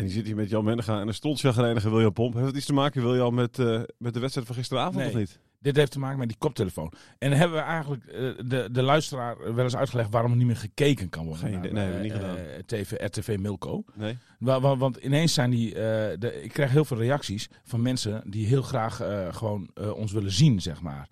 En 0.00 0.06
die 0.06 0.14
zit 0.14 0.26
hier 0.26 0.36
met 0.36 0.50
Jan 0.50 0.64
Mennega 0.64 1.00
en 1.00 1.08
een 1.08 1.14
stoltjagrijnige 1.14 1.90
William 1.90 2.12
Pomp. 2.12 2.34
Heeft 2.34 2.46
het 2.46 2.56
iets 2.56 2.66
te 2.66 2.72
maken, 2.72 3.02
William, 3.02 3.34
met, 3.34 3.58
eh, 3.58 3.80
met 3.98 4.14
de 4.14 4.20
wedstrijd 4.20 4.46
van 4.46 4.56
gisteravond 4.56 4.96
Nee. 4.96 5.06
of 5.08 5.14
niet? 5.14 5.38
Dit 5.62 5.76
heeft 5.76 5.92
te 5.92 5.98
maken 5.98 6.18
met 6.18 6.28
die 6.28 6.36
koptelefoon. 6.38 6.92
En 7.18 7.32
hebben 7.32 7.56
we 7.58 7.62
eigenlijk 7.64 8.04
eh, 8.04 8.20
de, 8.46 8.68
de 8.72 8.82
luisteraar 8.82 9.54
wel 9.54 9.64
eens 9.64 9.76
uitgelegd 9.76 10.10
waarom 10.10 10.30
er 10.30 10.36
niet 10.36 10.46
meer 10.46 10.56
gekeken 10.56 11.08
kan 11.08 11.24
worden? 11.24 11.42
Geen 11.42 11.60
naar. 11.60 11.72
Nee, 11.72 11.92
eh, 11.92 12.00
niet 12.00 12.12
gedaan. 12.12 12.36
TV, 12.66 12.92
RTV 12.96 13.36
Milko. 13.40 13.84
Nee? 13.94 14.18
Wa- 14.38 14.60
wa- 14.60 14.76
Want 14.76 14.96
ineens 14.96 15.34
zijn 15.34 15.50
die. 15.50 15.74
de, 15.74 16.40
ik 16.42 16.52
krijg 16.52 16.70
heel 16.70 16.84
veel 16.84 16.96
reacties 16.96 17.48
van 17.64 17.82
mensen 17.82 18.22
die 18.26 18.46
heel 18.46 18.62
graag 18.62 19.00
gewoon 19.30 19.70
ons 19.96 20.12
willen 20.12 20.32
zien, 20.32 20.60
zeg 20.60 20.80
maar. 20.80 21.08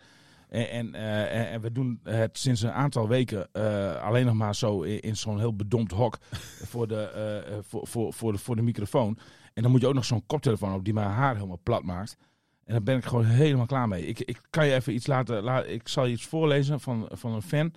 En, 0.48 0.70
en, 0.70 0.94
eh, 0.94 1.38
en- 1.40 1.48
en 1.48 1.60
we 1.60 1.72
doen 1.72 2.00
het 2.02 2.38
sinds 2.38 2.62
een 2.62 2.72
aantal 2.72 3.08
weken 3.08 3.48
eh, 3.52 4.02
alleen 4.02 4.26
nog 4.26 4.34
maar 4.34 4.54
zo 4.54 4.82
in, 4.82 5.00
in 5.00 5.16
zo'n 5.16 5.38
heel 5.38 5.56
bedompt 5.56 5.92
hok 5.92 6.18
voor 6.70 6.88
de, 6.88 7.00
eh, 7.02 7.58
voor, 7.60 7.86
voor, 7.86 8.12
voor, 8.12 8.32
de, 8.32 8.38
voor 8.38 8.56
de 8.56 8.62
microfoon. 8.62 9.18
En 9.54 9.62
dan 9.62 9.70
moet 9.72 9.80
je 9.80 9.86
ook 9.86 9.94
nog 9.94 10.04
zo'n 10.04 10.26
koptelefoon 10.26 10.74
op 10.74 10.84
die 10.84 10.94
mijn 10.94 11.06
haar 11.08 11.34
helemaal 11.34 11.60
plat 11.62 11.82
maakt. 11.82 12.16
En 12.64 12.74
daar 12.74 12.82
ben 12.82 12.96
ik 12.96 13.04
gewoon 13.04 13.24
helemaal 13.24 13.66
klaar 13.66 13.88
mee. 13.88 14.06
Ik, 14.06 14.20
ik 14.20 14.40
kan 14.50 14.66
je 14.66 14.74
even 14.74 14.94
iets 14.94 15.06
laten. 15.06 15.42
La, 15.42 15.62
ik 15.62 15.88
zal 15.88 16.04
je 16.04 16.12
iets 16.12 16.26
voorlezen 16.26 16.80
van, 16.80 17.08
van 17.12 17.32
een 17.34 17.42
fan. 17.42 17.72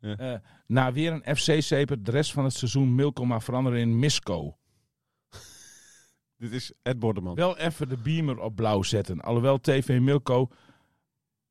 Ja. 0.00 0.42
Na 0.66 0.92
weer 0.92 1.12
een 1.12 1.36
FC-zeper, 1.36 2.02
de 2.02 2.10
rest 2.10 2.32
van 2.32 2.44
het 2.44 2.52
seizoen 2.52 2.94
Milko 2.94 3.24
maar 3.24 3.42
veranderen 3.42 3.78
in 3.78 3.98
Misco. 3.98 4.56
Dit 6.38 6.52
is 6.52 6.72
Ed 6.82 6.98
Bordeman. 6.98 7.34
Wel 7.34 7.56
even 7.58 7.88
de 7.88 7.96
beamer 7.96 8.38
op 8.40 8.54
blauw 8.54 8.82
zetten. 8.82 9.20
Alhoewel 9.20 9.60
TV 9.60 10.00
Milko 10.00 10.48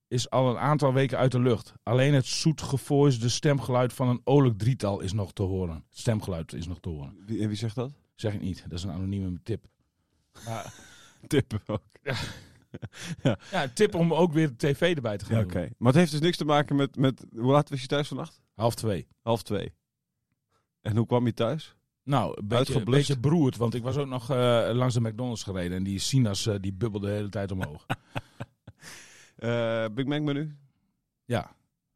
is 0.08 0.30
al 0.30 0.50
een 0.50 0.58
aantal 0.58 0.94
weken 0.94 1.18
uit 1.18 1.32
de 1.32 1.40
lucht. 1.40 1.74
Alleen 1.84 2.14
het 2.14 2.26
zoet 2.26 2.62
gevoisde 2.62 3.30
stemgeluid 3.30 3.94
van 3.94 4.08
een 4.08 4.22
olijk 4.24 4.58
drietal 4.58 5.00
is 5.00 5.14
nog 5.14 5.34
te 5.34 5.44
horen. 5.44 5.76
Het 5.76 6.00
stemgeluid 6.00 6.54
is 6.54 6.68
nog 6.68 6.80
te 6.80 6.90
horen. 6.90 7.18
Wie, 7.26 7.56
zegt 7.56 7.76
dat? 7.76 7.94
Zeg 8.16 8.34
ik 8.34 8.42
niet, 8.42 8.64
dat 8.64 8.78
is 8.78 8.84
een 8.84 8.92
anonieme 8.92 9.40
tip. 9.44 9.66
Maar, 10.46 10.74
Tip 11.28 11.62
ook. 11.66 11.84
ja, 13.24 13.38
een 13.64 13.74
tip 13.74 13.96
om 13.96 14.14
ook 14.14 14.34
weer 14.34 14.48
de 14.48 14.56
tv 14.56 14.96
erbij 14.96 15.18
te 15.18 15.26
gaan 15.26 15.38
Ja, 15.38 15.44
oké. 15.44 15.70
Maar 15.78 15.92
het 15.92 16.00
heeft 16.00 16.12
dus 16.12 16.20
niks 16.20 16.38
te 16.38 16.46
maken 16.46 16.76
met, 16.76 16.96
met... 16.96 17.26
Hoe 17.36 17.52
laat 17.52 17.70
was 17.70 17.82
je 17.82 17.88
thuis 17.88 18.08
vannacht? 18.08 18.42
Half 18.56 18.76
twee. 18.76 19.08
Half 19.22 19.44
twee. 19.44 19.74
En 20.82 20.98
hoe 20.98 21.06
kwam 21.06 21.26
je 21.26 21.34
thuis? 21.34 21.76
Nou, 22.04 22.34
een 22.36 22.48
beetje, 22.48 22.84
beetje 22.84 23.20
beroerd, 23.20 23.58
want 23.58 23.74
ik 23.74 23.84
was 23.84 23.98
ook 23.98 24.08
nog 24.08 24.30
eh, 24.30 24.70
langs 24.74 24.94
de 24.94 25.02
McDonald's 25.02 25.44
gereden. 25.44 25.78
En 25.78 25.84
die 25.84 26.00
sinaas 26.00 26.46
eh, 26.46 26.56
die 26.62 26.74
bubbelde 26.74 27.08
de 27.08 27.14
hele 27.14 27.30
tijd 27.30 27.52
omhoog. 27.52 27.86
Eh 29.38 29.86
Big 29.94 30.06
Mac 30.06 30.22
menu. 30.22 30.58
ja, 31.26 31.56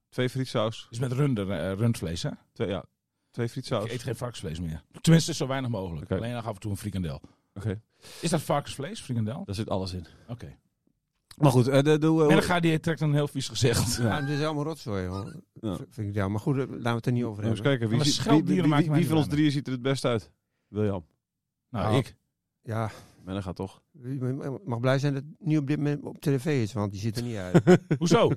Twee 0.10 0.30
frietsaus. 0.30 0.88
is 0.90 1.00
met 1.00 1.12
runder, 1.12 1.52
eh, 1.52 1.74
rundvlees 1.78 2.24
hè? 2.24 2.30
Twee, 2.54 2.68
ja. 2.68 2.86
Twee 3.32 3.46
Ik 3.46 3.52
frietsaus. 3.52 3.90
eet 3.90 4.04
geen 4.04 4.16
varkensvlees 4.16 4.60
meer. 4.60 4.84
Tenminste, 5.02 5.34
zo 5.34 5.48
weinig 5.48 5.70
mogelijk. 5.70 6.12
Alleen 6.12 6.34
nog 6.34 6.46
af 6.46 6.54
en 6.54 6.60
toe 6.60 6.72
een 6.72 6.78
frikandel. 6.78 7.22
Oké. 7.54 7.82
Is 8.22 8.30
dat 8.30 8.42
varkensvlees, 8.42 9.02
frikandel? 9.02 9.44
Daar 9.46 9.56
zit 9.56 9.70
alles 9.70 9.94
in. 9.94 10.06
Oké. 10.28 10.58
Maar 11.38 11.52
goed, 11.52 11.68
eh, 11.68 11.84
de. 11.84 11.92
En 11.92 12.00
dan 12.00 12.44
gaat 12.44 12.62
die 12.62 12.80
trekt 12.80 13.02
een 13.02 13.14
heel 13.14 13.28
vies 13.28 13.48
gezicht. 13.48 13.96
Ja. 13.96 14.04
Ja, 14.04 14.22
dit 14.22 14.40
is 14.40 14.46
allemaal 14.46 14.64
rotzooi, 14.64 15.06
hoor. 15.08 15.36
Ja. 15.54 15.76
Vind 15.90 16.08
ik 16.08 16.14
ja. 16.14 16.28
Maar 16.28 16.40
goed, 16.40 16.56
laten 16.58 16.78
we 16.84 16.90
het 16.90 17.06
er 17.06 17.12
niet 17.12 17.24
over 17.24 17.44
Eens 17.44 17.54
hebben. 17.60 17.78
kijken, 17.80 17.90
wie, 17.90 18.44
wie, 18.64 18.92
wie, 18.92 19.08
van 19.08 19.18
ons 19.18 19.28
drieën 19.28 19.52
ziet 19.52 19.68
er 19.68 19.74
het 19.74 19.82
best 19.82 20.06
uit? 20.06 20.32
William. 20.68 21.06
Nou, 21.70 21.86
Nou. 21.86 21.98
ik. 21.98 22.16
Ja, 22.62 22.92
Men 23.24 23.44
gaat 23.44 23.56
toch. 23.56 23.82
je 23.92 24.60
mag 24.66 24.80
blij 24.80 25.00
zijn 25.00 25.14
dat 25.14 25.24
het 25.24 25.48
niet 25.48 25.58
op 25.58 25.68
dit 25.68 25.78
moment 25.78 26.04
op 26.04 26.20
tv 26.22 26.46
is, 26.62 26.74
want 26.74 26.92
die 26.92 27.02
ziet 27.02 27.18
er 27.18 27.24
niet 27.24 27.36
uit. 27.36 27.80
Hoezo? 28.00 28.32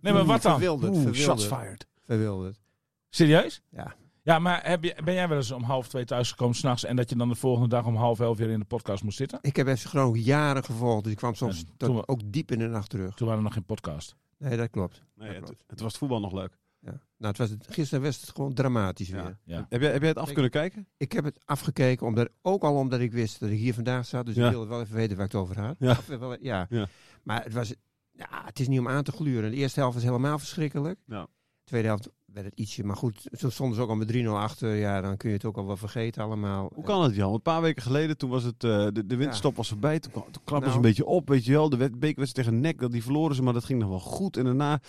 Nee, 0.00 0.12
maar 0.12 0.24
wat 0.24 0.42
dan? 0.42 0.52
Verwilderd, 0.52 0.92
Oeh, 0.92 1.02
verwilderd. 1.02 1.16
shots 1.40 1.44
fired. 1.46 1.86
Verwilderd. 2.04 2.60
Serieus? 3.08 3.62
Ja. 3.70 3.94
Ja, 4.24 4.38
maar 4.38 4.66
heb 4.68 4.84
je, 4.84 4.96
ben 5.04 5.14
jij 5.14 5.28
wel 5.28 5.36
eens 5.36 5.50
om 5.50 5.62
half 5.62 5.88
twee 5.88 6.04
thuisgekomen 6.04 6.54
s'nachts 6.56 6.84
en 6.84 6.96
dat 6.96 7.10
je 7.10 7.16
dan 7.16 7.28
de 7.28 7.34
volgende 7.34 7.68
dag 7.68 7.86
om 7.86 7.96
half 7.96 8.20
elf 8.20 8.38
weer 8.38 8.50
in 8.50 8.58
de 8.58 8.64
podcast 8.64 9.02
moest 9.04 9.16
zitten? 9.16 9.38
Ik 9.42 9.56
heb 9.56 9.68
FC 9.68 9.86
Groningen 9.86 10.20
jaren 10.20 10.64
gevolgd, 10.64 11.02
dus 11.02 11.12
ik 11.12 11.18
kwam 11.18 11.34
soms 11.34 11.64
tot 11.76 11.94
we- 11.96 12.08
ook 12.08 12.20
diep 12.24 12.50
in 12.50 12.58
de 12.58 12.66
nacht 12.66 12.90
terug. 12.90 13.14
Toen 13.14 13.26
waren 13.26 13.38
er 13.42 13.46
nog 13.46 13.54
geen 13.54 13.64
podcast. 13.64 14.16
Nee, 14.38 14.56
dat 14.56 14.70
klopt. 14.70 15.02
Nee, 15.14 15.26
Dat 15.28 15.36
het, 15.36 15.44
klopt. 15.44 15.64
het 15.66 15.80
was 15.80 15.88
het 15.88 15.98
voetbal 15.98 16.20
nog 16.20 16.32
leuk. 16.32 16.58
Ja. 16.84 16.90
Nou, 16.90 17.00
het 17.18 17.38
was 17.38 17.50
het, 17.50 17.66
gisteren 17.70 18.04
was 18.04 18.20
het 18.20 18.30
gewoon 18.30 18.54
dramatisch 18.54 19.08
weer. 19.08 19.38
Ja. 19.44 19.66
Heb, 19.68 19.80
jij, 19.80 19.90
heb 19.92 20.00
jij 20.00 20.08
het 20.08 20.18
af 20.18 20.26
Ik- 20.28 20.32
kunnen 20.32 20.50
kijken? 20.50 20.88
Ik 20.96 21.12
heb 21.12 21.24
het 21.24 21.38
afgekeken, 21.44 22.06
omdat, 22.06 22.28
ook 22.42 22.62
al 22.62 22.76
omdat 22.76 23.00
ik 23.00 23.12
wist 23.12 23.40
dat 23.40 23.48
ik 23.50 23.58
hier 23.58 23.74
vandaag 23.74 24.06
zat. 24.06 24.26
Dus 24.26 24.34
Ja. 24.34 24.44
ik 24.44 24.50
wilde 24.50 24.66
wel 24.68 24.80
even 24.80 24.94
weten 24.96 25.16
waar 25.16 25.26
ik 25.26 25.32
het 25.32 25.40
over 25.40 25.60
had. 25.60 25.76
Ja. 25.78 25.90
Of, 25.90 26.06
wel, 26.06 26.36
ja. 26.42 26.66
Ja. 26.70 26.88
Maar 27.22 27.44
het, 27.44 27.52
was, 27.52 27.74
ja, 28.10 28.26
het 28.44 28.60
is 28.60 28.68
niet 28.68 28.78
om 28.78 28.88
aan 28.88 29.02
te 29.04 29.12
gluren. 29.12 29.50
De 29.50 29.56
eerste 29.56 29.80
helft 29.80 29.94
was 29.94 30.04
helemaal 30.04 30.38
verschrikkelijk. 30.38 31.00
Ja. 31.06 31.22
De 31.22 31.64
tweede 31.64 31.88
helft 31.88 32.08
werd 32.34 32.46
het 32.46 32.58
ietsje. 32.58 32.84
Maar 32.84 32.96
goed, 32.96 33.28
toen 33.38 33.50
stonden 33.50 33.76
ze 33.76 33.82
ook 33.82 33.88
al 33.88 33.94
met 33.94 34.12
3-0 34.12 34.26
achter. 34.26 34.74
Ja, 34.74 35.00
dan 35.00 35.16
kun 35.16 35.28
je 35.28 35.34
het 35.36 35.44
ook 35.44 35.56
al 35.56 35.66
wel 35.66 35.76
vergeten 35.76 36.22
allemaal. 36.22 36.70
Hoe 36.74 36.84
kan 36.84 37.02
het, 37.02 37.14
Jan? 37.14 37.32
Een 37.34 37.42
paar 37.42 37.60
weken 37.62 37.82
geleden, 37.82 38.16
toen 38.16 38.30
was 38.30 38.42
het, 38.42 38.64
eh, 38.64 38.86
de, 38.92 39.06
de 39.06 39.16
winterstop 39.16 39.56
was 39.56 39.68
voorbij. 39.68 39.98
Toen, 40.00 40.12
kwam- 40.12 40.24
toen 40.30 40.42
klapten 40.44 40.70
ze 40.70 40.76
Nou. 40.76 40.76
een 40.76 40.94
beetje 40.94 41.06
op, 41.06 41.28
weet 41.28 41.44
je 41.44 41.52
wel. 41.52 41.68
De 41.68 41.76
wed- 41.76 41.98
bekerwedstrijd 41.98 42.46
tegen 42.48 42.60
NEC, 42.62 42.78
dat 42.80 42.92
die 42.92 43.02
verloren 43.02 43.36
ze, 43.36 43.42
maar 43.42 43.52
dat 43.52 43.64
ging 43.64 43.80
nog 43.80 43.88
wel 43.88 44.00
goed. 44.00 44.36
En 44.36 44.44
daarna, 44.44 44.80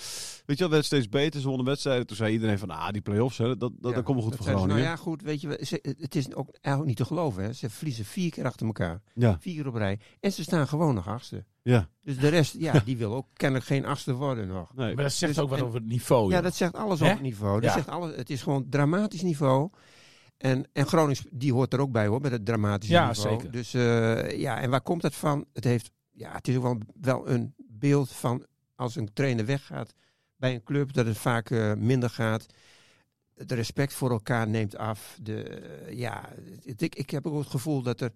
weet 0.46 0.58
je 0.58 0.64
wel, 0.64 0.70
werd 0.70 0.74
het 0.74 0.86
steeds 0.86 1.10
beter. 1.10 1.42
Ze 1.42 1.48
wonnen 1.48 1.66
wedstrijden. 1.66 2.08
Toen 2.08 2.16
zei 2.18 2.34
iedereen 2.34 2.60
van, 2.60 2.70
ah, 2.70 2.90
die 2.90 3.02
play-offs, 3.02 3.38
hè, 3.38 3.46
dat, 3.48 3.60
dat, 3.60 3.72
Ja, 3.82 3.92
dat 3.92 4.04
komt 4.04 4.18
wel 4.18 4.28
goed 4.28 4.36
voor. 4.36 4.46
Groningen. 4.46 4.68
Nou 4.76 4.80
ja, 4.88 4.96
goed, 4.96 5.22
weet 5.22 5.42
je, 5.42 5.60
ze- 5.62 5.96
het 6.00 6.16
is 6.16 6.34
ook 6.36 6.48
eigenlijk 6.52 6.86
niet 6.86 6.98
te 6.98 7.06
geloven. 7.06 7.44
Hè. 7.44 7.54
Ze 7.54 7.70
verliezen 7.70 8.06
vier 8.06 8.30
keer 8.32 8.46
achter 8.46 8.66
elkaar. 8.66 9.02
ja. 9.14 9.38
Vier 9.40 9.56
keer 9.56 9.68
op 9.68 9.76
rij. 9.76 10.00
En 10.20 10.32
ze 10.32 10.44
staan 10.44 10.68
gewoon 10.68 10.96
nog 10.96 11.08
achtste. 11.08 11.46
Ja. 11.64 11.90
Dus 12.02 12.18
de 12.18 12.28
rest, 12.28 12.56
ja, 12.60 12.80
die 12.86 12.98
wil 12.98 13.14
ook 13.16 13.28
kennelijk 13.34 13.66
geen 13.68 13.86
achtste 13.86 14.14
worden 14.14 14.48
nog. 14.48 14.76
Nee. 14.76 14.96
Maar 14.96 15.04
dat 15.04 15.14
zegt 15.14 15.34
Dus- 15.34 15.44
ook 15.44 15.50
wat 15.50 15.60
en- 15.60 15.66
over 15.66 15.80
het 15.80 15.88
niveau. 15.90 16.28
Ja, 16.30 16.36
joh. 16.36 16.44
dat 16.44 16.56
zegt 16.56 16.76
alles 16.76 17.00
Hè? 17.00 17.06
over 17.06 17.18
het 17.18 17.26
niveau. 17.26 17.54
Dat 17.62 17.70
Ja. 17.70 17.76
zegt 17.76 17.88
alles, 17.88 18.16
het 18.16 18.30
is 18.30 18.42
gewoon 18.42 18.70
dramatisch 18.70 19.22
niveau. 19.22 19.70
En, 20.38 20.66
en 20.74 20.86
Groningen, 20.86 21.24
die 21.32 21.54
hoort 21.54 21.74
er 21.74 21.80
ook 21.80 21.92
bij 21.92 22.08
hoor, 22.08 22.22
met 22.22 22.32
het 22.32 22.46
dramatische 22.46 22.94
Ja, 22.94 23.08
niveau. 23.08 23.30
zeker. 23.36 23.52
Dus 23.52 23.74
eh, 23.74 24.40
ja, 24.40 24.60
en 24.62 24.70
waar 24.70 24.82
komt 24.82 25.02
dat 25.02 25.16
van? 25.16 25.46
Het, 25.54 25.64
heeft, 25.64 25.92
ja, 26.12 26.32
het 26.34 26.48
is 26.48 26.56
ook 26.56 26.64
wel, 26.64 26.78
wel 27.02 27.30
een 27.30 27.54
beeld 27.58 28.12
van 28.12 28.46
als 28.76 28.96
een 28.96 29.14
trainer 29.14 29.46
weggaat 29.46 29.94
bij 30.36 30.54
een 30.54 30.64
club, 30.64 30.94
dat 30.94 31.06
het 31.06 31.18
vaak 31.18 31.50
eh, 31.50 31.74
minder 31.74 32.10
gaat. 32.10 32.46
Het 33.36 33.52
respect 33.52 33.94
voor 33.94 34.12
elkaar 34.12 34.48
neemt 34.48 34.78
af. 34.78 35.18
De, 35.22 35.62
ja, 35.90 36.30
het- 36.66 36.82
ik, 36.82 36.96
ik 36.96 37.10
heb 37.10 37.28
ook 37.28 37.40
het 37.40 37.50
gevoel 37.50 37.82
dat 37.82 38.02
er 38.02 38.12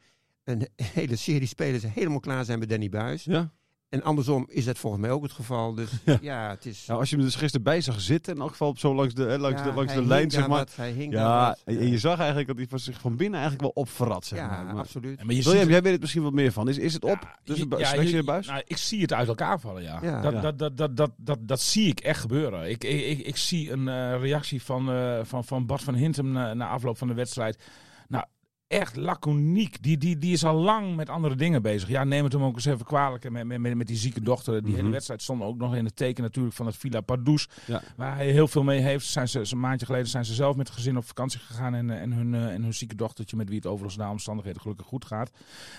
een 0.47 0.67
hele 0.93 1.15
serie 1.15 1.47
spelers 1.47 1.83
helemaal 1.93 2.19
klaar 2.19 2.45
zijn 2.45 2.59
bij 2.59 2.67
Danny 2.67 2.89
Buis. 2.89 3.23
ja. 3.23 3.51
En 3.89 4.03
andersom 4.03 4.45
is 4.49 4.65
dat 4.65 4.77
volgens 4.77 5.01
mij 5.01 5.11
ook 5.11 5.23
het 5.23 5.31
geval. 5.31 5.73
Dus 5.73 5.89
Ja. 6.05 6.17
ja, 6.21 6.49
het 6.49 6.65
is... 6.65 6.85
Nou, 6.87 6.99
als 6.99 7.09
je 7.09 7.15
hem 7.15 7.25
dus 7.25 7.35
gisteren 7.35 7.63
bij 7.63 7.81
zag 7.81 8.01
zitten, 8.01 8.33
in 8.35 8.41
elk 8.41 8.49
geval 8.51 8.67
op 8.67 8.79
zo 8.79 8.95
langs 8.95 9.13
de, 9.13 9.23
hè, 9.23 9.37
langs 9.37 9.61
Ja, 9.61 9.67
de, 9.69 9.73
langs 9.73 9.93
hij 9.93 10.01
de 10.01 10.07
lijn, 10.07 10.31
zeg 10.31 10.47
maar. 10.47 10.57
wat, 10.57 10.75
hij 10.75 10.91
hing 10.91 11.13
Ja, 11.13 11.47
wat. 11.47 11.61
en 11.75 11.89
je 11.89 11.97
zag 11.97 12.17
eigenlijk 12.17 12.47
dat 12.47 12.57
hij 12.57 12.65
van 12.67 12.79
zich 12.79 12.99
van 13.01 13.15
binnen 13.15 13.39
eigenlijk 13.39 13.61
wel 13.61 13.83
opverrat, 13.83 14.25
zeg 14.25 14.39
ja, 14.39 14.63
maar. 14.63 14.75
absoluut. 14.75 15.23
Maar 15.23 15.35
je 15.35 15.43
William, 15.43 15.61
ziet 15.63 15.71
jij 15.71 15.81
weet 15.81 15.91
het 15.91 16.01
misschien 16.01 16.23
wat 16.23 16.33
meer 16.33 16.51
van. 16.51 16.69
Is, 16.69 16.77
is 16.77 16.93
het 16.93 17.03
op 17.03 17.37
tussen 17.43 17.69
je- 17.69 17.75
bu- 17.75 17.81
ja, 17.81 17.93
je- 18.01 18.17
en 18.17 18.25
buis? 18.25 18.47
Nou, 18.47 18.61
ik 18.65 18.77
zie 18.77 19.01
het 19.01 19.13
uit 19.13 19.27
elkaar 19.27 19.59
vallen, 19.59 19.83
ja. 19.83 19.99
Ja. 20.01 20.21
dat, 20.21 20.33
Ja. 20.33 20.41
Dat, 20.41 20.57
dat, 20.59 20.77
dat, 20.77 20.97
dat, 20.97 21.11
dat, 21.17 21.37
dat 21.41 21.61
zie 21.61 21.87
ik 21.87 21.99
echt 21.99 22.19
gebeuren. 22.19 22.69
Ik, 22.69 22.83
ik, 22.83 23.01
ik, 23.05 23.25
ik 23.25 23.37
zie 23.37 23.71
een 23.71 23.87
eh, 23.87 24.19
reactie 24.21 24.63
van, 24.63 24.91
eh, 24.91 25.19
van, 25.23 25.43
van 25.45 25.65
Bart 25.65 25.81
van 25.83 25.93
Hintem 25.95 26.31
na, 26.31 26.53
na 26.53 26.67
afloop 26.67 26.97
van 26.97 27.07
de 27.07 27.13
wedstrijd. 27.13 27.63
Nou, 28.07 28.25
echt 28.67 28.95
laconiek. 28.95 29.81
Die, 29.83 29.97
die, 29.97 30.17
die 30.17 30.33
is 30.33 30.45
al 30.45 30.55
lang 30.55 30.95
met 30.95 31.09
andere 31.09 31.35
dingen 31.35 31.61
bezig. 31.61 31.89
Ja, 31.89 32.03
neem 32.03 32.23
het 32.23 32.33
hem 32.33 32.43
ook 32.43 32.55
eens 32.55 32.65
even 32.65 32.85
kwalijk. 32.85 33.29
Met, 33.29 33.45
met, 33.45 33.59
met, 33.59 33.75
met 33.75 33.87
die 33.87 33.95
zieke 33.97 34.21
dochter. 34.21 34.61
Die 34.61 34.71
hele 34.71 34.83
Mhm. 34.83 34.91
wedstrijd 34.91 35.21
stond 35.21 35.41
ook 35.41 35.57
nog 35.57 35.75
in 35.75 35.85
het 35.85 35.95
teken 35.95 36.23
natuurlijk 36.23 36.55
van 36.55 36.65
het 36.65 36.77
Villa 36.77 37.01
Pardoes. 37.01 37.47
Ja. 37.65 37.81
Waar 37.95 38.15
hij 38.15 38.31
heel 38.31 38.47
veel 38.47 38.63
mee 38.63 38.79
heeft. 38.79 39.05
Zijn 39.05 39.27
ze, 39.27 39.45
een 39.51 39.59
maandje 39.59 39.85
geleden 39.85 40.07
zijn 40.07 40.25
ze 40.25 40.33
zelf 40.33 40.55
met 40.55 40.67
het 40.67 40.75
gezin 40.75 40.97
op 40.97 41.05
vakantie 41.05 41.39
gegaan. 41.39 41.75
En, 41.75 41.89
eh, 41.89 42.01
en, 42.01 42.11
hun, 42.13 42.33
eh, 42.33 42.53
en 42.53 42.63
hun 42.63 42.73
zieke 42.73 42.95
dochtertje, 42.95 43.35
met 43.37 43.47
wie 43.47 43.57
het 43.57 43.65
overigens 43.67 43.97
na 43.97 44.11
omstandigheden 44.11 44.61
gelukkig 44.61 44.85
goed 44.87 45.05
gaat. 45.05 45.31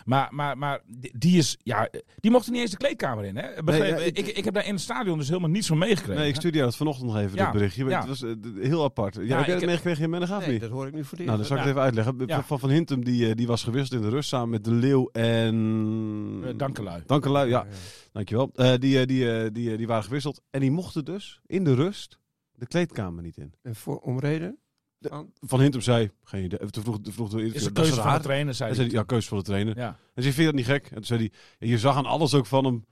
Maar, 0.04 0.28
maar, 0.30 0.58
maar 0.58 0.80
die 1.16 1.38
is, 1.38 1.56
ja, 1.62 1.88
die 2.20 2.30
mocht 2.30 2.46
er 2.46 2.52
niet 2.52 2.60
eens 2.60 2.70
de 2.70 2.76
kleedkamer 2.76 3.24
in. 3.24 3.36
Hè? 3.36 3.46
Ja, 3.48 3.96
ik- 3.96 4.18
ik, 4.18 4.26
ik, 4.26 4.44
heb 4.44 4.54
daar 4.54 4.66
in 4.66 4.72
het 4.72 4.82
stadion 4.82 5.18
dus 5.18 5.28
helemaal 5.28 5.50
niets 5.50 5.66
van 5.66 5.78
meegekregen. 5.78 6.20
Nee, 6.20 6.28
ik 6.28 6.34
stuurde 6.36 6.56
jou 6.56 6.68
dat 6.68 6.78
vanochtend 6.78 7.06
nog 7.06 7.16
even, 7.18 7.36
Ja, 7.36 7.44
dit 7.44 7.52
berichtje. 7.52 7.84
ja. 7.84 7.98
Het 7.98 8.08
was 8.08 8.22
eh, 8.22 8.30
heel 8.60 8.84
apart. 8.84 9.14
Ja, 9.14 9.20
heb 9.20 9.28
jij 9.28 9.38
ik 9.38 9.46
het 9.46 9.54
heb- 9.60 9.68
meegekregen 9.68 10.02
in 10.04 10.10
Mennegaaf 10.10 10.40
Nee, 10.42 10.50
niet? 10.52 10.60
dat 10.60 10.70
hoor 10.70 10.86
ik 10.86 10.94
nu 10.94 11.04
voor 11.04 11.18
de 11.18 11.24
Nou, 11.24 11.36
dan 11.36 11.46
zal 11.46 11.56
ik 11.56 11.62
Ja. 11.62 11.68
het 11.68 11.76
even 11.76 11.86
uitleggen. 11.86 12.26
Ja. 12.26 12.42
Van 12.42 12.58
Van 12.58 12.70
Hintem, 12.78 13.04
die, 13.04 13.28
eh, 13.28 13.34
die 13.36 13.46
was 13.46 13.62
gewisseld 13.62 14.00
in 14.02 14.08
de 14.08 14.14
rust 14.14 14.28
samen 14.28 14.48
met 14.48 14.64
De 14.64 14.72
Leeuw 14.72 15.08
en... 15.12 16.40
Eh, 16.44 16.50
Dankelui. 16.56 17.02
Dankelui, 17.06 17.48
ja. 17.48 17.66
Dankjewel. 18.12 18.50
Eh 18.54 18.74
die, 18.78 19.00
eh, 19.00 19.06
die, 19.06 19.50
die, 19.52 19.70
eh, 19.70 19.76
die 19.78 19.86
waren 19.86 20.04
gewisseld. 20.04 20.40
En 20.50 20.60
die 20.60 20.70
mochten 20.70 21.04
dus 21.04 21.40
in 21.46 21.64
de 21.64 21.74
rust 21.74 22.18
de 22.52 22.66
kleedkamer 22.66 23.22
niet 23.22 23.36
in. 23.36 23.52
En 23.62 23.74
voor, 23.76 23.98
om 23.98 24.18
reden? 24.18 24.58
De- 24.98 25.26
Van- 25.40 25.60
Hintem 25.60 25.80
zei, 25.80 26.10
geen 26.24 26.44
idee. 26.44 26.58
Toen 26.70 26.82
vroeg, 26.82 26.98
toen 27.00 27.12
vroeg 27.12 27.28
de 27.28 27.42
Is 27.42 27.62
dat 27.62 27.72
keuze 27.72 27.94
van 27.94 28.14
de 28.14 28.20
trainer, 28.20 28.54
zei 28.54 28.74
Hij 28.74 28.88
ja, 28.90 29.02
keuze 29.02 29.28
van 29.28 29.38
de 29.38 29.44
trainer. 29.44 29.76
Ja. 29.76 29.88
En 30.14 30.22
zei, 30.22 30.34
vind 30.34 30.36
je 30.36 30.44
dat 30.44 30.54
niet 30.54 30.64
gek? 30.66 30.84
En 30.86 30.94
toen 30.94 31.04
zei 31.04 31.18
hij, 31.20 31.30
ja, 31.58 31.66
je 31.72 31.78
zag 31.78 31.96
aan 31.96 32.06
alles 32.06 32.34
ook 32.34 32.46
van 32.46 32.64
hem. 32.64 32.84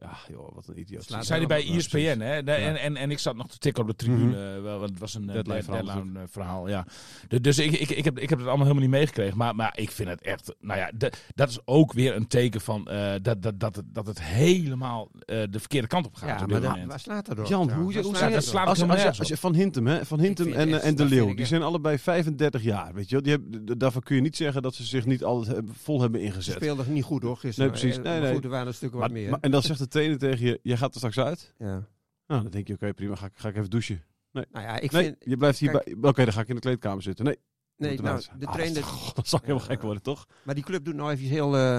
Ja, 0.00 0.16
joh, 0.28 0.54
wat 0.54 0.66
een 0.68 0.78
idioot. 0.78 1.04
Zei 1.20 1.38
hij 1.38 1.46
bij. 1.46 1.76
ESPN, 1.76 2.20
hè? 2.20 2.42
De- 2.42 2.52
en, 2.52 2.76
en, 2.80 2.96
en 2.96 3.10
ik 3.10 3.18
zat 3.18 3.36
nog 3.36 3.48
te 3.48 3.58
tikken 3.58 3.82
op 3.82 3.88
de 3.88 3.94
tribune, 3.96 4.60
wel, 4.60 4.78
want 4.78 4.90
het 4.90 4.98
was 4.98 5.14
een 5.14 5.28
eh, 5.28 5.34
Deadline 5.34 5.82
deadline 5.82 6.18
eh, 6.18 6.24
verhaal. 6.30 6.68
Ja. 6.68 6.86
De- 7.28 7.40
dus 7.40 7.58
ik, 7.58 7.72
ik, 7.72 7.90
ik, 7.90 8.04
heb, 8.04 8.18
ik 8.18 8.28
heb 8.28 8.38
het 8.38 8.48
allemaal 8.48 8.66
helemaal 8.66 8.88
niet 8.88 8.98
meegekregen. 8.98 9.36
Maar, 9.36 9.54
maar 9.54 9.72
ik 9.78 9.90
vind 9.90 10.08
het 10.08 10.20
echt, 10.22 10.54
nou 10.60 10.78
ja, 10.78 10.90
de- 10.94 11.12
dat 11.34 11.48
is 11.48 11.58
ook 11.64 11.92
weer 11.92 12.16
een 12.16 12.26
teken 12.26 12.60
van 12.60 12.88
eh, 12.88 13.12
dat, 13.22 13.42
dat, 13.42 13.60
dat, 13.60 13.76
het, 13.76 13.84
dat 13.94 14.06
het 14.06 14.22
helemaal 14.22 15.10
eh, 15.26 15.42
de 15.50 15.58
verkeerde 15.58 15.86
kant 15.86 16.06
op 16.06 16.14
gaat. 16.14 16.40
Ja, 16.40 16.46
maar 16.60 16.86
waar 16.86 17.00
slaat 17.00 17.26
dat 17.26 17.38
op? 17.38 17.46
Jan, 17.46 17.70
hoe, 17.72 17.82
hoe 17.82 17.92
slaat 17.92 18.16
zeg 18.16 18.28
je 18.28 18.34
dat 18.34 18.44
slaat 18.44 18.66
Als, 18.66 18.82
als, 18.82 19.18
als 19.18 19.28
je 19.28 19.36
Van 19.36 19.54
Hintem, 19.54 19.86
hè? 19.86 20.04
Van 20.06 20.20
Hintem 20.20 20.52
en, 20.52 20.72
echt- 20.74 20.82
en 20.82 20.94
De 20.96 21.04
Leeuw, 21.04 21.34
die 21.34 21.46
zijn 21.46 21.62
allebei 21.62 21.98
35 21.98 22.62
jaar, 22.62 22.94
weet 22.94 23.08
je 23.08 23.10
wel. 23.14 23.22
Die 23.22 23.32
hebben, 23.32 23.78
daarvan 23.78 24.02
kun 24.02 24.16
je 24.16 24.22
niet 24.22 24.36
zeggen 24.36 24.62
dat 24.62 24.74
ze 24.74 24.84
zich 24.84 25.06
niet 25.06 25.24
altijd 25.24 25.54
hebben- 25.56 25.74
vol 25.74 26.00
hebben 26.00 26.20
Ze 26.20 26.26
ingezet. 26.26 26.54
speelden 26.54 26.92
niet 26.92 27.04
goed 27.04 27.22
hoor 27.22 27.36
gisteren. 27.36 27.70
Nee, 27.70 27.80
precies. 27.80 27.96
Nee, 28.02 28.12
maar 28.12 28.20
nee. 28.22 28.34
Goed, 28.34 28.44
er 28.44 28.50
waren 28.50 28.66
een 28.66 28.74
stuk 28.74 28.92
wat 28.92 29.10
meer. 29.10 29.30
maar- 29.30 29.38
en 29.40 29.50
dan 29.50 29.62
zegt 29.62 29.78
de 29.78 29.88
trainer 29.90 30.18
tegen 30.18 30.46
je, 30.46 30.60
jij 30.62 30.76
gaat 30.76 30.90
er 30.90 30.96
straks 30.96 31.18
uit. 31.18 31.54
ja. 31.58 31.88
Nou, 32.26 32.42
dan 32.42 32.50
denk 32.50 32.66
je, 32.68 32.74
oké, 32.74 32.94
prima, 32.94 33.14
ga, 33.14 33.26
ik- 33.26 33.32
ga 33.34 33.48
ik 33.48 33.56
even 33.56 33.70
douchen. 33.70 34.02
Nou 34.32 34.46
ja, 34.52 34.78
ik 34.80 34.90
nee, 34.92 35.02
vind... 35.04 35.16
je 35.20 35.36
blijft 35.36 35.58
hier 35.58 35.70
bij. 35.72 35.96
Oké, 36.10 36.24
dan 36.24 36.32
ga 36.32 36.40
ik 36.40 36.48
in 36.48 36.54
de 36.54 36.60
kleedkamer 36.60 37.02
zitten. 37.02 37.24
Nee, 37.24 37.38
Nee, 37.76 38.00
nou, 38.00 38.22
de 38.38 38.46
Ah, 38.46 38.52
trainer... 38.52 38.82
God, 38.84 39.14
dat 39.30 39.40
helemaal 39.40 39.62
Ja. 39.62 39.68
gek 39.68 39.82
worden, 39.82 40.02
toch? 40.02 40.26
Maar 40.42 40.54
die 40.54 40.64
club 40.64 40.84
doet 40.84 40.94
nou 40.94 41.10
even 41.10 41.26
heel... 41.26 41.56
eh, 41.56 41.78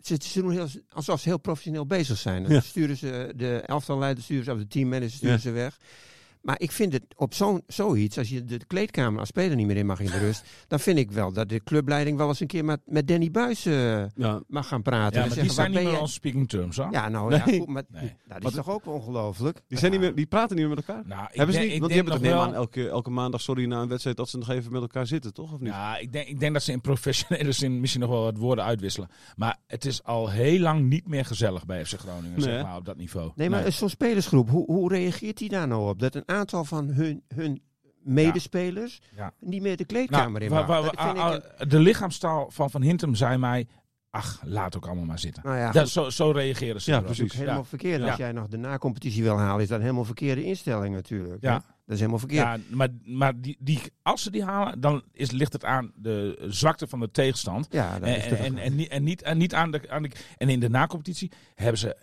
ze, 0.00 0.16
ze 0.22 0.40
doen 0.42 0.50
heel, 0.50 0.66
alsof 0.88 1.20
ze 1.20 1.28
heel 1.28 1.38
professioneel 1.38 1.86
bezig 1.86 2.18
zijn. 2.18 2.42
Dan 2.42 2.52
Ja. 2.52 2.60
sturen 2.60 2.96
ze 2.96 3.32
de 3.36 3.60
elftalleider, 3.60 4.22
sturen 4.24 4.44
ze 4.44 4.52
of 4.52 4.58
de 4.58 4.66
teammanager, 4.66 5.10
sturen 5.16 5.40
ze 5.40 5.50
weg. 5.50 5.78
Maar 6.46 6.60
ik 6.60 6.72
vind 6.72 6.92
het 6.92 7.04
op 7.16 7.34
zo'n 7.34 7.62
zoiets, 7.66 8.18
als 8.18 8.28
je 8.28 8.44
de 8.44 8.60
kleedkamer 8.66 9.20
als 9.20 9.28
speler 9.28 9.56
niet 9.56 9.66
meer 9.66 9.76
in 9.76 9.86
mag 9.86 10.00
in 10.00 10.06
de 10.10 10.18
rust, 10.18 10.44
dan 10.68 10.80
vind 10.80 10.98
ik 10.98 11.10
wel 11.10 11.32
dat 11.32 11.48
de 11.48 11.62
clubleiding 11.62 12.16
wel 12.18 12.28
eens 12.28 12.40
een 12.40 12.46
keer 12.46 12.64
met, 12.64 12.80
met 12.84 13.08
Danny 13.08 13.30
Buis 13.30 13.66
eh, 13.66 14.04
Ja. 14.14 14.42
mag 14.48 14.68
gaan 14.68 14.82
praten. 14.82 15.16
ja, 15.18 15.22
en 15.22 15.28
maar 15.28 15.36
die 15.36 15.44
zeggen, 15.46 15.54
zijn 15.54 15.72
wat 15.72 15.82
niet 15.82 15.90
meer 15.90 16.00
on 16.00 16.08
speaking 16.08 16.48
terms, 16.48 16.76
hoor. 16.76 16.88
Ja, 16.90 17.08
nou 17.08 17.28
Nee. 17.30 17.38
ja, 17.38 17.44
goed, 17.44 17.66
maar 17.66 17.82
Nee. 17.88 18.02
nou, 18.02 18.12
dat 18.28 18.42
Wat- 18.42 18.50
is 18.52 18.56
toch 18.58 18.70
ook 18.70 18.86
ongelooflijk? 18.86 19.60
Die, 19.68 19.78
zijn 19.78 19.92
niet 19.92 20.00
meer, 20.00 20.14
die 20.14 20.26
praten 20.26 20.56
niet 20.56 20.66
meer 20.66 20.74
met 20.76 20.86
elkaar. 20.88 21.02
Nou, 21.06 21.22
ik 21.30 21.36
hebben 21.36 21.54
ze 21.54 21.60
denk- 21.60 21.70
niet? 21.72 21.80
Want 21.80 21.92
die 21.92 22.02
hebben 22.02 22.20
toch 22.22 22.32
aan 22.32 22.50
wel- 22.50 22.54
elke, 22.60 22.88
elke 22.88 23.10
maandag, 23.10 23.40
sorry, 23.40 23.64
na 23.66 23.80
een 23.82 23.88
wedstrijd, 23.88 24.16
dat 24.16 24.28
ze 24.28 24.38
nog 24.38 24.50
even 24.50 24.72
met 24.72 24.80
elkaar 24.80 25.06
zitten, 25.06 25.32
toch? 25.34 25.52
Of 25.52 25.60
niet? 25.60 25.72
Ja, 25.72 25.98
ik 25.98 26.12
denk, 26.12 26.28
ik 26.28 26.40
denk 26.40 26.52
dat 26.52 26.62
ze 26.62 26.72
in 26.72 26.80
professionele 26.80 27.52
zin 27.62 27.80
misschien 27.80 28.00
nog 28.02 28.10
wel 28.10 28.22
wat 28.22 28.36
woorden 28.36 28.64
uitwisselen. 28.64 29.08
Maar 29.36 29.56
het 29.66 29.84
is 29.84 30.02
al 30.02 30.30
heel 30.30 30.58
lang 30.60 30.88
niet 30.88 31.08
meer 31.08 31.24
gezellig 31.24 31.66
bij 31.66 31.84
FC 31.84 31.94
Groningen, 31.98 32.30
Nee, 32.30 32.40
zeg 32.40 32.62
maar, 32.62 32.76
op 32.76 32.84
dat 32.84 32.96
niveau. 32.96 33.30
Nee, 33.34 33.50
maar 33.50 33.72
zo'n 33.72 33.88
spelersgroep, 33.88 34.50
hoe, 34.50 34.64
hoe 34.66 34.88
reageert 34.92 35.38
die 35.38 35.48
daar 35.48 35.68
nou 35.68 35.88
op? 35.88 35.98
Dat 35.98 36.14
een 36.14 36.24
aantal 36.36 36.64
van 36.64 36.86
hun, 36.88 37.22
hun 37.34 37.62
medespelers 38.02 39.00
Ja. 39.16 39.32
niet 39.40 39.62
meer 39.62 39.76
de 39.76 39.84
kleedkamer 39.84 40.40
Nou, 40.40 40.44
in 40.44 40.50
wa- 40.50 40.56
mag. 40.58 40.66
wa- 40.66 40.80
Dat 40.82 40.94
wa- 40.94 41.04
vind 41.04 41.16
ik 41.16 41.22
ah, 41.22 41.34
een- 41.58 41.68
de 41.68 41.78
lichaamstaal 41.78 42.50
van 42.50 42.70
Van 42.70 42.82
Hintem 42.82 43.14
zei 43.14 43.36
mij... 43.38 43.66
Ach, 44.10 44.40
laat 44.44 44.76
ook 44.76 44.86
allemaal 44.86 45.04
maar 45.04 45.18
zitten. 45.18 45.42
nou 45.46 45.56
ja, 45.56 45.70
Dat, 45.72 45.88
zo, 45.88 46.10
zo 46.10 46.30
reageren 46.30 46.80
ze 46.80 46.90
Ja, 46.90 47.00
precies. 47.00 47.32
helemaal 47.32 47.56
Ja. 47.58 47.64
verkeerd. 47.64 48.00
Als 48.02 48.10
Ja. 48.10 48.16
jij 48.16 48.32
nog 48.32 48.48
de 48.48 48.56
na-competitie 48.56 49.22
wil 49.22 49.38
halen, 49.38 49.62
is 49.62 49.68
dat 49.68 49.80
helemaal 49.80 50.04
verkeerde 50.04 50.44
instelling 50.44 50.94
natuurlijk. 50.94 51.42
Ja. 51.42 51.52
hè? 51.52 51.74
Dat 51.86 51.94
is 51.94 52.00
helemaal 52.00 52.18
verkeerd. 52.20 52.44
Ja, 52.46 52.58
maar, 52.76 52.88
maar 53.04 53.40
die, 53.40 53.56
die, 53.60 53.80
als 54.02 54.22
ze 54.22 54.30
die 54.30 54.44
halen, 54.44 54.80
dan 54.80 55.02
is, 55.12 55.30
ligt 55.30 55.52
het 55.52 55.64
aan 55.64 55.92
de 55.94 56.44
zwakte 56.48 56.86
van 56.86 57.00
de 57.00 57.10
tegenstand. 57.10 57.66
Ja, 57.70 57.98
dat 57.98 58.08
En, 58.08 58.16
is 58.16 58.22
en, 58.24 58.28
toch- 58.28 58.38
en, 58.38 58.58
en, 58.58 58.74
niet, 58.76 58.88
en, 58.88 59.02
niet, 59.04 59.22
en 59.22 59.38
niet 59.38 59.54
aan 59.54 59.70
de, 59.70 59.90
aan 59.90 60.02
de. 60.02 60.10
En 60.36 60.48
in 60.48 60.60
de 60.60 60.68
nacompetitie 60.68 61.30
hebben 61.54 61.78
ze 61.78 61.96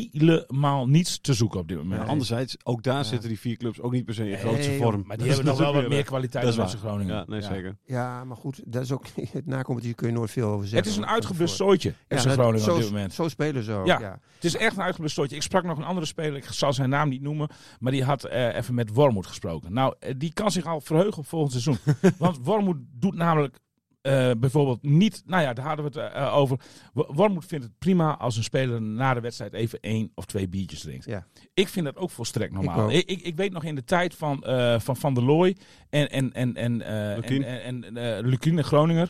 helemaal 0.00 0.88
niets 0.88 1.20
te 1.20 1.34
zoeken 1.34 1.60
op 1.60 1.68
dit 1.68 1.76
moment. 1.76 2.08
Anderzijds, 2.08 2.56
ook 2.62 2.82
daar 2.82 2.96
Ja. 2.96 3.02
zitten 3.02 3.28
die 3.28 3.38
vier 3.38 3.56
clubs 3.56 3.80
ook 3.80 3.92
niet 3.92 4.04
per 4.04 4.14
se 4.14 4.22
in 4.22 4.28
Nee, 4.30 4.38
grootste 4.38 4.72
vorm. 4.76 5.04
Maar 5.06 5.16
die 5.16 5.26
hebben 5.32 5.44
nog 5.46 5.58
wel 5.58 5.74
wat 5.74 5.88
meer 5.88 6.04
kwaliteit 6.04 6.44
dat 6.44 6.52
is 6.52 6.58
dan 6.58 6.68
FC. 6.70 6.76
Groningen. 6.78 7.14
Ja, 7.14 7.24
nee, 7.26 7.42
zeker. 7.42 7.76
ja, 7.84 8.24
maar 8.24 8.36
goed, 8.36 8.60
dat 8.66 8.82
is 8.82 8.92
ook, 8.92 9.06
het 9.32 9.46
na-competitie 9.46 9.96
kun 9.96 10.06
je 10.08 10.14
nooit 10.14 10.30
veel 10.30 10.48
over 10.48 10.68
zeggen. 10.68 10.78
Het 10.78 10.86
is 10.86 10.96
een 10.96 11.06
uitgeblust 11.14 11.56
zooitje, 11.56 11.94
Ja, 12.08 12.18
FC 12.18 12.28
Groningen 12.28 12.60
zo, 12.60 12.74
op 12.74 12.80
dit 12.80 12.90
moment. 12.90 13.12
Zo 13.14 13.28
spelen 13.28 13.62
ze 13.62 13.72
ook, 13.72 13.86
Ja. 13.86 14.00
ja. 14.00 14.18
Het 14.34 14.44
is 14.44 14.56
echt 14.56 14.76
een 14.76 14.82
uitgeblust 14.82 15.14
zooitje. 15.14 15.36
Ik 15.36 15.42
sprak 15.42 15.64
nog 15.64 15.78
een 15.78 15.84
andere 15.84 16.06
speler, 16.06 16.36
ik 16.36 16.44
zal 16.44 16.72
zijn 16.72 16.88
naam 16.90 17.08
niet 17.08 17.22
noemen, 17.22 17.48
maar 17.80 17.92
die 17.92 18.04
had 18.04 18.24
eh, 18.24 18.54
even 18.56 18.74
met 18.74 18.90
Wormoed 18.92 19.21
gesproken. 19.26 19.72
Nou, 19.72 19.94
eh, 19.98 20.14
die 20.16 20.32
kan 20.32 20.50
zich 20.50 20.66
al 20.66 20.80
verheugen 20.80 21.18
op 21.18 21.26
volgend 21.26 21.52
seizoen. 21.52 21.94
Want 22.18 22.38
Wormoed 22.42 22.76
doet 22.92 23.14
namelijk 23.14 23.58
eh, 24.02 24.30
bijvoorbeeld 24.38 24.82
niet, 24.82 25.22
nou 25.26 25.42
ja, 25.42 25.52
daar 25.52 25.66
hadden 25.66 25.92
we 25.92 26.00
het 26.00 26.12
eh, 26.12 26.36
over. 26.36 26.58
Wo- 26.92 27.06
Wormoed 27.14 27.44
vindt 27.44 27.64
het 27.64 27.78
prima 27.78 28.16
als 28.16 28.36
een 28.36 28.42
speler 28.42 28.82
na 28.82 29.14
de 29.14 29.20
wedstrijd 29.20 29.52
even 29.52 29.80
één 29.80 30.10
of 30.14 30.24
twee 30.24 30.48
biertjes 30.48 30.80
drinkt. 30.80 31.04
Ja. 31.04 31.26
Ik 31.54 31.68
vind 31.68 31.84
dat 31.84 31.96
ook 31.96 32.10
volstrekt 32.10 32.52
normaal. 32.52 32.90
Ik, 32.90 33.08
ik, 33.08 33.20
ik 33.20 33.36
weet 33.36 33.52
nog 33.52 33.64
in 33.64 33.74
de 33.74 33.84
tijd 33.84 34.14
van 34.14 34.42
eh, 34.44 34.80
Van, 34.80 34.96
van 34.96 35.14
der 35.14 35.24
Looy 35.24 35.56
en, 35.90 36.10
en, 36.10 36.32
en, 36.32 36.54
en, 36.54 36.82
eh 36.82 37.16
en, 37.30 37.42
en, 37.42 37.84
en 37.84 37.96
eh, 38.16 38.24
Lukien 38.26 38.58
en 38.58 38.64
Groninger, 38.64 39.08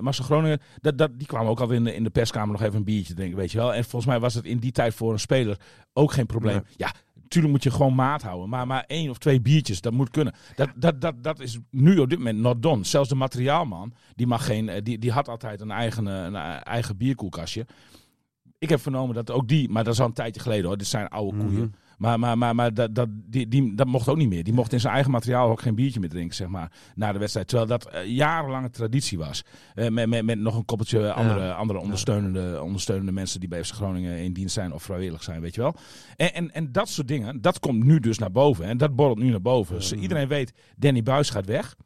Marcel 0.00 0.24
Groninger, 0.24 0.60
dat, 0.80 0.98
dat, 0.98 1.10
die 1.18 1.26
kwamen 1.26 1.50
ook 1.50 1.60
altijd 1.60 1.78
in 1.78 1.84
de, 1.84 1.94
in 1.94 2.04
de 2.04 2.10
perskamer 2.10 2.52
nog 2.52 2.62
even 2.62 2.76
een 2.76 2.84
biertje 2.84 3.14
drinken, 3.14 3.38
weet 3.38 3.52
je 3.52 3.58
wel. 3.58 3.74
En 3.74 3.82
volgens 3.82 4.06
mij 4.06 4.20
was 4.20 4.34
het 4.34 4.44
in 4.44 4.58
die 4.58 4.72
tijd 4.72 4.94
voor 4.94 5.12
een 5.12 5.18
speler 5.18 5.60
ook 5.92 6.12
geen 6.12 6.26
probleem. 6.26 6.54
Nee. 6.54 6.74
Ja, 6.76 6.92
Tuurlijk 7.28 7.52
moet 7.54 7.62
je 7.62 7.70
gewoon 7.70 7.94
maat 7.94 8.22
houden. 8.22 8.48
Maar, 8.48 8.66
maar 8.66 8.84
één 8.86 9.10
of 9.10 9.18
twee 9.18 9.40
biertjes, 9.40 9.80
dat 9.80 9.92
moet 9.92 10.10
kunnen. 10.10 10.34
Dat, 10.54 10.68
dat, 10.76 11.00
dat, 11.00 11.22
dat 11.22 11.40
is 11.40 11.58
nu 11.70 11.98
op 11.98 12.08
dit 12.08 12.18
moment 12.18 12.38
not 12.38 12.62
done. 12.62 12.84
Zelfs 12.84 13.08
de 13.08 13.14
materiaalman, 13.14 13.92
die, 14.14 14.26
mag 14.26 14.46
geen, 14.46 14.68
eh, 14.68 14.82
die, 14.82 14.98
die 14.98 15.10
had 15.12 15.28
altijd 15.28 15.60
een 15.60 15.70
eigen, 15.70 16.06
een 16.06 16.34
eh, 16.34 16.56
eigen 16.66 16.96
bierkoelkastje. 16.96 17.66
Ik 18.58 18.68
heb 18.68 18.80
vernomen 18.80 19.14
dat 19.14 19.30
ook 19.30 19.48
die, 19.48 19.68
maar 19.68 19.84
dat 19.84 19.92
is 19.92 20.00
al 20.00 20.06
een 20.06 20.12
tijdje 20.12 20.40
geleden 20.40 20.66
hoor. 20.66 20.76
Dit 20.78 20.86
zijn 20.86 21.08
oude 21.08 21.36
Mhm. 21.36 21.46
koeien. 21.46 21.74
Maar, 21.96 22.18
maar, 22.18 22.38
maar, 22.38 22.54
maar 22.54 22.74
dat, 22.74 22.94
dat, 22.94 23.08
die, 23.10 23.48
die, 23.48 23.74
dat 23.74 23.86
mocht 23.86 24.08
ook 24.08 24.16
niet 24.16 24.28
meer. 24.28 24.44
Die 24.44 24.52
mocht 24.52 24.72
in 24.72 24.80
zijn 24.80 24.92
eigen 24.92 25.12
materiaal 25.12 25.50
ook 25.50 25.60
geen 25.60 25.74
biertje 25.74 26.00
meer 26.00 26.08
drinken, 26.08 26.36
zeg 26.36 26.48
maar, 26.48 26.72
na 26.94 27.12
de 27.12 27.18
wedstrijd. 27.18 27.48
Terwijl 27.48 27.68
dat 27.68 27.86
eh, 27.86 28.06
jarenlange 28.06 28.70
traditie 28.70 29.18
was. 29.18 29.44
Eh, 29.74 29.88
met, 29.88 30.08
met, 30.08 30.24
met 30.24 30.38
nog 30.38 30.56
een 30.56 30.64
koppeltje 30.64 31.12
andere, 31.12 31.52
andere 31.52 31.78
ondersteunende, 31.78 32.62
ondersteunende 32.62 33.12
mensen 33.12 33.40
die 33.40 33.48
bij 33.48 33.64
FC 33.64 33.74
Groningen 33.74 34.18
in 34.18 34.32
dienst 34.32 34.54
zijn 34.54 34.72
of 34.72 34.82
vrijwillig 34.82 35.22
zijn, 35.22 35.40
weet 35.40 35.54
je 35.54 35.60
wel. 35.60 35.74
En, 36.16 36.34
en, 36.34 36.52
en 36.52 36.72
dat 36.72 36.88
soort 36.88 37.08
dingen, 37.08 37.40
dat 37.40 37.58
komt 37.58 37.84
nu 37.84 38.00
dus 38.00 38.18
naar 38.18 38.32
boven. 38.32 38.64
En 38.64 38.76
dat 38.76 38.96
borrelt 38.96 39.18
nu 39.18 39.30
naar 39.30 39.42
boven. 39.42 39.74
Dus 39.74 39.92
iedereen 39.92 40.28
weet, 40.28 40.52
Danny 40.76 41.02
Buis 41.02 41.30
gaat 41.30 41.46
weg. 41.46 41.76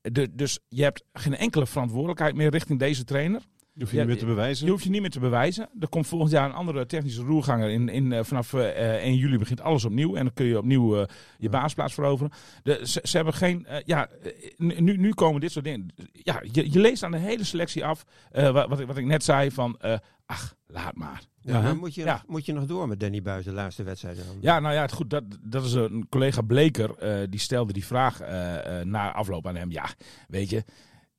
De, 0.00 0.34
dus 0.34 0.58
je 0.68 0.82
hebt 0.82 1.04
geen 1.12 1.36
enkele 1.36 1.66
verantwoordelijkheid 1.66 2.34
meer 2.34 2.50
richting 2.50 2.78
deze 2.78 3.04
trainer. 3.04 3.42
Je 3.78 3.82
hoeft 3.82 3.94
je 3.94 3.98
niet 3.98 4.08
meer 4.08 4.18
te 4.18 4.26
bewijzen. 4.26 4.64
Je 4.66 4.70
hoeft 4.72 4.84
je 4.84 4.90
niet 4.90 5.00
meer 5.00 5.10
te 5.10 5.20
bewijzen. 5.20 5.68
Er 5.80 5.88
komt 5.88 6.06
volgend 6.06 6.30
jaar 6.30 6.44
een 6.48 6.54
andere 6.54 6.86
technische 6.86 7.22
roerganger. 7.22 7.70
In, 7.70 7.88
in, 7.88 8.12
eh, 8.12 8.24
vanaf 8.24 8.52
eh, 8.54 8.94
1 8.94 9.16
juli 9.16 9.38
begint 9.38 9.60
alles 9.60 9.84
opnieuw. 9.84 10.14
En 10.16 10.24
dan 10.24 10.32
kun 10.34 10.46
je 10.46 10.58
opnieuw 10.58 11.00
eh, 11.00 11.06
je 11.38 11.48
baasplaats 11.48 11.94
veroveren. 11.94 12.32
De, 12.62 12.80
ze, 12.84 13.00
ze 13.02 13.16
hebben 13.16 13.34
geen. 13.34 13.66
eh, 13.66 13.76
ja, 13.84 14.08
eh, 14.08 14.32
nu, 14.80 14.96
nu 14.96 15.12
komen 15.14 15.40
dit 15.40 15.52
soort 15.52 15.64
dingen. 15.64 15.86
Ja, 16.12 16.42
je, 16.52 16.72
je 16.72 16.78
leest 16.80 17.02
aan 17.02 17.10
de 17.10 17.18
hele 17.18 17.44
selectie 17.44 17.84
af. 17.84 18.04
eh, 18.30 18.50
wat, 18.50 18.68
wat, 18.68 18.80
ik, 18.80 18.86
wat 18.86 18.96
ik 18.96 19.04
net 19.04 19.24
zei: 19.24 19.50
van. 19.50 19.76
eh, 19.80 19.98
ach, 20.26 20.54
laat 20.66 20.94
maar. 20.96 21.22
Ja, 21.40 21.60
maar 21.60 21.76
moet 21.76 21.94
je, 21.94 22.04
Ja. 22.04 22.12
nog, 22.12 22.24
moet 22.26 22.46
je 22.46 22.52
nog 22.52 22.66
door 22.66 22.88
met 22.88 23.00
Danny 23.00 23.22
Buis 23.22 23.44
de 23.44 23.52
laatste 23.52 23.82
wedstrijd? 23.82 24.16
Dan? 24.16 24.26
Ja, 24.40 24.60
nou 24.60 24.74
ja, 24.74 24.80
het 24.80 24.92
goed. 24.92 25.10
Dat, 25.10 25.24
dat 25.40 25.64
is 25.64 25.72
een 25.72 26.06
collega 26.08 26.42
Bleker. 26.42 26.94
eh, 26.98 27.26
die 27.30 27.40
stelde 27.40 27.72
die 27.72 27.86
vraag 27.86 28.20
eh, 28.20 28.80
eh, 28.80 28.86
na 28.86 29.12
afloop 29.12 29.46
aan 29.46 29.56
hem. 29.56 29.70
Ja, 29.70 29.84
weet 30.28 30.50
je. 30.50 30.64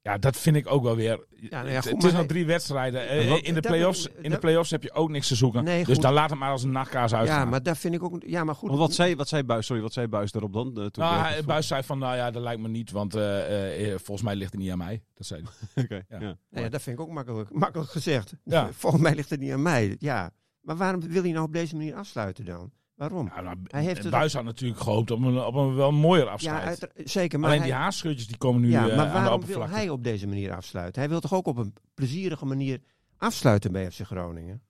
Ja, 0.07 0.17
dat 0.17 0.37
vind 0.37 0.55
ik 0.55 0.71
ook 0.71 0.83
wel 0.83 0.95
weer. 0.95 1.25
Ja, 1.29 1.49
nou 1.61 1.69
ja, 1.69 1.81
goed, 1.81 1.91
het 1.91 2.03
is 2.03 2.13
nog 2.13 2.25
drie 2.25 2.45
wedstrijden. 2.45 3.07
Eh, 3.09 3.29
wat- 3.29 3.39
in, 3.39 3.53
de 3.53 3.61
dat- 3.61 3.71
play-offs, 3.71 4.07
in 4.07 4.23
de 4.23 4.29
dat- 4.29 4.39
play-offs 4.39 4.71
heb 4.71 4.83
je 4.83 4.91
ook 4.93 5.09
niks 5.09 5.27
te 5.27 5.35
zoeken. 5.35 5.63
Nee, 5.63 5.85
dus 5.85 5.97
dan 5.99 6.13
laat 6.13 6.29
het 6.29 6.39
maar 6.39 6.51
als 6.51 6.63
een 6.63 6.71
nachtkaas 6.71 7.13
uitgaan. 7.13 7.39
Ja, 7.39 7.45
maar 7.45 7.63
daar 7.63 7.77
vind 7.77 7.93
ik 7.93 8.03
ook. 8.03 8.23
Ja, 8.25 8.43
maar 8.43 8.55
goed. 8.55 8.67
Want 8.69 8.81
wat 8.81 8.93
zei, 8.93 9.15
wat 9.15 9.27
zei 9.27 9.43
Buis, 9.43 9.65
sorry, 9.65 9.81
wat 9.81 9.93
zei 9.93 10.07
Buis 10.07 10.31
daarop 10.31 10.53
dan? 10.53 10.73
toen 10.73 10.89
Nou, 10.93 11.43
Buis 11.43 11.67
zei 11.67 11.83
van, 11.83 11.99
nou 11.99 12.15
ja, 12.15 12.31
dat 12.31 12.41
lijkt 12.41 12.61
me 12.61 12.67
niet, 12.67 12.91
want 12.91 13.15
eh, 13.15 13.91
eh, 13.91 13.99
volgens 13.99 14.21
mij 14.21 14.35
ligt 14.35 14.51
het 14.51 14.61
niet 14.61 14.71
aan 14.71 14.77
mij. 14.77 15.03
Dat 15.13 15.27
zei 15.27 15.41
hij. 15.73 16.05
Ja. 16.19 16.37
ja, 16.49 16.69
dat 16.69 16.81
vind 16.81 16.99
ik 16.99 17.05
ook 17.05 17.11
makkelijk, 17.11 17.53
makkelijk 17.53 17.89
gezegd. 17.89 18.33
Ja. 18.43 18.69
Volgens 18.77 19.01
mij 19.01 19.15
ligt 19.15 19.29
het 19.29 19.39
niet 19.39 19.51
aan 19.51 19.61
mij. 19.61 19.95
Ja. 19.99 20.31
Maar 20.61 20.75
waarom 20.77 21.01
wil 21.07 21.21
hij 21.23 21.31
nou 21.31 21.45
op 21.45 21.53
deze 21.53 21.75
manier 21.75 21.95
afsluiten 21.95 22.45
dan? 22.45 22.71
Waarom? 22.97 23.31
Ja, 23.35 23.41
nou, 23.41 23.57
Hij 23.67 23.83
heeft 23.83 24.01
het 24.03 24.11
Buis 24.11 24.33
had 24.33 24.43
natuurlijk 24.43 24.79
gehoopt 24.81 25.11
op 25.11 25.21
een, 25.21 25.39
op 25.39 25.53
een 25.55 25.75
wel 25.75 25.91
mooier 25.91 26.25
Ja, 26.25 26.31
afscheid. 26.31 26.63
uit- 26.65 26.91
zeker. 27.09 27.39
Maar 27.39 27.49
Alleen 27.49 27.61
hij, 27.61 27.69
die 27.71 27.77
haarscheurtjes 27.79 28.27
die 28.27 28.37
komen 28.37 28.61
nu 28.61 28.69
ja, 28.69 28.77
eh, 28.89 28.95
maar 28.95 29.05
aan 29.05 29.05
de 29.07 29.11
waarom 29.11 29.23
wil 29.27 29.33
oppervlakte. 29.37 29.75
hij 29.75 29.89
op 29.89 30.03
deze 30.03 30.27
manier 30.27 30.53
afsluiten? 30.53 31.01
Hij 31.01 31.09
wil 31.09 31.19
toch 31.19 31.33
ook 31.33 31.47
op 31.47 31.57
een 31.57 31.73
plezierige 31.93 32.45
manier 32.45 32.81
afsluiten 33.17 33.71
bij 33.71 33.91
FC 33.91 34.01
Groningen? 34.01 34.61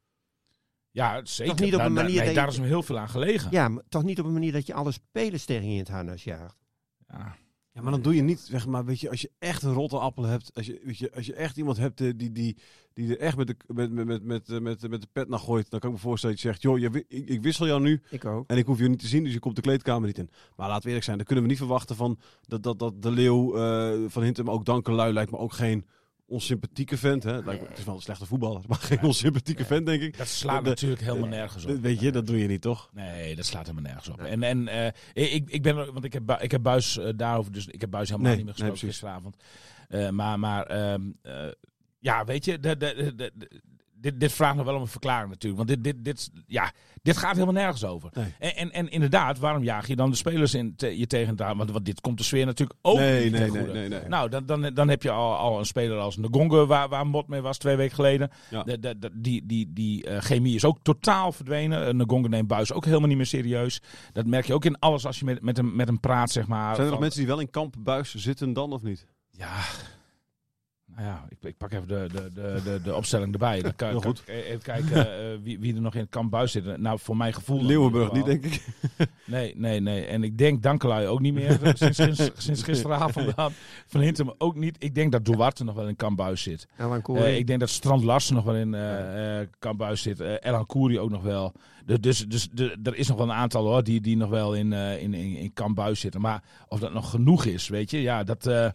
Ja, 0.92 1.22
zeker. 1.26 1.56
Toch 1.56 1.66
niet 1.66 1.74
op 1.74 1.78
Daar- 1.80 1.88
een 1.88 1.94
daar- 1.96 2.04
manier 2.04 2.18
nee, 2.20 2.26
dat 2.28 2.36
daar 2.36 2.48
is 2.48 2.58
hem 2.58 2.66
heel 2.66 2.84
veel 2.84 2.98
aan 3.00 3.10
gelegen. 3.10 3.52
Ja, 3.52 3.68
maar 3.68 3.84
toch 3.90 4.04
niet 4.04 4.20
op 4.20 4.26
een 4.26 4.34
manier 4.34 4.52
dat 4.52 4.68
je 4.68 4.74
alle 4.74 4.92
spelers 4.92 5.46
tegen 5.46 5.66
je 5.68 5.72
in 5.74 5.80
het 5.80 5.88
harnas 5.90 6.24
jaagt. 6.24 6.58
Ja. 7.08 7.36
Ja, 7.78 7.84
maar 7.84 7.92
dan 7.92 8.02
doe 8.02 8.16
je 8.16 8.22
niet, 8.22 8.40
zeg 8.40 8.68
maar, 8.68 8.86
weet 8.86 9.00
je, 9.00 9.10
als 9.10 9.22
je 9.22 9.32
echt 9.40 9.64
een 9.64 9.74
rotte 9.74 9.98
appel 9.98 10.24
hebt, 10.24 10.52
als 10.54 10.66
je, 10.66 10.82
weet 10.84 10.98
je, 10.98 11.12
als 11.14 11.26
je 11.26 11.34
echt 11.34 11.58
iemand 11.58 11.78
hebt 11.78 12.02
eh, 12.02 12.12
die, 12.16 12.32
die, 12.32 12.58
die 12.94 13.10
er 13.10 13.20
echt 13.20 13.38
met 13.38 13.48
de, 13.48 13.56
met, 13.68 13.92
met, 13.92 14.06
met, 14.06 14.24
met, 14.24 14.50
eh, 14.50 14.60
met, 14.60 14.90
met 14.90 15.02
de 15.02 15.08
pet 15.12 15.30
naar 15.30 15.40
gooit, 15.40 15.70
dan 15.70 15.80
kan 15.80 15.90
ik 15.90 15.96
me 15.96 16.02
voorstellen 16.02 16.36
dat 16.36 16.44
je 16.44 16.50
zegt, 16.50 16.62
joh, 16.62 16.80
je, 16.80 17.06
ik, 17.08 17.30
ik 17.30 17.42
wissel 17.42 17.68
jou 17.68 17.82
nu 17.82 18.02
Ik 18.10 18.26
ook. 18.26 18.48
en 18.48 18.58
ik 18.58 18.66
hoef 18.66 18.80
je 18.80 18.90
niet 18.90 19.00
te 19.00 19.08
zien, 19.08 19.24
dus 19.24 19.34
je 19.34 19.40
komt 19.40 19.56
de 19.56 19.62
kleedkamer 19.62 20.08
niet 20.08 20.18
in. 20.18 20.30
Maar 20.56 20.68
laten 20.68 20.82
we 20.82 20.88
eerlijk 20.88 21.06
zijn, 21.06 21.18
dan 21.18 21.26
kunnen 21.26 21.44
we 21.44 21.50
niet 21.50 21.60
verwachten 21.60 21.96
van 21.96 22.20
dat, 22.42 22.64
dat, 22.64 22.80
dat 22.80 23.02
de 23.02 23.12
Leeuw 23.12 23.56
eh, 23.56 24.10
van 24.10 24.24
Hintem 24.24 24.50
ook 24.50 24.66
Dankelui 24.66 25.14
lijkt 25.14 25.32
me 25.32 25.38
ook 25.38 25.54
geen 25.54 25.86
onsympathieke 26.28 26.98
vent. 26.98 27.24
Hè? 27.24 27.42
Lijkt 27.44 27.68
het 27.68 27.78
is 27.78 27.84
wel 27.84 27.96
een 27.96 28.02
slechte 28.02 28.26
voetballer, 28.26 28.62
maar 28.68 28.78
geen 28.78 29.02
onsympathieke 29.04 29.66
vent, 29.66 29.86
denk 29.86 30.02
ik. 30.02 30.18
Dat 30.18 30.28
slaat 30.28 30.64
De- 30.64 30.70
natuurlijk 30.70 31.02
helemaal 31.02 31.30
nergens 31.30 31.66
op. 31.66 31.78
Weet 31.82 32.00
je, 32.00 32.12
dat 32.12 32.28
doe 32.28 32.38
je 32.38 32.48
niet, 32.48 32.62
toch? 32.62 32.90
Nee, 32.94 33.36
dat 33.36 33.46
slaat 33.46 33.68
helemaal 33.68 33.92
nergens 33.92 34.10
op. 34.10 34.20
En, 34.20 34.44
en 34.44 34.68
eh, 34.68 34.92
ik, 35.34 35.50
ik 35.50 35.62
ben, 35.64 35.78
er- 35.78 35.94
want 35.94 36.06
ik 36.06 36.14
heb, 36.14 36.32
ik 36.42 36.52
heb 36.52 36.62
Buis 36.64 36.98
eh, 36.98 37.10
daarover, 37.16 37.52
dus 37.52 37.68
ik 37.68 37.82
heb 37.82 37.90
Buis 37.90 38.10
helemaal 38.10 38.28
Nee, 38.32 38.38
niet 38.38 38.46
meer 38.46 38.54
gesproken 38.56 38.88
gisteravond. 38.88 39.36
Eh, 39.90 40.10
maar, 40.10 40.40
maar 40.40 40.66
ehm, 40.66 41.02
eh, 41.22 41.48
ja, 42.00 42.26
weet 42.26 42.46
je, 42.46 42.60
de, 42.60 42.78
de, 42.78 43.14
de- 43.16 43.62
dit, 44.00 44.20
dit 44.20 44.32
vraagt 44.32 44.56
nog 44.56 44.66
wel 44.66 44.76
om 44.76 44.82
een 44.82 44.88
verklaring 44.88 45.30
natuurlijk. 45.30 45.68
Want 45.68 45.84
dit, 45.84 45.96
dit, 45.96 46.06
dit, 46.06 46.32
ja, 46.48 46.72
dit 47.02 47.18
gaat 47.18 47.34
helemaal 47.34 47.54
nergens 47.54 47.86
over. 47.86 48.10
Nee. 48.14 48.34
En, 48.40 48.56
en, 48.56 48.72
en 48.72 48.90
inderdaad, 48.90 49.40
waarom 49.40 49.64
jaag 49.64 49.88
je 49.88 49.96
dan 49.96 50.10
de 50.10 50.16
spelers 50.16 50.54
in 50.54 50.76
te- 50.76 50.98
je 51.00 51.08
tegen 51.08 51.42
aan? 51.44 51.58
Want, 51.58 51.72
want 51.72 51.86
dit 51.86 52.02
komt 52.02 52.18
de 52.18 52.24
sfeer 52.24 52.46
natuurlijk 52.46 52.80
ook 52.82 52.98
nee, 52.98 53.24
niet 53.24 53.32
nee, 53.40 53.52
nee, 53.52 53.68
nee, 53.68 53.90
nee. 53.90 54.08
Nou, 54.08 54.30
dan, 54.30 54.46
dan, 54.46 54.74
dan 54.74 54.90
heb 54.90 55.04
je 55.04 55.12
al, 55.12 55.36
al 55.36 55.60
een 55.60 55.66
speler 55.66 55.98
als 55.98 56.18
Ngonge, 56.18 56.66
waar, 56.66 56.90
waar 56.90 57.08
Mot 57.08 57.28
mee 57.28 57.42
was 57.42 57.58
twee 57.58 57.76
weken 57.76 57.96
geleden. 57.96 58.30
Ja. 58.50 58.64
De, 58.64 58.80
de, 58.80 59.00
de- 59.00 59.12
die 59.14 59.46
die, 59.46 59.74
die 59.74 60.04
eh, 60.06 60.22
chemie 60.22 60.56
is 60.56 60.66
ook 60.66 60.80
totaal 60.82 61.32
verdwenen. 61.32 61.96
Uh, 61.96 62.06
Ngonge 62.06 62.28
neemt 62.30 62.48
Buis 62.48 62.74
ook 62.74 62.86
helemaal 62.86 63.08
niet 63.08 63.18
meer 63.18 63.26
serieus. 63.26 63.82
Dat 64.14 64.26
merk 64.26 64.46
je 64.46 64.54
ook 64.54 64.66
in 64.66 64.80
alles 64.80 65.06
als 65.06 65.20
je 65.20 65.26
met, 65.26 65.42
met, 65.42 65.58
hem, 65.58 65.76
met 65.76 65.88
hem 65.88 66.00
praat, 66.00 66.32
zeg 66.32 66.48
maar. 66.48 66.76
Zijn 66.76 66.86
er 66.86 66.92
nog 66.92 67.02
mensen 67.02 67.20
die 67.20 67.30
wel 67.30 67.40
in 67.40 67.50
kampbuis 67.50 68.16
zitten 68.16 68.54
dan 68.54 68.72
of 68.74 68.82
niet? 68.82 69.08
Ja, 69.32 69.56
nou 70.98 71.10
ja, 71.10 71.26
ik, 71.30 71.38
ik 71.42 71.58
pak 71.58 71.72
even 71.72 71.88
de, 71.88 72.08
de, 72.12 72.32
de, 72.34 72.62
de, 72.64 72.82
de 72.84 72.96
opstelling 72.96 73.34
erbij. 73.34 73.62
Dan 73.62 73.76
kan, 73.76 74.02
goed. 74.04 74.24
even 74.28 74.62
kijken 74.62 75.20
eh, 75.20 75.38
wie, 75.44 75.60
wie 75.60 75.76
er 75.76 75.82
nog 75.82 75.94
in 75.94 76.00
het 76.00 76.10
kamp 76.10 76.32
Buis 76.32 76.52
zit. 76.52 76.78
Nou, 76.78 77.00
voor 77.00 77.18
mijn 77.18 77.34
gevoel... 77.34 77.64
Leeuwenburg 77.64 78.12
niet, 78.12 78.26
denk 78.26 78.46
ik. 78.46 78.66
Nee, 79.26 79.54
nee, 79.58 79.80
nee. 79.80 80.06
En 80.06 80.24
ik 80.24 80.38
denk 80.38 80.64
Dankelui 80.64 81.08
ook 81.08 81.20
niet 81.20 81.34
meer. 81.34 81.60
sinds, 81.74 81.98
sinds, 81.98 82.32
sinds 82.38 82.64
gisteravond. 82.64 83.36
dan. 83.36 83.52
Van 83.88 84.02
Hintem 84.02 84.34
ook 84.38 84.56
niet. 84.56 84.84
Ik 84.84 84.96
denk 84.96 85.12
dat 85.12 85.26
Duarte 85.26 85.64
nog 85.64 85.76
wel 85.76 85.88
in 85.88 85.96
kamp 85.96 86.18
Buis 86.18 86.42
zit. 86.42 86.68
Alan 86.78 87.02
Corey. 87.02 87.38
ik 87.38 87.48
denk 87.48 87.60
dat 87.60 87.70
Strand 87.70 88.04
Larsen 88.04 88.36
nog 88.36 88.44
wel 88.44 88.56
in 88.56 88.74
eh 88.74 89.40
eh, 89.40 89.48
Kamphuis 89.60 90.02
zit. 90.02 90.20
Eh 90.20 90.34
Elan 90.40 90.66
Koeri 90.66 91.00
ook 91.00 91.10
nog 91.10 91.24
wel. 91.24 91.54
Dus, 91.86 92.00
dus, 92.00 92.26
dus 92.28 92.50
de, 92.52 92.78
er 92.84 92.96
is 92.96 93.08
nog 93.08 93.18
wel 93.18 93.30
een 93.30 93.36
aantal 93.36 93.66
hoor, 93.66 93.84
die, 93.84 94.02
die 94.02 94.18
nog 94.18 94.30
wel 94.30 94.56
in, 94.56 94.74
eh 94.74 95.02
in, 95.02 95.14
in, 95.14 95.36
in 95.36 95.54
Kamphuis 95.54 96.00
zitten. 96.00 96.22
Maar 96.22 96.44
of 96.68 96.80
dat 96.80 96.94
nog 96.94 97.10
genoeg 97.10 97.46
is, 97.46 97.68
weet 97.68 97.92
je. 97.92 98.02
Ja, 98.02 98.24
dat... 98.24 98.48
eh, 98.48 98.70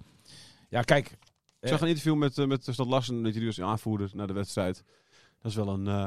ja, 0.69 0.83
kijk. 0.83 1.19
Ik 1.62 1.69
zag 1.69 1.81
een 1.81 1.88
interview 1.88 2.14
met, 2.16 2.38
eh, 2.38 2.47
met 2.47 2.66
Stad 2.71 2.87
Larsen, 2.87 3.23
dat 3.23 3.33
je 3.33 3.38
die 3.38 3.49
was 3.49 3.61
aanvoerder 3.61 4.11
naar 4.14 4.26
de 4.26 4.33
wedstrijd. 4.33 4.85
Dat 5.40 5.50
is 5.50 5.57
wel 5.57 5.69
een, 5.69 5.87
eh, 5.87 6.07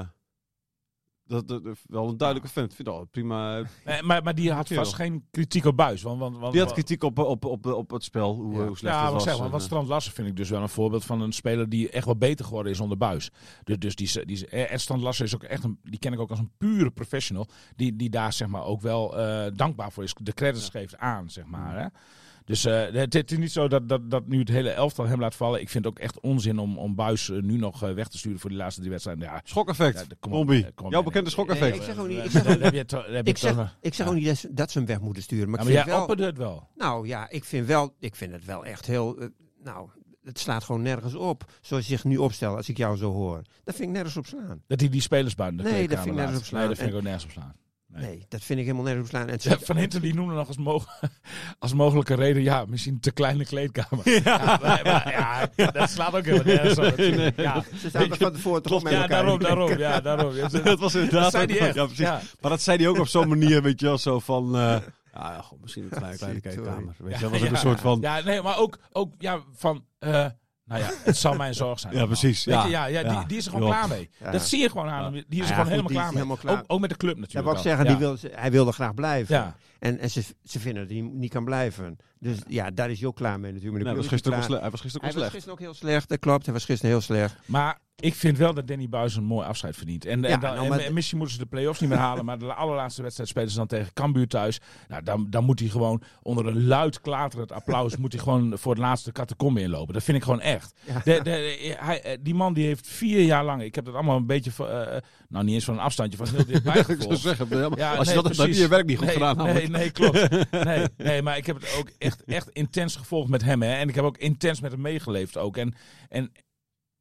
dat, 1.28 1.48
dat- 1.48 1.64
dat- 1.64 1.78
wel 1.88 2.08
een 2.10 2.18
duidelijke 2.18 2.52
vent. 2.54 2.74
Vind 2.74 2.88
al 2.88 3.06
prima. 3.06 3.58
eh, 3.84 4.02
maar, 4.02 4.24
maar 4.24 4.36
die 4.36 4.52
had 4.52 4.68
vast 4.68 4.94
geen 4.94 5.26
kritiek 5.32 5.66
op 5.66 5.78
Buis. 5.78 6.02
Want, 6.02 6.20
want, 6.20 6.38
want, 6.38 6.52
Die 6.52 6.62
had 6.62 6.72
kritiek 6.74 7.04
op, 7.04 7.18
op, 7.20 7.46
op, 7.46 7.66
op 7.66 7.92
het 7.92 8.04
spel, 8.04 8.36
hoe, 8.36 8.54
Ja. 8.58 8.68
hoe 8.68 8.78
slecht 8.78 8.96
ja, 8.96 9.04
het 9.04 9.14
was. 9.14 9.24
zeg 9.24 9.40
maar, 9.40 9.50
want 9.50 9.62
Strand 9.64 9.88
Larsen 9.88 10.12
vind 10.14 10.28
ik 10.28 10.36
dus 10.36 10.50
wel 10.50 10.62
een 10.62 10.70
voorbeeld 10.70 11.06
van 11.06 11.22
een 11.22 11.32
speler 11.34 11.70
die 11.70 11.90
echt 11.90 12.06
wel 12.06 12.18
beter 12.18 12.46
geworden 12.46 12.72
is 12.72 12.80
onder 12.80 12.98
Buis. 12.98 13.30
Dus, 13.64 13.78
dus 13.78 13.96
die, 13.96 14.26
die, 14.26 14.48
Strand 14.78 15.02
Larsen 15.02 15.26
is 15.26 15.36
ook 15.36 15.44
echt 15.44 15.64
een, 15.64 15.80
die 15.84 16.00
ken 16.00 16.14
ik 16.14 16.20
ook 16.20 16.30
als 16.30 16.40
een 16.40 16.52
pure 16.58 16.92
professional. 16.92 17.48
Die, 17.76 17.96
die 17.96 18.10
daar 18.10 18.34
zeg 18.34 18.48
maar 18.48 18.64
ook 18.64 18.82
wel 18.82 19.10
dankbaar 19.54 19.92
voor 19.92 20.04
is. 20.04 20.14
De 20.22 20.34
credits 20.34 20.70
geeft 20.70 20.98
aan, 20.98 21.30
zeg 21.30 21.46
maar. 21.46 21.80
Hè. 21.80 21.88
Dus 22.46 22.66
eh, 22.66 22.86
het, 22.92 23.14
het 23.14 23.32
is 23.32 23.38
niet 23.38 23.52
zo 23.52 23.68
dat, 23.68 23.90
dat, 23.90 24.12
dat 24.12 24.28
nu 24.28 24.40
het 24.40 24.48
hele 24.50 24.70
elftal 24.70 25.06
hem 25.08 25.20
laat 25.20 25.36
vallen. 25.36 25.62
Ik 25.62 25.70
vind 25.70 25.86
het 25.86 25.94
ook 25.94 26.00
echt 26.00 26.20
onzin 26.20 26.60
om, 26.60 26.78
om 26.78 26.96
Buis 26.96 27.30
eh, 27.30 27.42
nu 27.42 27.58
nog 27.58 27.84
eh, 27.84 27.94
weg 27.94 28.08
te 28.08 28.18
sturen 28.18 28.40
voor 28.40 28.50
die 28.50 28.60
laatste 28.60 28.80
drie 28.80 28.92
wedstrijden. 28.92 29.24
Ja, 29.24 29.42
Schokeffect. 29.44 30.06
ja, 30.22 30.70
Jouw 30.90 31.04
bekende 31.04 31.30
schokeffect. 31.30 31.70
Nee, 31.72 31.80
ik 31.80 31.86
zeg 31.86 31.98
ook 31.98 32.08
niet- 32.08 32.24
ik 32.26 32.32
zeg 32.32 32.42
ook 32.42 32.48
daar 32.48 32.60
heb 32.62 32.74
je 32.74 32.86
toch- 32.86 33.06
daar 33.06 33.14
heb 33.16 33.26
je 33.26 33.32
ik 33.32 33.38
toch 33.38 33.50
zeg, 33.50 33.56
nog- 33.56 33.78
ik 33.82 33.94
zeg 33.94 34.06
ja. 34.06 34.12
ook 34.12 34.18
niet 34.18 34.28
dat 34.28 34.38
ze, 34.38 34.54
dat 34.54 34.72
ze 34.72 34.78
hem 34.78 34.88
weg 34.88 35.00
moeten 35.02 35.24
sturen. 35.24 35.50
Maar 35.50 35.60
Ja, 35.60 35.66
ik 35.66 35.74
maar 35.74 35.84
vind 35.84 35.86
jij 35.86 35.94
wel, 35.96 36.02
opperde 36.02 36.26
het 36.26 36.38
wel. 36.38 36.68
nou 36.76 37.08
ja, 37.08 37.30
ik 37.30 37.44
vind, 37.44 37.68
wel, 37.68 37.96
ik 38.00 38.16
vind 38.16 38.32
het 38.32 38.46
wel 38.46 38.66
echt 38.66 38.86
heel... 38.86 39.30
nou, 39.64 39.90
het 40.24 40.40
slaat 40.40 40.64
gewoon 40.64 40.82
nergens 40.82 41.14
op. 41.16 41.52
Zoals 41.62 41.88
je 41.88 41.94
zich 41.96 42.04
nu 42.04 42.18
opstelt, 42.18 42.58
als 42.58 42.70
ik 42.70 42.78
jou 42.78 42.98
zo 42.98 43.12
hoor. 43.12 43.42
Daar 43.64 43.76
vind 43.76 43.88
ik 43.90 43.96
nergens 43.96 44.18
op 44.18 44.26
slaan. 44.26 44.62
Dat 44.68 44.80
hij 44.80 44.90
die 44.90 45.02
spelers 45.02 45.36
buiten 45.36 45.58
de 45.64 45.64
Nee, 45.72 45.88
dat 45.88 45.98
vind 45.98 46.10
ik 46.10 46.16
nergens 46.16 46.40
op 46.40 46.46
slaan. 46.46 46.60
Nee, 46.60 46.70
dat 46.70 46.78
vind 46.78 46.90
ik 46.90 46.96
ook 46.96 47.04
nergens 47.04 47.24
op 47.26 47.32
slaan. 47.32 47.56
Nee. 47.96 48.06
Nee, 48.06 48.26
dat 48.30 48.42
vind 48.44 48.60
ik 48.60 48.66
helemaal 48.66 48.86
nergens 48.86 49.10
slaan. 49.10 49.30
En 49.30 49.38
Ja, 49.42 49.58
Van 49.60 49.78
Hinten 49.78 50.02
die 50.02 50.14
noemde 50.14 50.34
nog 50.34 50.48
als, 50.48 50.58
mo- 50.58 50.84
als 51.60 51.74
mogelijke 51.74 52.16
reden, 52.16 52.44
ja, 52.44 52.66
misschien 52.68 53.00
te 53.00 53.12
kleine 53.12 53.46
kleedkamer. 53.46 54.10
Ja, 54.24 54.38
maar, 54.62 54.82
maar 54.84 55.12
ja, 55.56 55.72
dat 55.72 55.90
slaat 55.90 56.14
ook 56.16 56.26
helemaal 56.26 56.46
nergens 56.54 56.78
op. 56.78 56.98
Ja, 57.36 57.64
Ze 57.92 57.98
er 57.98 58.18
van 58.18 58.32
tevoren 58.34 58.62
toch 58.62 58.84
met 58.84 58.92
ja 58.94 59.02
elkaar. 59.02 59.18
daarom, 59.24 59.40
daarom, 59.40 59.78
ja, 59.78 60.02
daarom. 60.02 60.36
Ja, 60.36 60.48
dat 60.64 60.80
was 60.80 60.96
inderdaad. 60.96 61.22
dat 61.22 61.32
zei 61.32 61.46
hij 61.58 61.68
echt. 61.68 61.76
Ja, 61.76 61.86
precies. 61.86 62.06
Ja. 62.06 62.22
Maar 62.42 62.52
dat 62.52 62.62
zei 62.62 62.78
hij 62.78 62.88
ook 62.88 63.00
op 63.00 63.08
zo'n 63.08 63.28
manier, 63.28 63.62
weet 63.62 63.80
je 63.80 63.86
wel, 63.86 63.98
zo 63.98 64.20
van. 64.20 64.46
eh, 64.56 64.62
ja, 64.62 64.82
ja, 65.14 65.42
god, 65.42 65.62
misschien 65.62 65.84
een 65.84 65.90
kleine, 65.90 66.18
kleine 66.18 66.40
kijkkamer. 66.42 66.96
Weet 66.98 67.16
je, 67.16 67.20
dat 67.22 67.32
was 67.32 67.40
ook 67.40 67.46
ja. 67.46 67.52
een 67.52 67.58
soort 67.58 67.80
van. 67.82 67.98
Ja, 68.02 68.20
nee, 68.22 68.42
maar 68.42 68.58
ook, 68.58 68.78
ook 68.92 69.14
ja, 69.18 69.40
van, 69.56 69.86
eh, 70.00 70.26
nou 70.66 70.82
ja, 70.82 70.90
het 71.04 71.18
zal 71.18 71.36
mijn 71.36 71.54
zorg 71.54 71.80
zijn. 71.80 71.94
Ja, 71.94 72.00
allemaal. 72.00 72.18
precies, 72.20 72.44
ja. 72.44 72.64
je, 72.64 72.70
ja, 72.70 72.86
ja, 72.86 73.00
Ja. 73.00 73.18
Die, 73.20 73.28
die 73.28 73.38
is 73.38 73.46
er 73.46 73.52
gewoon 73.52 73.68
Ja. 73.68 73.74
klaar 73.78 73.88
mee. 73.98 74.10
Ja. 74.20 74.32
Dat 74.32 74.42
zie 74.48 74.60
je 74.62 74.70
gewoon 74.70 74.90
aan. 74.90 75.12
Die 75.14 75.24
is 75.30 75.40
er 75.40 75.46
Ja, 75.46 75.46
gewoon 75.54 75.68
helemaal 75.68 75.92
klaar 75.92 76.04
mee. 76.06 76.14
helemaal 76.14 76.38
klaar. 76.38 76.58
Ook, 76.58 76.64
ook 76.68 76.80
met 76.80 76.90
de 76.90 76.98
club 76.98 77.12
Dat 77.12 77.20
natuurlijk. 77.22 77.46
wil 77.46 77.52
ik 77.52 77.58
al. 77.58 77.64
zeggen, 77.64 77.86
ja. 77.86 77.90
die 78.18 78.30
wil, 78.30 78.40
hij 78.42 78.52
wilde 78.52 78.72
graag 78.72 78.94
blijven. 78.94 79.36
Ja. 79.36 79.56
En, 79.80 80.00
en 80.00 80.10
ze, 80.10 80.24
ze 80.44 80.60
vinden 80.60 80.82
dat 80.88 80.92
hij 80.92 81.02
niet 81.02 81.32
kan 81.32 81.46
blijven. 81.46 81.98
Dus 82.26 82.38
ja, 82.48 82.72
daar 82.72 82.92
is 82.92 83.00
hij 83.00 83.08
ook 83.08 83.16
klaar 83.16 83.40
mee 83.40 83.52
natuurlijk. 83.52 83.84
Nee, 83.84 83.94
hij, 83.94 84.02
was 84.02 84.08
gisteren 84.12 84.38
ook 84.38 84.48
hij 84.50 84.60
hij 84.60 84.70
was 84.72 84.82
gisteren 84.82 85.08
ook 85.08 85.14
Hij 85.14 85.22
wel 85.22 85.32
was 85.32 85.32
slecht. 85.32 85.46
gisteren 85.46 85.54
ook 85.54 85.60
heel 85.82 85.90
slecht, 85.90 86.10
dat 86.10 86.20
klopt. 86.20 86.46
Hij 86.46 86.54
was 86.54 86.66
gisteren 86.66 86.92
heel 86.92 87.02
slecht. 87.02 87.36
Maar 87.46 87.80
ik 87.96 88.16
vind 88.16 88.38
wel 88.38 88.54
dat 88.54 88.68
Danny 88.68 88.90
Buis 88.90 89.16
een 89.16 89.24
mooi 89.24 89.48
afscheid 89.48 89.76
verdient. 89.76 90.06
En, 90.06 90.22
Ja, 90.22 90.28
en, 90.28 90.40
dan, 90.40 90.54
nou, 90.54 90.64
en- 90.64 90.70
maar- 90.70 90.80
en 90.80 90.94
misschien 90.94 91.18
moeten 91.18 91.36
ze 91.36 91.42
de 91.44 91.50
play-offs 91.50 91.80
niet 91.80 91.90
meer 91.90 91.98
halen. 92.00 92.26
Maar 92.26 92.38
de 92.40 92.54
allerlaatste 92.54 93.02
wedstrijd 93.02 93.30
spelen 93.30 93.50
ze 93.50 93.58
dan 93.58 93.68
tegen 93.68 93.94
Cambuur 93.94 94.28
thuis. 94.28 94.60
Nou, 94.88 95.04
dan, 95.04 95.28
dan 95.30 95.44
moet 95.44 95.60
hij 95.60 95.70
gewoon 95.70 96.02
onder 96.22 96.46
een 96.48 96.66
luid 96.68 97.02
klaterend 97.02 97.52
applaus... 97.52 97.98
moet 97.98 98.14
hij 98.14 98.22
gewoon 98.22 98.58
voor 98.58 98.72
het 98.72 98.82
laatste 98.82 99.12
catacombe 99.12 99.62
inlopen. 99.62 99.94
Dat 99.94 100.04
vind 100.04 100.18
ik 100.18 100.24
gewoon 100.24 100.42
echt. 100.42 100.74
Ja. 100.86 101.02
De, 101.04 101.20
de, 101.24 101.76
hij, 101.80 102.02
eh, 102.02 102.18
die 102.22 102.34
man 102.34 102.54
die 102.54 102.66
heeft 102.66 102.88
vier 102.88 103.22
jaar 103.22 103.44
lang... 103.46 103.62
Ik 103.62 103.76
heb 103.76 103.86
dat 103.86 103.94
allemaal 103.94 104.18
een 104.18 104.26
beetje... 104.26 104.52
van, 104.52 104.68
eh, 104.70 104.98
nou, 105.30 105.46
niet 105.46 105.54
eens 105.54 105.66
van 105.66 105.74
een 105.74 105.80
afstandje, 105.80 106.18
van 106.18 106.28
heel 106.36 106.46
dichtbij 106.54 106.76
Ik 106.78 106.86
zou 106.86 106.98
gevolgd. 106.98 107.22
zeggen, 107.22 107.48
helemaal- 107.48 107.78
Ja, 107.78 107.96
als 107.96 108.08
je 108.08 108.14
dat 108.14 108.24
dan 108.36 108.46
heb 108.46 108.56
je 108.56 108.62
je 108.62 108.68
werk 108.68 108.86
niet 108.86 108.98
goed 108.98 109.06
nee, 109.06 109.16
gedaan. 109.16 109.38
Nee, 109.38 109.70
nee, 109.70 109.92
klopt. 109.92 110.30
Nee, 110.52 110.88
nee, 110.98 111.22
maar 111.22 111.38
ik 111.38 111.46
heb 111.46 111.56
het 111.62 111.76
ook 111.80 111.90
echt, 111.98 112.15
echt 112.26 112.50
intens 112.50 112.96
gevolgd 112.96 113.30
met 113.30 113.44
hem. 113.44 113.62
Hè. 113.62 113.74
En 113.74 113.90
ik 113.90 113.96
heb 113.96 114.04
ook 114.04 114.18
intens 114.18 114.62
met 114.62 114.72
hem 114.72 114.82
meegeleefd 114.82 115.38
ook. 115.38 115.58
En, 115.58 115.76
en 116.10 116.32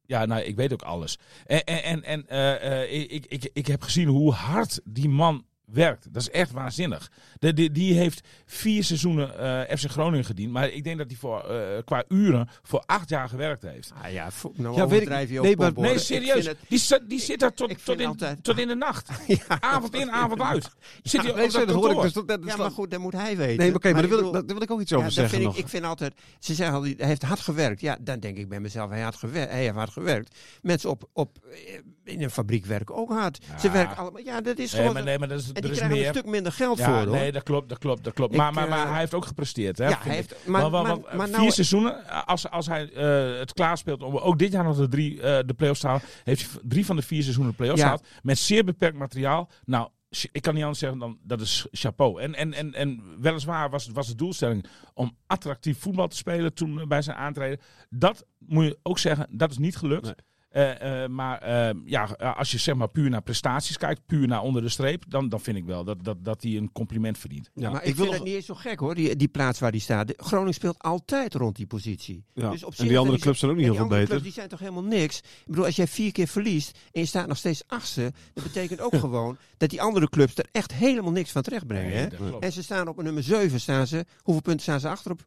ja, 0.01 0.25
nou, 0.25 0.41
ik 0.41 0.55
weet 0.55 0.73
ook 0.73 0.81
alles. 0.81 1.19
En, 1.45 1.63
en, 1.63 2.03
en, 2.03 2.27
eh, 2.27 2.81
eh, 2.81 3.11
ik, 3.11 3.25
ik, 3.25 3.49
ik 3.53 3.67
heb 3.67 3.81
gezien 3.81 4.07
hoe 4.07 4.31
hard 4.31 4.81
die 4.83 5.09
man 5.09 5.45
werkt. 5.65 6.13
Dat 6.13 6.21
is 6.21 6.29
echt 6.29 6.51
waanzinnig. 6.51 7.11
De, 7.39 7.53
die, 7.53 7.71
die 7.71 7.93
heeft 7.93 8.27
vier 8.45 8.83
seizoenen 8.83 9.37
eh, 9.67 9.77
FC 9.77 9.89
Groningen 9.89 10.25
gediend. 10.25 10.51
Maar 10.51 10.69
ik 10.69 10.83
denk 10.83 10.97
dat 10.97 11.07
hij 11.07 11.15
voor, 11.15 11.39
eh, 11.49 11.83
qua 11.85 12.03
uren 12.07 12.49
voor 12.63 12.83
acht 12.85 13.09
jaar 13.09 13.29
gewerkt 13.29 13.61
heeft. 13.61 13.91
Ah 14.01 14.11
ja, 14.11 14.29
nou 14.53 14.53
Ja, 14.57 14.63
weet 14.63 14.75
ik- 14.75 14.83
overdrijf 14.83 15.29
je 15.29 15.37
ook. 15.39 15.45
nee, 15.45 15.55
maar- 15.57 15.73
Nee, 15.75 15.99
serieus. 15.99 16.45
het- 16.45 16.57
Die, 16.67 16.79
zit- 16.79 17.09
die 17.09 17.19
zit 17.19 17.39
daar 17.39 17.53
tot, 17.53 17.69
ik 17.69 17.77
tot, 17.77 17.99
in, 17.99 18.07
altijd- 18.07 18.43
tot 18.43 18.59
in 18.59 18.67
de 18.67 18.75
nacht. 18.75 19.09
ja, 19.27 19.37
Avond 19.59 19.93
in, 19.95 20.11
avond 20.11 20.41
uit. 20.41 20.69
Zit 21.03 21.21
hij 21.21 21.31
Nee, 21.33 21.49
dat 21.49 21.67
dat 21.67 21.75
hoor 21.75 21.91
ik 21.91 22.01
dus. 22.01 22.13
Dat, 22.13 22.27
dat, 22.27 22.39
ja, 22.45 22.55
maar 22.55 22.71
goed, 22.71 22.91
dat 22.91 22.99
moet 22.99 23.13
hij 23.13 23.37
weten. 23.37 23.57
Nee, 23.57 23.67
maar 23.67 23.75
oké, 23.75 23.91
maar 23.91 24.01
daar 24.01 24.09
wil, 24.21 24.31
daar 24.31 24.45
wil 24.45 24.61
ik 24.61 24.71
ook 24.71 24.81
iets 24.81 24.89
ja, 24.89 24.97
over 24.97 25.11
zeggen 25.11 25.33
vind 25.33 25.45
nog. 25.47 25.57
ik, 25.57 25.63
ik 25.63 25.69
vind 25.69 25.83
altijd, 25.83 26.13
ze 26.39 26.53
zeggen 26.53 26.75
altijd, 26.75 26.97
hij 26.99 27.07
heeft 27.07 27.21
hard 27.23 27.39
gewerkt. 27.39 27.81
Ja, 27.81 27.97
dan 28.01 28.19
denk 28.19 28.37
ik 28.37 28.49
bij 28.49 28.59
mezelf, 28.59 28.89
hij, 28.89 29.01
had 29.01 29.15
gewer- 29.15 29.49
hij 29.49 29.61
heeft 29.61 29.75
hard 29.75 29.91
gewerkt. 29.91 30.35
Mensen 30.61 30.89
op, 30.89 31.09
op, 31.13 31.37
eh, 31.51 31.79
in 32.05 32.21
een 32.21 32.29
fabriek 32.29 32.65
werken 32.65 32.95
ook 32.95 33.09
hard. 33.09 33.45
Ze 33.59 33.71
werken 33.71 33.97
allemaal, 33.97 34.21
ja, 34.21 34.41
dat 34.41 34.57
is 34.57 34.71
Nee, 34.71 34.79
gewoon 34.81 34.93
maar, 34.93 35.01
zo. 35.01 35.07
nee, 35.07 35.19
maar 35.19 35.27
dat 35.27 35.39
is, 35.39 35.47
En 35.47 35.53
er 35.55 35.61
die 35.61 35.71
is 35.71 35.77
krijgen 35.77 35.97
meer. 35.97 36.07
een 36.07 36.13
stuk 36.13 36.25
minder 36.25 36.51
geld 36.51 36.77
Ja, 36.77 36.85
voor, 36.85 36.93
hoor. 37.07 37.15
nee, 37.17 37.31
dat 37.31 37.43
klopt, 37.43 37.69
dat 37.69 37.77
klopt, 37.77 38.03
dat 38.03 38.13
klopt. 38.13 38.31
Ik, 38.31 38.37
maar, 38.37 38.53
maar, 38.53 38.69
maar 38.69 38.83
eh, 38.85 38.89
hij 38.91 38.99
heeft 38.99 39.13
ook 39.13 39.25
gepresteerd, 39.25 39.77
hè? 39.77 39.87
ja, 39.87 39.99
hij 40.01 40.15
heeft, 40.15 40.35
maar, 40.47 40.69
maar, 40.71 40.83
maar 40.83 41.27
vier 41.27 41.37
nou, 41.37 41.51
seizoenen, 41.51 42.25
als, 42.25 42.49
als 42.49 42.67
hij 42.67 42.91
eh, 42.91 43.39
het 43.39 43.53
klaarspeelt 43.53 44.03
om 44.03 44.17
ook 44.17 44.39
dit 44.39 44.51
jaar 44.51 44.63
nog 44.63 44.77
de, 44.77 44.87
drie, 44.87 45.21
eh, 45.21 45.39
de 45.45 45.53
play-offs 45.53 45.79
te 45.81 45.87
halen, 45.87 46.01
heeft 46.23 46.51
hij 46.51 46.61
drie 46.63 46.85
van 46.85 46.95
de 46.95 47.01
vier 47.01 47.21
seizoenen 47.21 47.51
de 47.51 47.57
play-offs 47.57 47.81
Ja. 47.81 47.87
gehaald. 47.87 48.07
Met 48.23 48.37
zeer 48.37 48.63
beperkt 48.63 48.97
materiaal. 48.97 49.49
Nou, 49.65 49.89
ik 50.31 50.41
kan 50.41 50.53
niet 50.53 50.61
anders 50.63 50.79
zeggen 50.79 50.99
dan 50.99 51.17
dat 51.23 51.41
is 51.41 51.67
chapeau. 51.71 52.21
En, 52.21 52.35
en, 52.35 52.53
en, 52.53 52.73
en 52.73 53.01
weliswaar 53.19 53.69
was, 53.69 53.89
was 53.93 54.07
de 54.07 54.15
doelstelling 54.15 54.65
om 54.93 55.17
attractief 55.27 55.79
voetbal 55.79 56.07
te 56.07 56.15
spelen 56.15 56.53
toen 56.53 56.85
bij 56.87 57.01
zijn 57.01 57.17
aantreden. 57.17 57.59
Dat 57.89 58.25
moet 58.39 58.63
je 58.65 58.79
ook 58.83 58.99
zeggen, 58.99 59.27
dat 59.31 59.51
is 59.51 59.57
niet 59.57 59.75
gelukt. 59.75 60.05
Nee. 60.05 60.15
Eh, 60.55 61.03
eh, 61.03 61.09
maar 61.09 61.41
eh, 61.41 61.75
ja, 61.85 62.03
als 62.37 62.51
je 62.51 62.57
zeg 62.57 62.75
maar 62.75 62.89
puur 62.89 63.09
naar 63.09 63.21
prestaties 63.21 63.77
kijkt, 63.77 64.05
puur 64.05 64.27
naar 64.27 64.41
onder 64.41 64.61
de 64.61 64.69
streep, 64.69 65.03
dan, 65.07 65.29
dan 65.29 65.39
vind 65.41 65.57
ik 65.57 65.65
wel 65.65 65.83
dat, 65.83 66.03
dat, 66.03 66.17
dat 66.25 66.43
hij 66.43 66.51
een 66.51 66.71
compliment 66.71 67.17
verdient. 67.17 67.49
Ja, 67.53 67.69
maar 67.69 67.83
ik, 67.83 67.85
wil 67.85 67.93
vind 67.95 68.07
nog- 68.07 68.15
het 68.15 68.23
niet 68.23 68.35
eens 68.35 68.45
zo 68.45 68.53
gek 68.53 68.79
hoor, 68.79 68.95
die, 68.95 69.15
die 69.15 69.27
plaats 69.27 69.59
waar 69.59 69.71
die 69.71 69.81
staat. 69.81 70.13
Groningen 70.17 70.53
speelt 70.53 70.79
altijd 70.79 71.33
rond 71.33 71.55
die 71.55 71.67
positie. 71.67 72.23
Ja. 72.33 72.49
Dus 72.49 72.63
op 72.63 72.73
en 72.73 72.87
die 72.87 72.97
andere 72.97 73.19
clubs 73.19 73.39
zijn 73.39 73.51
ook 73.51 73.57
niet 73.57 73.65
heel 73.65 73.75
veel 73.75 73.87
beter. 73.87 74.07
clubs, 74.07 74.23
die 74.23 74.31
zijn 74.31 74.49
toch 74.49 74.59
helemaal 74.59 74.83
niks? 74.83 75.17
Ik 75.17 75.45
bedoel, 75.45 75.65
als 75.65 75.75
jij 75.75 75.87
vier 75.87 76.11
keer 76.11 76.27
verliest 76.27 76.79
en 76.91 77.01
je 77.01 77.07
staat 77.07 77.27
nog 77.27 77.37
steeds 77.37 77.63
achtste, 77.67 78.13
dat 78.33 78.43
betekent 78.43 78.81
ook 78.81 78.95
gewoon 79.05 79.37
dat 79.57 79.69
die 79.69 79.81
andere 79.81 80.09
clubs 80.09 80.35
er 80.35 80.45
echt 80.51 80.73
helemaal 80.73 81.11
niks 81.11 81.31
van 81.31 81.41
terechtbrengen. 81.41 81.89
Nee, 81.91 82.19
hè? 82.19 82.31
dat. 82.31 82.41
En 82.41 82.51
ze 82.51 82.63
staan 82.63 82.87
op 82.87 83.01
nummer 83.01 83.23
7, 83.23 83.59
staan 83.59 83.87
ze. 83.87 84.05
Hoeveel 84.21 84.43
punten 84.43 84.63
staan 84.63 84.79
ze 84.79 84.89
achter 84.89 85.11
op? 85.11 85.25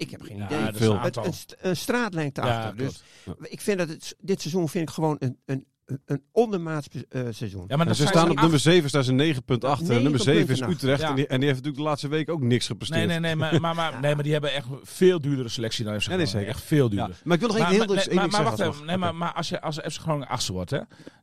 Ik 0.00 0.10
heb 0.10 0.22
geen 0.22 0.36
Ja, 0.36 0.46
idee. 0.46 0.64
dat 0.64 0.72
is 0.74 0.80
Veel. 0.80 0.94
een 0.94 1.24
een, 1.24 1.32
st- 1.32 1.56
een 1.60 1.76
straatlengte 1.76 2.40
Ja, 2.40 2.58
achter. 2.62 2.76
Dus 2.76 3.02
ik 3.42 3.60
vind 3.60 3.78
dat 3.78 3.88
het, 3.88 4.14
dit 4.20 4.40
seizoen 4.40 4.68
vind 4.68 4.88
ik 4.88 4.94
gewoon 4.94 5.16
een, 5.18 5.36
een, 5.46 5.64
een 6.04 6.22
ondermaats 6.32 6.88
eh, 7.08 7.22
seizoen. 7.30 7.64
Ja, 7.68 7.76
maar 7.76 7.86
ze 7.94 8.06
staan 8.06 8.12
ze 8.12 8.20
op 8.30 8.30
acht- 8.32 8.40
nummer 8.40 8.58
7, 8.60 8.88
staan 8.88 9.04
ze 9.04 9.12
9 9.12 9.44
punten 9.44 9.68
achter. 9.68 10.02
Nummer 10.02 10.20
7 10.20 10.48
is 10.54 10.60
achter. 10.60 10.76
Utrecht. 10.76 11.00
Ja. 11.00 11.08
En, 11.08 11.14
die, 11.14 11.26
en 11.26 11.36
die 11.40 11.48
heeft 11.48 11.58
natuurlijk 11.58 11.76
de 11.84 11.88
laatste 11.88 12.08
week 12.08 12.28
ook 12.30 12.40
niks 12.40 12.66
gepresteerd. 12.66 13.06
Nee, 13.06 13.18
nee, 13.18 13.20
nee, 13.20 13.36
maar, 13.36 13.60
maar, 13.60 13.74
maar, 13.74 14.00
nee, 14.00 14.14
maar 14.14 14.22
die 14.22 14.32
hebben 14.32 14.52
echt 14.52 14.66
veel 14.82 15.20
duurdere 15.20 15.48
selectie 15.48 15.84
dan 15.84 15.92
FC 16.00 16.06
nee, 16.08 16.16
Groningen. 16.16 16.32
zeker. 16.32 16.48
Echt 16.48 16.62
veel 16.62 16.84
Ja. 16.84 16.90
duurder. 16.96 17.20
Maar 17.24 17.34
ik 17.34 17.40
wil 17.40 17.48
nog 17.48 17.58
één 17.58 17.66
heel 17.66 17.78
maar, 17.78 17.96
nee, 17.96 18.04
ding 18.04 18.14
maar, 18.14 18.28
maar 18.30 18.40
zeggen. 18.40 18.58
wacht 18.58 18.74
even, 18.74 18.86
nee, 18.86 18.96
maar, 18.96 19.14
maar 19.14 19.32
als, 19.32 19.48
je, 19.48 19.60
als 19.60 19.76
FC 19.76 19.96
Groningen 20.00 20.28
achtste 20.28 20.52
wordt, 20.52 20.70
hè, 20.70 20.80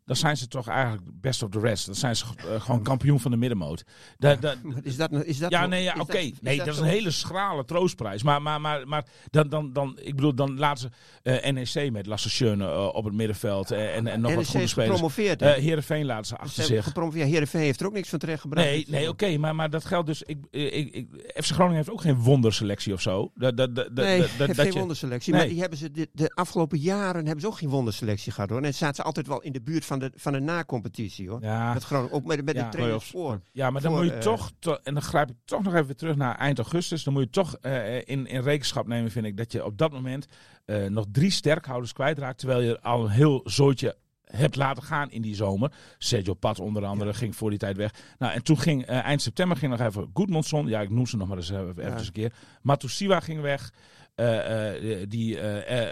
dan 0.07 0.15
zijn 0.15 0.37
ze 0.37 0.47
toch 0.47 0.67
eigenlijk 0.67 1.03
best 1.21 1.43
of 1.43 1.49
the 1.49 1.59
rest. 1.59 1.85
Dan 1.85 1.95
zijn 1.95 2.15
ze 2.15 2.25
eh, 2.37 2.61
gewoon 2.61 2.83
kampioen 2.83 3.19
van 3.19 3.31
de 3.31 3.37
middenmoot. 3.37 3.83
Da, 4.17 4.37
Is 4.83 4.97
dat, 4.97 5.11
is 5.11 5.37
dat 5.37 5.51
ja, 5.51 5.65
nee, 5.65 5.83
ja, 5.83 5.93
oké. 5.99 6.05
dat- 6.13 6.21
is 6.21 6.31
Nee, 6.41 6.57
dat 6.57 6.67
is 6.67 6.77
een 6.79 6.85
hele 6.85 7.11
schrale 7.11 7.65
troostprijs. 7.65 8.23
Maar, 8.23 8.41
maar, 8.41 8.61
maar, 8.61 8.87
maar 8.87 9.05
dan, 9.29 9.49
dan, 9.49 9.73
dan, 9.73 9.99
ik 10.03 10.15
bedoel, 10.15 10.35
dan 10.35 10.57
laten 10.57 10.91
ze 11.23 11.31
eh, 11.41 11.51
NEC 11.51 11.91
met 11.91 12.05
Lasse 12.05 12.29
Schöne 12.29 12.65
eh, 12.71 12.89
op 12.93 13.03
het 13.03 13.13
middenveld 13.13 13.71
en, 13.71 14.07
en 14.07 14.21
nog 14.21 14.31
wat 14.31 14.39
NEC 14.39 14.49
goede 14.51 14.67
spelers. 14.67 14.89
gepromoveerd. 14.91 15.39
hè? 15.39 15.51
Eh 15.51 15.61
Heerenveen 15.63 16.05
laten 16.05 16.25
ze 16.25 16.33
Ze 16.35 16.39
achter 16.41 16.57
hebben 16.59 16.75
zich. 16.75 16.85
gepromoveerd. 16.85 17.27
Heerenveen 17.29 17.61
heeft 17.61 17.79
er 17.79 17.85
ook 17.87 17.93
niks 17.93 18.09
van 18.09 18.19
terechtgebracht. 18.19 18.65
Nee, 18.67 18.85
nee 18.87 19.09
oké, 19.09 19.37
maar, 19.37 19.55
maar 19.55 19.69
dat 19.69 19.85
geldt 19.85 20.07
dus. 20.07 20.21
Ik, 20.23 20.37
ik, 20.51 20.93
ik, 20.93 21.07
FC 21.35 21.51
Groningen 21.51 21.75
heeft 21.77 21.89
ook 21.91 22.01
geen 22.01 22.15
wonderselectie 22.19 22.93
of 22.93 23.01
zo. 23.01 23.31
Dat, 23.35 23.57
dat, 23.57 23.75
dat, 23.75 23.93
Nee, 23.93 24.19
dat, 24.19 24.27
heeft 24.27 24.37
dat, 24.37 24.55
geen 24.55 24.65
je, 24.73 24.79
wonderselectie. 24.79 25.31
Nee. 25.33 25.41
Maar 25.41 25.49
die 25.51 25.59
hebben 25.59 25.77
ze 25.77 25.91
de, 25.91 26.09
de 26.13 26.29
afgelopen 26.33 26.79
jaren 26.79 27.23
hebben 27.25 27.41
ze 27.41 27.47
ook 27.47 27.57
geen 27.57 27.69
wonderselectie 27.69 28.31
gehad 28.31 28.49
hoor. 28.49 28.61
En 28.61 28.73
zaten 28.73 28.95
ze 28.95 29.03
altijd 29.03 29.27
wel 29.27 29.41
in 29.41 29.51
de 29.51 29.61
buurt 29.61 29.85
van 29.85 29.96
de, 29.99 30.11
van 30.15 30.33
de 30.33 30.39
na-competitie 30.39 31.29
hoor. 31.29 31.41
ja, 31.41 31.73
Met 31.73 31.83
Groningen, 31.83 32.13
ook 32.13 32.25
met, 32.25 32.45
met 32.45 32.55
Ja. 32.55 32.63
de 32.63 32.69
trainers 32.69 33.09
Playoffs. 33.09 33.09
voor. 33.09 33.41
ja, 33.51 33.69
maar 33.69 33.81
dan 33.81 33.91
voor, 33.91 33.99
moet 34.01 34.09
je 34.11 34.15
eh, 34.17 34.21
toch, 34.23 34.51
to- 34.59 34.77
en 34.83 34.93
dan 34.93 35.03
grijp 35.03 35.29
ik 35.29 35.35
toch 35.45 35.63
nog 35.63 35.73
even 35.75 35.97
terug 35.97 36.15
naar 36.15 36.35
eind 36.37 36.57
augustus. 36.57 37.03
Dan 37.03 37.13
moet 37.13 37.23
je 37.23 37.29
toch 37.29 37.55
eh, 37.61 37.95
in, 37.97 38.27
in 38.27 38.41
rekenschap 38.41 38.87
nemen, 38.87 39.11
vind 39.11 39.25
ik, 39.25 39.37
dat 39.37 39.51
je 39.51 39.65
op 39.65 39.77
dat 39.77 39.91
moment 39.91 40.25
eh, 40.65 40.85
nog 40.85 41.05
drie 41.11 41.31
sterkhouders 41.31 41.93
kwijtraakt. 41.93 42.37
Terwijl 42.39 42.61
je 42.61 42.81
al 42.81 43.03
een 43.03 43.09
heel 43.11 43.41
zooitje 43.43 43.95
hebt 44.23 44.55
laten 44.55 44.83
gaan 44.83 45.11
in 45.11 45.21
die 45.21 45.35
zomer. 45.35 45.71
Sergio 45.97 46.33
Pat 46.33 46.59
onder 46.59 46.85
andere 46.85 47.13
ging 47.13 47.35
voor 47.35 47.49
die 47.49 47.59
tijd 47.59 47.77
weg. 47.77 47.91
Nou, 48.19 48.33
en 48.33 48.43
toen 48.43 48.59
ging 48.59 48.85
eind 48.85 49.21
september 49.21 49.57
ging 49.57 49.71
nog 49.77 49.87
even 49.87 50.09
Goedmondson. 50.13 50.67
Ja, 50.67 50.81
ik 50.81 50.89
noem 50.89 51.07
ze 51.07 51.17
nog 51.17 51.27
maar 51.27 51.37
eens 51.37 51.49
even, 51.49 51.69
even 51.69 51.83
Ja. 51.91 51.97
een 51.99 52.11
keer. 52.11 52.33
Matusiwa 52.61 53.19
ging 53.19 53.41
weg. 53.41 53.73
Eh, 54.15 55.01
eh, 55.01 55.05
die, 55.09 55.35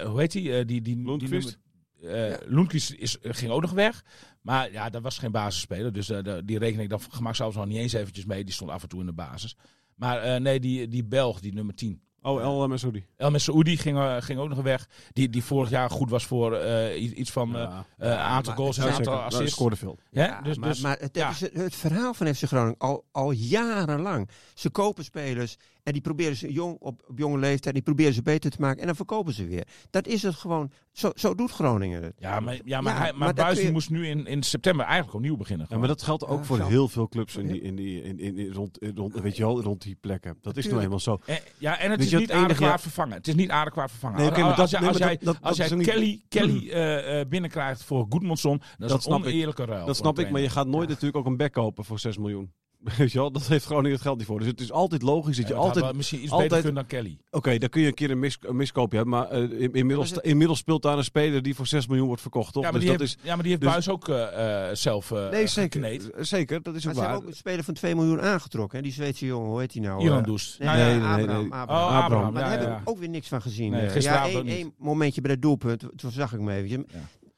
hoe 0.05 0.19
heet 0.19 0.31
die? 0.31 0.51
Die, 0.65 0.65
die, 0.65 0.81
die 0.81 1.05
Lundqvist? 1.05 1.57
Nummer- 2.05 2.23
eh, 2.23 2.29
Ja. 2.29 2.37
Lundqvist 2.45 2.91
is, 2.91 3.17
ging 3.21 3.51
ook 3.51 3.61
nog 3.61 3.71
weg. 3.71 4.03
Maar 4.41 4.71
ja, 4.71 4.89
dat 4.89 5.01
was 5.01 5.17
geen 5.17 5.31
basisspeler. 5.31 5.93
Dus 5.93 6.07
de- 6.07 6.41
die 6.45 6.57
reken 6.59 6.79
ik 6.79 6.89
dan 6.89 6.99
gemakshalve 7.09 7.57
nog 7.57 7.67
niet 7.67 7.77
eens 7.77 7.93
eventjes 7.93 8.25
mee. 8.25 8.43
Die 8.43 8.53
stond 8.53 8.71
af 8.71 8.81
en 8.83 8.89
toe 8.89 8.99
in 8.99 9.05
de 9.05 9.13
basis. 9.13 9.55
Maar 9.95 10.17
eh, 10.21 10.39
nee, 10.41 10.59
die, 10.59 10.87
die 10.87 11.03
Belg, 11.05 11.39
die 11.39 11.53
nummer 11.53 11.75
10. 11.75 12.01
Oh, 12.21 12.41
El 12.41 12.67
Messoudi. 12.67 13.05
El 13.17 13.39
Saoudi 13.39 13.77
ging, 13.77 14.23
ging 14.23 14.39
ook 14.39 14.49
nog 14.49 14.61
weg. 14.61 14.87
Die, 15.13 15.29
die 15.29 15.43
vorig 15.43 15.69
jaar 15.69 15.89
goed 15.89 16.09
was 16.09 16.25
voor 16.25 16.61
iets 16.95 17.31
van 17.31 17.49
Ja. 17.49 17.85
eh, 17.97 18.19
aantal 18.19 18.53
maar 18.53 18.61
goals 18.61 18.77
en 18.77 18.91
aantal 18.91 19.13
assists. 19.21 19.51
scoorde 19.55 19.75
veel. 19.75 19.99
Ja, 20.11 20.41
dus, 20.41 20.57
maar 20.57 20.69
dus, 20.69 20.79
maar 20.81 20.97
het, 20.99 21.15
het, 21.39 21.53
het 21.53 21.75
verhaal 21.75 22.13
van 22.13 22.35
FC 22.35 22.43
Groningen 22.43 22.77
al, 22.77 23.05
al 23.11 23.31
jarenlang. 23.31 24.29
Ze 24.53 24.69
kopen 24.69 25.03
spelers 25.03 25.57
en 25.85 25.93
die 25.93 26.01
proberen 26.01 26.35
ze 26.35 26.51
jong, 26.53 26.77
op, 26.79 27.01
op 27.07 27.17
jonge 27.17 27.37
leeftijd, 27.37 27.73
die 27.73 27.83
proberen 27.83 28.13
ze 28.13 28.21
beter 28.21 28.51
te 28.51 28.57
maken 28.59 28.79
en 28.79 28.85
dan 28.85 28.95
verkopen 28.95 29.33
ze 29.33 29.45
weer. 29.47 29.67
Dat 29.89 30.07
is 30.07 30.23
het 30.23 30.35
gewoon. 30.35 30.71
Zo, 30.91 31.11
zo 31.15 31.35
doet 31.35 31.51
Groningen 31.51 32.03
het. 32.03 32.13
ja, 32.17 32.39
maar, 32.39 32.59
ja, 32.65 32.81
maar, 32.81 32.93
Ja, 32.93 32.99
hij, 32.99 33.13
maar 33.13 33.33
maar 33.35 33.55
je- 33.61 33.71
moest 33.71 33.89
nu 33.89 34.07
in, 34.07 34.25
in 34.25 34.43
september 34.43 34.85
eigenlijk 34.85 35.15
opnieuw 35.15 35.35
beginnen. 35.37 35.65
Ja, 35.69 35.77
maar 35.77 35.87
dat 35.87 36.01
geldt 36.01 36.25
ook 36.25 36.39
Ja, 36.39 36.43
voor 36.45 36.61
heel 36.61 36.87
veel 36.87 37.07
clubs 37.07 37.35
in 37.35 37.47
die, 37.47 37.61
in 37.61 37.75
die, 37.75 38.01
in, 38.03 38.19
in, 38.19 38.37
in- 38.37 38.53
rond, 38.53 38.77
rond, 38.95 39.19
weet 39.19 39.37
je 39.37 39.43
wel, 39.43 39.61
rond 39.61 39.81
die 39.81 39.97
plekken. 40.01 40.37
Dat 40.41 40.57
is 40.57 40.67
nou 40.67 40.81
eenmaal 40.81 40.99
zo. 40.99 41.19
Ja, 41.57 41.79
en 41.79 41.89
het 41.91 41.99
Weet 41.99 42.07
is 42.13 42.19
niet 42.19 42.29
het 42.29 42.37
adequaat 42.37 42.59
jaar- 42.59 42.79
vervangen. 42.79 43.17
Het 43.17 43.27
is 43.27 43.35
niet 43.35 43.49
adequaat 43.49 43.89
vervangen. 43.89 44.17
Nee, 44.19 44.29
maar 44.31 44.43
als 44.53 44.71
dat- 44.71 44.79
nee, 44.79 44.89
als 44.89 44.99
als 44.99 45.39
dat 45.41 45.55
jij 45.55 45.65
is 45.65 45.71
niet- 45.73 45.87
Kelly, 45.87 46.21
Kelly 46.29 46.69
eh, 46.69 47.19
eh, 47.19 47.27
binnenkrijgt 47.27 47.83
voor 47.83 48.05
Goedmondson, 48.09 48.57
dat 48.57 48.67
is 48.69 48.75
Dat 48.77 48.91
een 48.91 49.01
snap 49.01 49.19
ik. 49.19 49.25
oneerlijke 49.25 49.65
ruil. 49.65 49.85
Dat 49.85 49.95
snap 49.95 50.17
een 50.17 50.25
ik, 50.25 50.31
maar 50.31 50.41
je 50.41 50.49
gaat 50.49 50.67
nooit 50.67 50.89
natuurlijk 50.89 51.17
ook 51.17 51.25
een 51.25 51.37
back 51.37 51.51
kopen 51.51 51.85
voor 51.85 51.99
6 51.99 52.17
miljoen. 52.17 52.51
Weet 52.97 53.11
je 53.11 53.19
wel, 53.19 53.31
dat 53.31 53.47
heeft 53.47 53.65
Groningen 53.65 53.91
het 53.91 54.01
geld 54.01 54.17
niet 54.17 54.25
voor. 54.27 54.39
Dus 54.39 54.47
het 54.47 54.61
is 54.61 54.71
altijd 54.71 55.01
logisch 55.01 55.37
dat 55.37 55.47
je 55.47 55.53
Ja, 55.53 55.59
dat 55.59 55.75
altijd... 55.75 55.95
misschien 55.95 56.21
iets 56.23 56.31
altijd- 56.31 56.49
beter 56.49 56.63
kunnen 56.63 56.85
dan 56.89 56.99
Kelly. 56.99 57.17
Oké, 57.31 57.57
dan 57.57 57.69
kun 57.69 57.81
je 57.81 57.87
een 57.87 57.93
keer 57.93 58.11
een, 58.11 58.19
mis, 58.19 58.37
een 58.41 58.55
miskoopje 58.55 58.97
hebben. 58.97 59.15
Maar 59.19 59.29
eh, 59.29 59.41
in- 59.61 59.73
inmiddels, 59.73 60.13
Maar 60.13 60.23
inmiddels 60.23 60.59
speelt 60.59 60.81
daar 60.81 60.97
een 60.97 61.03
speler 61.03 61.41
die 61.41 61.55
voor 61.55 61.67
6 61.67 61.87
miljoen 61.87 62.07
wordt 62.07 62.21
verkocht, 62.21 62.53
toch? 62.53 62.63
Ja, 62.63 62.71
maar 62.71 62.79
dus 62.79 62.89
die 62.89 62.97
dat 62.97 63.07
heeft, 63.07 63.19
is... 63.19 63.23
ja, 63.25 63.33
maar 63.33 63.43
die 63.43 63.51
heeft 63.51 63.61
dus- 63.63 63.71
Buis 63.71 63.89
ook 63.89 64.07
eh, 64.09 64.69
eh, 64.69 64.75
zelf 64.75 65.11
eh 65.11 65.29
Nee, 65.29 65.47
zeker. 65.47 65.81
gekneed. 65.81 66.11
Zeker, 66.27 66.61
dat 66.63 66.75
is 66.75 66.83
Maar 66.85 66.93
ook 66.93 66.99
ze 66.99 67.03
waar. 67.05 67.09
hebben 67.11 67.27
ook 67.27 67.33
een 67.35 67.39
speler 67.39 67.63
van 67.63 67.73
2 67.73 67.95
miljoen 67.95 68.21
aangetrokken. 68.21 68.77
Hè? 68.77 68.83
Die 68.83 68.93
Zweedse 68.93 69.25
jongen, 69.25 69.49
hoe 69.49 69.59
heet 69.59 69.71
die 69.73 69.81
nou? 69.81 70.03
Iran 70.03 70.17
Eh, 70.17 70.23
Doest. 70.23 70.59
Nee, 70.59 70.67
nee, 70.67 70.77
nee, 70.77 70.85
nee, 70.85 70.95
Abraham, 71.07 71.25
nee. 71.43 71.51
Abraham. 71.53 71.69
Oh, 71.69 71.75
Abraham. 71.75 72.03
Abraham. 72.03 72.33
Maar 72.33 72.41
daar 72.41 72.51
ja, 72.51 72.57
hebben 72.57 72.75
ja. 72.77 72.83
we 72.83 72.89
ook 72.91 72.97
weer 72.99 73.09
niks 73.09 73.27
van 73.27 73.41
gezien. 73.41 73.71
Nee, 73.71 73.89
gisteravond 73.89 74.31
ja, 74.31 74.37
één, 74.37 74.45
niet. 74.45 74.55
één 74.55 74.73
momentje 74.77 75.21
bij 75.21 75.31
het 75.31 75.41
doelpunt. 75.41 75.83
Toen 75.95 76.11
zag 76.11 76.33
ik 76.33 76.39
hem 76.39 76.49
even. 76.49 76.69
En 76.75 76.85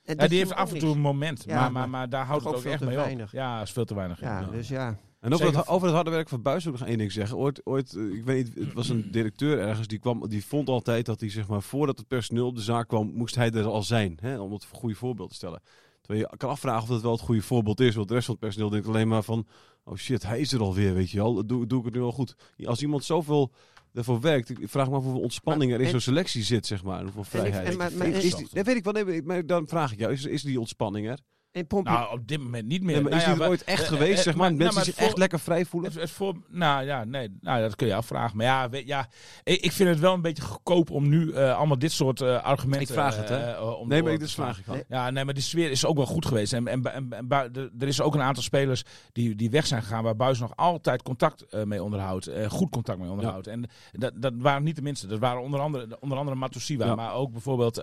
Ja, 0.03 0.21
dat 0.21 0.29
die 0.29 0.37
heeft 0.39 0.53
af 0.55 0.73
en 0.73 0.79
toe 0.79 0.91
een 0.93 0.99
moment, 0.99 1.43
Ja, 1.45 1.53
maar, 1.53 1.61
maar, 1.63 1.71
maar 1.71 1.89
maar 1.89 2.09
daar 2.09 2.25
houdt 2.25 2.43
het 2.43 2.55
ook 2.55 2.63
echt 2.63 2.77
veel 2.77 2.87
mee 2.87 2.95
te 2.95 3.01
op. 3.01 3.05
weinig. 3.05 3.31
Ja, 3.31 3.61
is 3.61 3.71
veel 3.71 3.85
te 3.85 3.95
weinig. 3.95 4.19
Ja, 4.19 4.43
dus 4.51 4.67
ja. 4.67 4.97
En 5.19 5.33
over 5.33 5.67
over 5.67 5.85
het 5.87 5.95
harde 5.95 6.09
werk 6.09 6.29
van 6.29 6.41
Buis 6.41 6.63
wil 6.63 6.73
ik 6.73 6.79
nog 6.79 6.87
één 6.87 6.97
ding 6.97 7.11
zeggen. 7.11 7.37
Ooit, 7.37 7.65
ooit 7.65 7.93
eh, 7.95 8.03
ik 8.13 8.23
weet 8.23 8.55
niet, 8.55 8.65
het 8.65 8.73
was 8.73 8.89
een 8.89 9.11
directeur 9.11 9.59
ergens, 9.59 9.87
die, 9.87 9.99
kwam, 9.99 10.27
die 10.29 10.45
vond 10.45 10.69
altijd 10.69 11.05
dat 11.05 11.19
hij, 11.19 11.29
zeg 11.29 11.47
maar, 11.47 11.61
voordat 11.61 11.97
het 11.97 12.07
personeel 12.07 12.47
op 12.47 12.55
de 12.55 12.61
zaak 12.61 12.87
kwam, 12.87 13.11
moest 13.13 13.35
hij 13.35 13.51
er 13.51 13.65
al 13.65 13.83
zijn. 13.83 14.17
Hè, 14.21 14.39
om 14.39 14.51
het 14.53 14.65
goede 14.71 14.95
voorbeeld 14.95 15.29
te 15.29 15.35
stellen. 15.35 15.61
Terwijl 16.01 16.27
je 16.31 16.37
kan 16.37 16.49
afvragen 16.49 16.81
of 16.81 16.87
dat 16.89 17.01
wel 17.01 17.11
het 17.11 17.21
goede 17.21 17.41
voorbeeld 17.41 17.79
is. 17.79 17.95
Want 17.95 18.07
de 18.07 18.13
rest 18.13 18.25
van 18.25 18.35
het 18.35 18.43
personeel 18.43 18.69
denkt 18.69 18.87
alleen 18.87 19.07
maar 19.07 19.23
van, 19.23 19.47
oh 19.83 19.95
shit, 19.95 20.23
hij 20.23 20.39
is 20.39 20.51
er 20.53 20.59
alweer, 20.61 20.93
weet 20.93 21.09
je 21.11 21.17
wel. 21.17 21.45
Doe, 21.45 21.67
doe 21.67 21.79
ik 21.79 21.85
het 21.85 21.93
nu 21.93 21.99
wel 21.99 22.11
goed. 22.11 22.35
Als 22.65 22.81
iemand 22.81 23.03
zoveel 23.03 23.51
ervoor 23.93 24.19
werkt, 24.21 24.49
ik 24.49 24.69
vraag 24.69 24.89
me 24.89 24.95
af 24.95 25.03
hoeveel 25.03 25.21
ontspanning 25.21 25.71
Maar- 25.71 25.79
er 25.79 25.85
in 25.85 25.91
zo'n 25.91 25.99
selectie 25.99 26.43
zit, 26.43 26.65
zeg 26.65 26.83
maar. 26.83 27.03
Hoeveel 27.03 27.21
En 27.21 27.45
ik- 27.45 27.51
vrijheid. 27.53 27.67
en 27.67 27.77
maar- 27.77 27.91
maar- 27.93 28.07
Is- 28.07 28.23
is 28.23 28.35
die- 28.35 28.43
en- 28.45 28.55
dat 28.55 28.65
weet 28.65 28.75
ik 28.75 28.83
wel, 28.83 28.93
nee, 28.93 29.21
maar 29.23 29.45
dan 29.45 29.67
vraag 29.67 29.91
ik 29.91 29.99
jou, 29.99 30.11
is, 30.13 30.25
is 30.25 30.41
die 30.41 30.59
ontspanning 30.59 31.07
er? 31.07 31.19
Pompje, 31.65 31.93
Nou, 31.93 32.11
op 32.19 32.27
dit 32.27 32.39
moment 32.39 32.65
niet 32.67 32.81
meer. 32.83 32.93
Nee, 32.93 33.01
maar 33.01 33.11
Nou 33.11 33.21
is 33.23 33.27
ja, 33.27 33.33
die 33.33 33.41
er 33.43 33.47
we- 33.49 33.55
ooit 33.55 33.63
echt 33.63 33.81
eh, 33.81 33.87
geweest, 33.87 34.17
eh, 34.17 34.23
zeg 34.23 34.35
maar? 34.35 34.45
nou, 34.47 34.55
Mensen 34.57 34.75
maar 34.75 34.83
die 34.83 34.93
zich 34.93 35.01
voor- 35.01 35.09
echt 35.11 35.17
lekker 35.17 35.39
vrij 35.39 35.65
voelen? 35.65 35.91
Het, 35.91 35.99
het 36.01 36.11
voor, 36.11 36.35
nou 36.49 36.85
ja, 36.85 37.03
nee, 37.03 37.37
nou, 37.41 37.61
dat 37.61 37.75
kun 37.75 37.87
je 37.87 37.95
afvragen. 37.95 38.37
Maar 38.37 38.45
ja, 38.45 38.69
weet, 38.69 38.87
ja 38.87 39.07
ik, 39.43 39.61
ik 39.61 39.71
vind 39.71 39.89
het 39.89 39.99
wel 39.99 40.13
een 40.13 40.21
beetje 40.21 40.43
goedkoop 40.43 40.91
om 40.91 41.09
nu 41.09 41.31
eh, 41.31 41.57
allemaal 41.57 41.79
dit 41.79 41.91
soort 41.91 42.21
eh, 42.21 42.43
argumenten... 42.43 42.87
Ik 42.87 42.93
vraag 42.93 43.15
het, 43.17 43.29
hè? 43.29 43.37
eh, 43.37 43.51
eh, 43.51 43.79
om 43.79 43.87
Nee, 43.87 44.03
maar 44.03 44.11
te 44.13 44.17
dus 44.17 44.33
vraag 44.33 44.59
ik 44.59 44.65
wel. 44.65 44.75
Nee. 44.75 44.83
Ja, 44.89 45.09
nee, 45.09 45.25
maar 45.25 45.33
de 45.33 45.41
sfeer 45.41 45.71
is 45.71 45.85
ook 45.85 45.95
wel 45.97 46.05
goed 46.05 46.25
geweest. 46.25 46.53
En, 46.53 46.67
en, 46.67 46.93
en, 46.93 47.07
en 47.13 47.27
de- 47.51 47.71
er 47.79 47.87
is 47.87 48.01
ook 48.01 48.13
een 48.15 48.21
aantal 48.21 48.43
spelers 48.43 48.83
die, 49.11 49.35
die 49.35 49.49
weg 49.49 49.67
zijn 49.67 49.81
gegaan, 49.81 50.03
waar 50.03 50.15
Buis 50.15 50.39
nog 50.39 50.55
altijd 50.55 51.03
contact 51.03 51.41
eh, 51.41 51.63
mee 51.63 51.83
onderhoudt. 51.83 52.27
eh, 52.27 52.49
goed 52.49 52.69
contact 52.69 52.99
mee 52.99 53.09
onderhoudt. 53.09 53.47
En 53.47 53.69
dat, 53.91 54.11
dat 54.15 54.33
waren 54.37 54.63
niet 54.63 54.75
de 54.75 54.81
minste. 54.81 55.07
Dat 55.07 55.19
waren 55.19 55.41
onder 55.41 55.59
andere, 55.59 55.97
onder 55.99 56.17
andere 56.17 56.37
Matusiwa, 56.37 56.85
Ja. 56.85 56.95
maar 56.95 57.13
ook 57.13 57.31
bijvoorbeeld... 57.31 57.81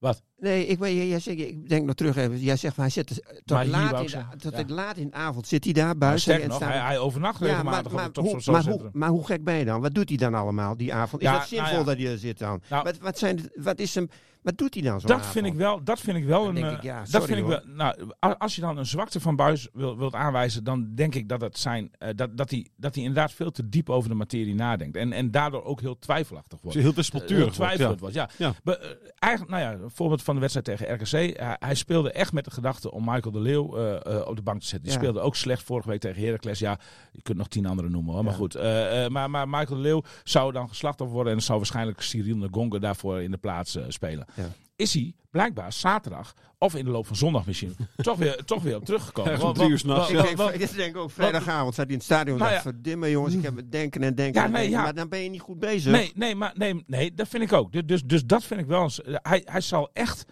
eh, 0.00 0.10
nee, 0.38 0.66
ik, 0.66 0.78
weet, 0.78 0.96
jij, 0.96 1.08
jij 1.08 1.20
zegt, 1.20 1.38
ik 1.38 1.68
denk 1.68 1.86
nog 1.86 1.94
terug 1.94 2.16
even. 2.16 2.38
Jij 2.38 2.56
zegt, 2.56 2.74
van, 2.74 2.84
hij 2.84 2.92
zit 2.92 3.06
tot, 3.44 3.66
laat 3.66 4.00
in, 4.00 4.06
de, 4.06 4.36
tot 4.38 4.56
ja. 4.56 4.74
laat 4.74 4.96
in 4.96 5.10
de 5.10 5.14
avond 5.16 5.46
zit 5.46 5.64
hij 5.64 5.72
daar 5.72 5.84
nou, 5.84 5.98
buiten. 5.98 6.40
en 6.42 6.48
nog, 6.48 6.56
staat- 6.56 6.68
hij, 6.68 6.78
hij 6.78 6.98
overnacht 6.98 7.38
ja, 7.38 7.46
regelmatig 7.46 7.92
maar, 7.92 8.06
op 8.06 8.16
het 8.16 8.24
hoe, 8.24 8.52
maar, 8.52 8.64
hoe, 8.64 8.90
maar 8.92 9.08
hoe 9.08 9.26
gek 9.26 9.44
ben 9.44 9.54
je 9.54 9.64
dan? 9.64 9.80
Wat 9.80 9.94
doet 9.94 10.08
hij 10.08 10.18
dan 10.18 10.34
allemaal 10.34 10.76
die 10.76 10.94
avond? 10.94 11.22
Is 11.22 11.28
Ja, 11.28 11.38
dat 11.38 11.50
nou 11.50 11.54
zinvol 11.62 11.78
ja. 11.78 11.84
dat 11.84 11.96
hij 11.96 12.06
er 12.12 12.18
zit 12.18 12.38
dan? 12.38 12.62
Nou, 12.70 12.82
wat, 12.84 12.98
wat, 12.98 13.18
zijn 13.18 13.50
wat, 13.54 13.78
is 13.78 13.94
hem, 13.94 14.08
wat 14.42 14.58
doet 14.58 14.74
hij 14.74 14.82
dan 14.82 15.00
zo 15.00 15.06
Dat 15.06 15.26
vind 15.26 15.46
ik 15.46 15.54
wel, 15.54 15.84
dat 15.84 16.00
vind 16.00 16.16
ik 16.16 16.24
wel 16.24 16.38
Dan 16.44 16.48
een. 16.48 16.54
denk 16.54 16.66
eh, 16.66 16.72
ik, 16.72 16.82
ja, 16.82 17.02
dat 17.10 17.24
vind 17.24 17.38
ik 17.38 17.44
wel. 17.44 17.60
Nou, 17.64 17.94
als 18.38 18.54
je 18.54 18.60
dan 18.60 18.76
een 18.76 18.86
zwakte 18.86 19.20
van 19.20 19.36
Buis 19.36 19.68
wil, 19.72 19.98
wilt 19.98 20.14
aanwijzen, 20.14 20.64
dan 20.64 20.94
denk 20.94 21.14
ik 21.14 21.28
dat 21.28 21.40
het 21.40 21.58
zijn 21.58 21.90
eh, 21.98 22.08
dat, 22.16 22.36
dat 22.36 22.50
hij 22.50 22.66
dat 22.76 22.94
hij 22.94 23.04
inderdaad 23.04 23.32
veel 23.32 23.50
te 23.50 23.68
diep 23.68 23.90
over 23.90 24.08
de 24.08 24.14
materie 24.14 24.54
nadenkt 24.54 24.96
en 24.96 25.12
en 25.12 25.30
daardoor 25.30 25.64
ook 25.64 25.80
heel 25.80 25.98
twijfelachtig 25.98 26.60
wordt. 26.62 26.78
Heel 26.78 26.92
wispelturig. 26.94 27.56
heel 27.56 27.66
wordt, 27.66 27.78
ja. 27.78 27.94
wordt, 27.96 28.14
ja. 28.14 28.28
Ja. 28.38 28.52
Be- 28.64 28.78
eh, 28.78 28.90
eigenlijk, 29.18 29.52
nou 29.60 29.62
ja, 29.72 29.82
een 29.84 29.90
voorbeeld 29.90 30.22
van 30.22 30.34
de 30.34 30.40
wedstrijd 30.40 30.66
tegen 30.66 30.94
RKC. 30.94 31.10
Hij, 31.38 31.56
hij 31.58 31.74
speelde 31.74 32.12
echt 32.12 32.32
met 32.32 32.44
de 32.44 32.50
gedachte 32.50 32.90
om 32.90 33.04
Michael 33.04 33.30
de 33.32 33.40
Leeuw 33.40 33.76
eh, 33.76 34.16
eh, 34.16 34.26
op 34.26 34.36
de 34.36 34.42
bank 34.42 34.60
te 34.60 34.66
zetten. 34.66 34.88
Die 34.88 34.98
Ja. 34.98 35.04
speelde 35.04 35.20
ook 35.20 35.36
slecht 35.36 35.62
vorige 35.62 35.88
week 35.88 36.00
tegen 36.00 36.22
Heracles. 36.24 36.58
Ja, 36.58 36.78
je 37.12 37.22
kunt 37.22 37.38
nog 37.38 37.48
tien 37.48 37.66
andere 37.66 37.88
noemen 37.88 38.14
hoor. 38.14 38.24
Maar 38.24 38.34
goed, 38.34 38.54
eh, 38.54 39.04
eh, 39.04 39.10
maar, 39.10 39.30
maar 39.30 39.48
Michael 39.48 39.76
de 39.76 39.82
Leeuw 39.82 40.02
zou 40.24 40.52
dan 40.52 40.68
geslachtoffer 40.68 41.16
worden 41.16 41.32
en 41.32 41.40
zou 41.42 41.58
waarschijnlijk 41.58 42.00
Cyril 42.00 42.36
Ngonga 42.36 42.78
daarvoor 42.78 43.22
in 43.22 43.30
de 43.30 43.36
plaats 43.36 43.78
spelen. 43.88 44.26
Ja. 44.34 44.48
Is 44.76 44.94
hij 44.94 45.12
blijkbaar 45.30 45.72
zaterdag 45.72 46.34
of 46.58 46.74
in 46.74 46.84
de 46.84 46.90
loop 46.90 47.06
van 47.06 47.16
zondag 47.16 47.46
misschien 47.46 47.76
toch 47.96 48.18
weer, 48.18 48.44
toch 48.44 48.62
weer 48.62 48.76
op 48.76 48.84
teruggekomen. 48.84 49.30
Ergens 49.30 49.48
om 49.50 49.56
Want- 49.56 49.58
drie 49.58 49.70
uur 49.70 49.78
s'nachts, 49.78 50.10
Ik 50.10 50.22
denk, 50.22 50.36
want- 50.36 50.60
ik 50.60 50.72
denk 50.76 50.96
ook 50.96 51.10
vrijdagavond 51.10 51.72
staat 51.72 51.84
hij 51.84 51.94
in 51.94 52.00
het 52.00 52.06
stadion. 52.10 52.38
Nou 52.38 52.52
ja. 52.52 52.60
Verdimme 52.60 53.10
jongens, 53.10 53.34
ik 53.34 53.42
heb 53.42 53.56
het 53.56 53.72
denken 53.72 54.02
en 54.02 54.14
denken. 54.14 54.40
Ja, 54.40 54.46
en 54.46 54.52
denken, 54.52 54.70
ja. 54.70 54.82
Maar 54.82 54.94
dan 54.94 55.08
ben 55.08 55.18
je 55.20 55.28
niet 55.30 55.40
goed 55.40 55.58
bezig. 55.58 55.92
Nee, 55.92 56.12
nee, 56.14 56.34
maar 56.34 56.52
nee, 56.56 56.84
nee, 56.86 57.14
dat 57.14 57.28
vind 57.28 57.42
ik 57.42 57.52
ook. 57.52 57.72
Dus, 57.72 57.82
dus, 57.86 58.02
dus 58.04 58.24
dat 58.24 58.44
vind 58.44 58.60
ik 58.60 58.66
wel 58.66 58.82
eens. 58.82 59.00
Hij, 59.04 59.42
hij 59.44 59.60
zal 59.60 59.90
echt 59.92 60.24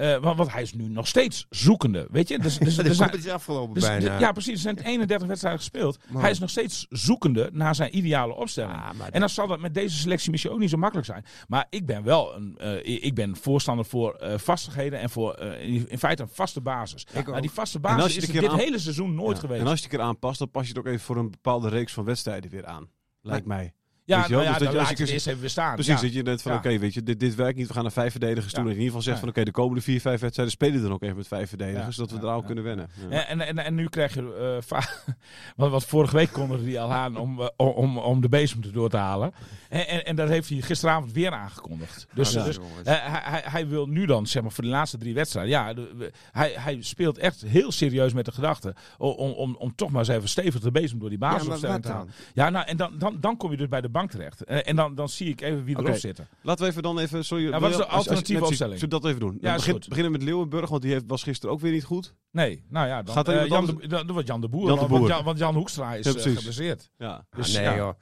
eh, 0.00 0.16
want, 0.18 0.36
want 0.36 0.52
hij 0.52 0.62
is 0.62 0.74
nu 0.74 0.88
nog 0.88 1.06
steeds 1.06 1.46
zoekende, 1.50 2.08
weet 2.10 2.28
je? 2.28 2.38
Dus, 2.38 2.58
dus, 2.58 2.76
de 2.76 2.88
is 3.18 3.28
afgelopen 3.28 3.74
dus- 3.74 3.82
bijna. 3.86 4.18
ja, 4.18 4.32
precies. 4.32 4.52
Er 4.52 4.58
zijn 4.60 4.78
31 4.92 5.26
wedstrijden 5.28 5.60
gespeeld. 5.60 5.98
Hij 6.16 6.30
is 6.30 6.38
nog 6.38 6.50
steeds 6.50 6.86
zoekende 6.88 7.50
naar 7.52 7.74
zijn 7.74 7.96
ideale 7.96 8.34
opstelling. 8.34 8.72
Maar 8.98 9.08
En 9.10 9.20
dan 9.20 9.28
zal 9.28 9.46
dat 9.46 9.60
met 9.60 9.74
deze 9.74 9.96
selectie 9.96 10.30
misschien 10.30 10.52
ook 10.52 10.58
niet 10.58 10.70
zo 10.70 10.76
makkelijk 10.76 11.06
zijn. 11.06 11.24
Maar 11.48 11.66
ik 11.70 11.86
ben 11.86 12.02
wel 12.02 12.34
een, 12.36 12.58
eh, 12.58 13.04
ik 13.04 13.14
ben 13.14 13.36
voorstander 13.36 13.84
voor 13.84 14.14
eh, 14.14 14.38
vastigheden 14.38 14.98
en 15.00 15.10
voor 15.10 15.38
in, 15.38 15.98
feite 15.98 16.22
een 16.22 16.28
vaste 16.32 16.60
basis. 16.60 17.06
Maar 17.26 17.40
die 17.40 17.50
vaste 17.50 17.80
basis 17.80 18.16
is 18.16 18.26
dit 18.28 18.46
aan- 18.48 18.58
hele 18.58 18.78
seizoen 18.78 19.14
nooit 19.14 19.36
Ja. 19.36 19.40
geweest. 19.42 19.60
En 19.60 19.66
als 19.66 19.78
je 19.78 19.84
het 19.84 19.94
keer 19.94 20.04
aanpast, 20.04 20.38
dan 20.38 20.50
pas 20.50 20.62
je 20.62 20.68
het 20.68 20.78
ook 20.78 20.86
even 20.86 21.00
voor 21.00 21.16
een 21.16 21.30
bepaalde 21.30 21.68
reeks 21.68 21.92
van 21.92 22.04
wedstrijden 22.04 22.50
weer 22.50 22.66
aan. 22.66 22.88
Lijkt 23.20 23.46
mij. 23.46 23.72
Ja, 24.10 24.18
weet 24.18 24.28
je 24.28 24.34
wel, 24.34 24.42
nou 24.44 24.52
ja, 24.52 24.58
dus 24.58 24.66
dat 24.66 24.66
dan 24.66 24.72
je- 24.72 24.78
als 24.78 24.88
laat 24.88 24.88
je 24.88 24.88
je 24.88 24.88
het 24.88 24.96
kunt- 24.96 25.10
eerst 25.10 25.26
even 25.26 25.40
weer 25.40 25.50
staan. 25.50 25.74
Precies, 25.74 25.94
Ja. 25.94 26.00
dat 26.00 26.12
je 26.12 26.22
net 26.22 26.42
van 26.42 26.52
Ja. 26.52 26.58
oké, 26.58 26.78
weet 26.78 26.94
je, 26.94 27.02
dit, 27.02 27.20
dit 27.20 27.34
werkt 27.34 27.56
niet, 27.58 27.66
we 27.66 27.72
gaan 27.72 27.82
naar 27.82 27.92
vijf 27.92 28.10
verdedigers 28.10 28.52
toe. 28.52 28.62
Ja. 28.64 28.68
En 28.68 28.74
in 28.76 28.82
ieder 28.82 28.96
geval 28.96 29.02
zegt 29.12 29.18
van 29.20 29.28
oké, 29.28 29.44
de 29.44 29.50
komende 29.50 29.82
vier, 29.82 30.00
vijf 30.00 30.20
wedstrijden 30.20 30.54
spelen 30.54 30.74
we 30.76 30.82
dan 30.82 30.92
ook 30.92 31.02
even 31.02 31.16
met 31.16 31.26
vijf 31.28 31.48
verdedigers, 31.48 31.84
Ja. 31.86 31.92
zodat 31.92 32.10
we 32.10 32.16
Ja. 32.16 32.22
er 32.22 32.28
al 32.28 32.40
Ja. 32.40 32.46
kunnen 32.46 32.64
wennen. 32.64 32.88
Ja. 33.10 33.26
En, 33.26 33.40
en, 33.40 33.58
en 33.58 33.74
nu 33.74 33.88
krijg 33.88 34.14
je, 34.14 34.34
eh, 34.60 34.62
va- 34.66 34.88
wat, 35.56 35.70
wat 35.70 35.84
vorige 35.84 36.16
week 36.16 36.32
kondigde 36.32 36.64
hij 36.70 36.80
al 36.80 36.92
aan 36.92 37.16
om, 37.16 37.40
eh, 37.40 37.48
om, 37.56 37.98
om 37.98 38.20
de 38.20 38.28
bezem 38.28 38.62
erdoor 38.62 38.88
te 38.90 38.96
halen. 38.96 39.32
En, 39.68 39.88
en, 39.88 40.04
en 40.06 40.16
dat 40.16 40.28
heeft 40.28 40.48
hij 40.48 40.60
gisteravond 40.60 41.12
weer 41.12 41.32
aangekondigd. 41.32 42.06
Dus, 42.14 42.32
Ja, 42.32 42.44
dus 42.44 42.56
eh, 42.58 42.62
hij, 42.84 43.20
hij, 43.22 43.42
hij 43.44 43.68
wil 43.68 43.86
nu 43.86 44.06
dan, 44.06 44.26
zeg 44.26 44.42
maar, 44.42 44.52
voor 44.52 44.64
de 44.64 44.70
laatste 44.70 44.98
drie 44.98 45.14
wedstrijden. 45.14 45.52
Ja, 45.52 45.74
de- 45.74 45.90
we- 45.96 46.12
hij, 46.32 46.52
hij 46.56 46.82
speelt 46.82 47.18
echt 47.18 47.40
heel 47.46 47.72
serieus 47.72 48.12
met 48.12 48.24
de 48.24 48.32
gedachte 48.32 48.74
om, 48.98 49.10
om, 49.10 49.30
om, 49.32 49.56
om 49.58 49.74
toch 49.74 49.90
maar 49.90 49.98
eens 50.00 50.08
even 50.08 50.28
stevig 50.28 50.60
de 50.60 50.70
bezem 50.70 50.98
door 50.98 51.08
die 51.08 51.18
wat 51.18 51.40
te 51.40 51.66
halen. 51.66 51.82
dan? 51.82 52.08
Ja, 52.34 52.50
nou, 52.50 52.66
en 52.66 52.76
dan, 52.76 52.98
dan, 52.98 53.16
dan 53.20 53.36
kom 53.36 53.50
je 53.50 53.56
dus 53.56 53.68
bij 53.68 53.80
de 53.80 53.88
bank 54.00 54.10
terecht. 54.10 54.44
Eh, 54.44 54.68
en 54.68 54.76
dan, 54.76 54.94
dan 54.94 55.08
zie 55.08 55.28
ik 55.28 55.40
even 55.40 55.64
wie 55.64 55.78
erop 55.78 55.96
zitten. 55.96 56.28
Laten 56.42 56.64
we 56.64 56.70
even 56.70 56.82
dan 56.82 56.98
even... 56.98 57.24
Sorry, 57.24 57.44
Ja, 57.44 57.60
wat 57.60 57.70
is 57.70 57.76
je- 57.76 57.82
de 57.82 57.88
alternatieve 57.88 58.44
opstelling? 58.44 58.78
Zullen 58.78 58.94
we 58.94 59.00
dat 59.00 59.10
even 59.10 59.20
doen? 59.26 59.38
Ja, 59.40 59.50
is 59.50 59.56
begin- 59.56 59.72
goed. 59.72 59.88
beginnen 59.88 60.12
met 60.12 60.22
Leeuwenburg, 60.22 60.68
want 60.70 60.82
die 60.82 60.92
heeft, 60.92 61.04
was 61.06 61.22
gisteren 61.22 61.54
ook 61.54 61.60
weer 61.60 61.72
niet 61.72 61.84
goed. 61.84 62.14
Nee, 62.30 62.64
nou 62.68 62.86
ja, 62.86 63.02
dan, 63.02 63.14
Gaat 63.14 63.28
iemand 63.28 63.48
Jan, 63.48 63.66
de, 63.66 63.86
dan 63.86 64.06
wordt 64.12 64.26
Jan 64.28 64.40
de 64.40 64.48
Boer. 64.48 64.66
Jan 64.66 64.74
de 64.74 64.76
want- 64.76 64.88
Boer. 64.90 64.98
Want, 65.00 65.10
Jan, 65.12 65.24
want 65.24 65.38
Jan 65.38 65.54
Hoekstra 65.54 65.94
is 65.94 66.04
Ja, 66.04 66.14
eh, 66.14 66.36
geblesseerd. 66.36 66.90
Ja. 66.98 67.26
Dus, 67.36 67.56
Ah, 67.56 67.62
ja. 67.62 67.70
nee 67.70 67.78
joh. 67.78 67.92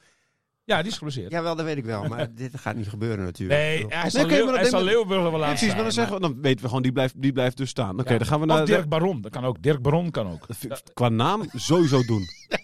Ja, 0.63 0.77
die 0.81 0.91
is 0.91 0.97
geblesseerd. 0.97 1.31
Ja, 1.31 1.41
wel, 1.43 1.55
dat 1.55 1.65
weet 1.65 1.77
ik 1.77 1.85
wel. 1.85 2.03
Maar 2.09 2.33
dit 2.33 2.51
gaat 2.59 2.75
niet 2.75 2.89
gebeuren 2.89 3.23
natuurlijk. 3.25 3.59
Nee, 3.59 3.85
hij 3.87 4.09
zal, 4.09 4.25
Leeuw- 4.25 4.53
hij 4.53 4.83
Leeuwenburg 4.83 5.21
wel 5.31 5.43
aan 5.43 5.49
Precies, 5.49 5.73
maar 5.73 5.83
dan, 5.83 5.91
zeggen 5.91 6.13
we, 6.15 6.19
dan 6.21 6.41
weten 6.41 6.61
we 6.61 6.67
gewoon, 6.67 6.81
die 6.81 6.91
blijft, 6.91 7.21
die 7.21 7.31
blijft 7.31 7.57
dus 7.57 7.69
staan. 7.69 7.99
Oké, 7.99 8.11
Ja. 8.11 8.17
dan 8.17 8.27
gaan 8.27 8.39
we 8.39 8.45
Of 8.47 8.53
naar... 8.55 8.65
Dirk 8.65 8.89
Baron, 8.89 9.21
dat 9.21 9.31
kan 9.31 9.45
ook. 9.45 9.61
Dirk 9.61 9.81
Baron 9.81 10.11
kan 10.11 10.31
ook. 10.31 10.47
Dat 10.47 10.57
vind 10.57 10.73
ik 10.73 10.81
qua 10.93 11.09
naam 11.09 11.43
sowieso 11.55 12.03
doen. 12.03 12.23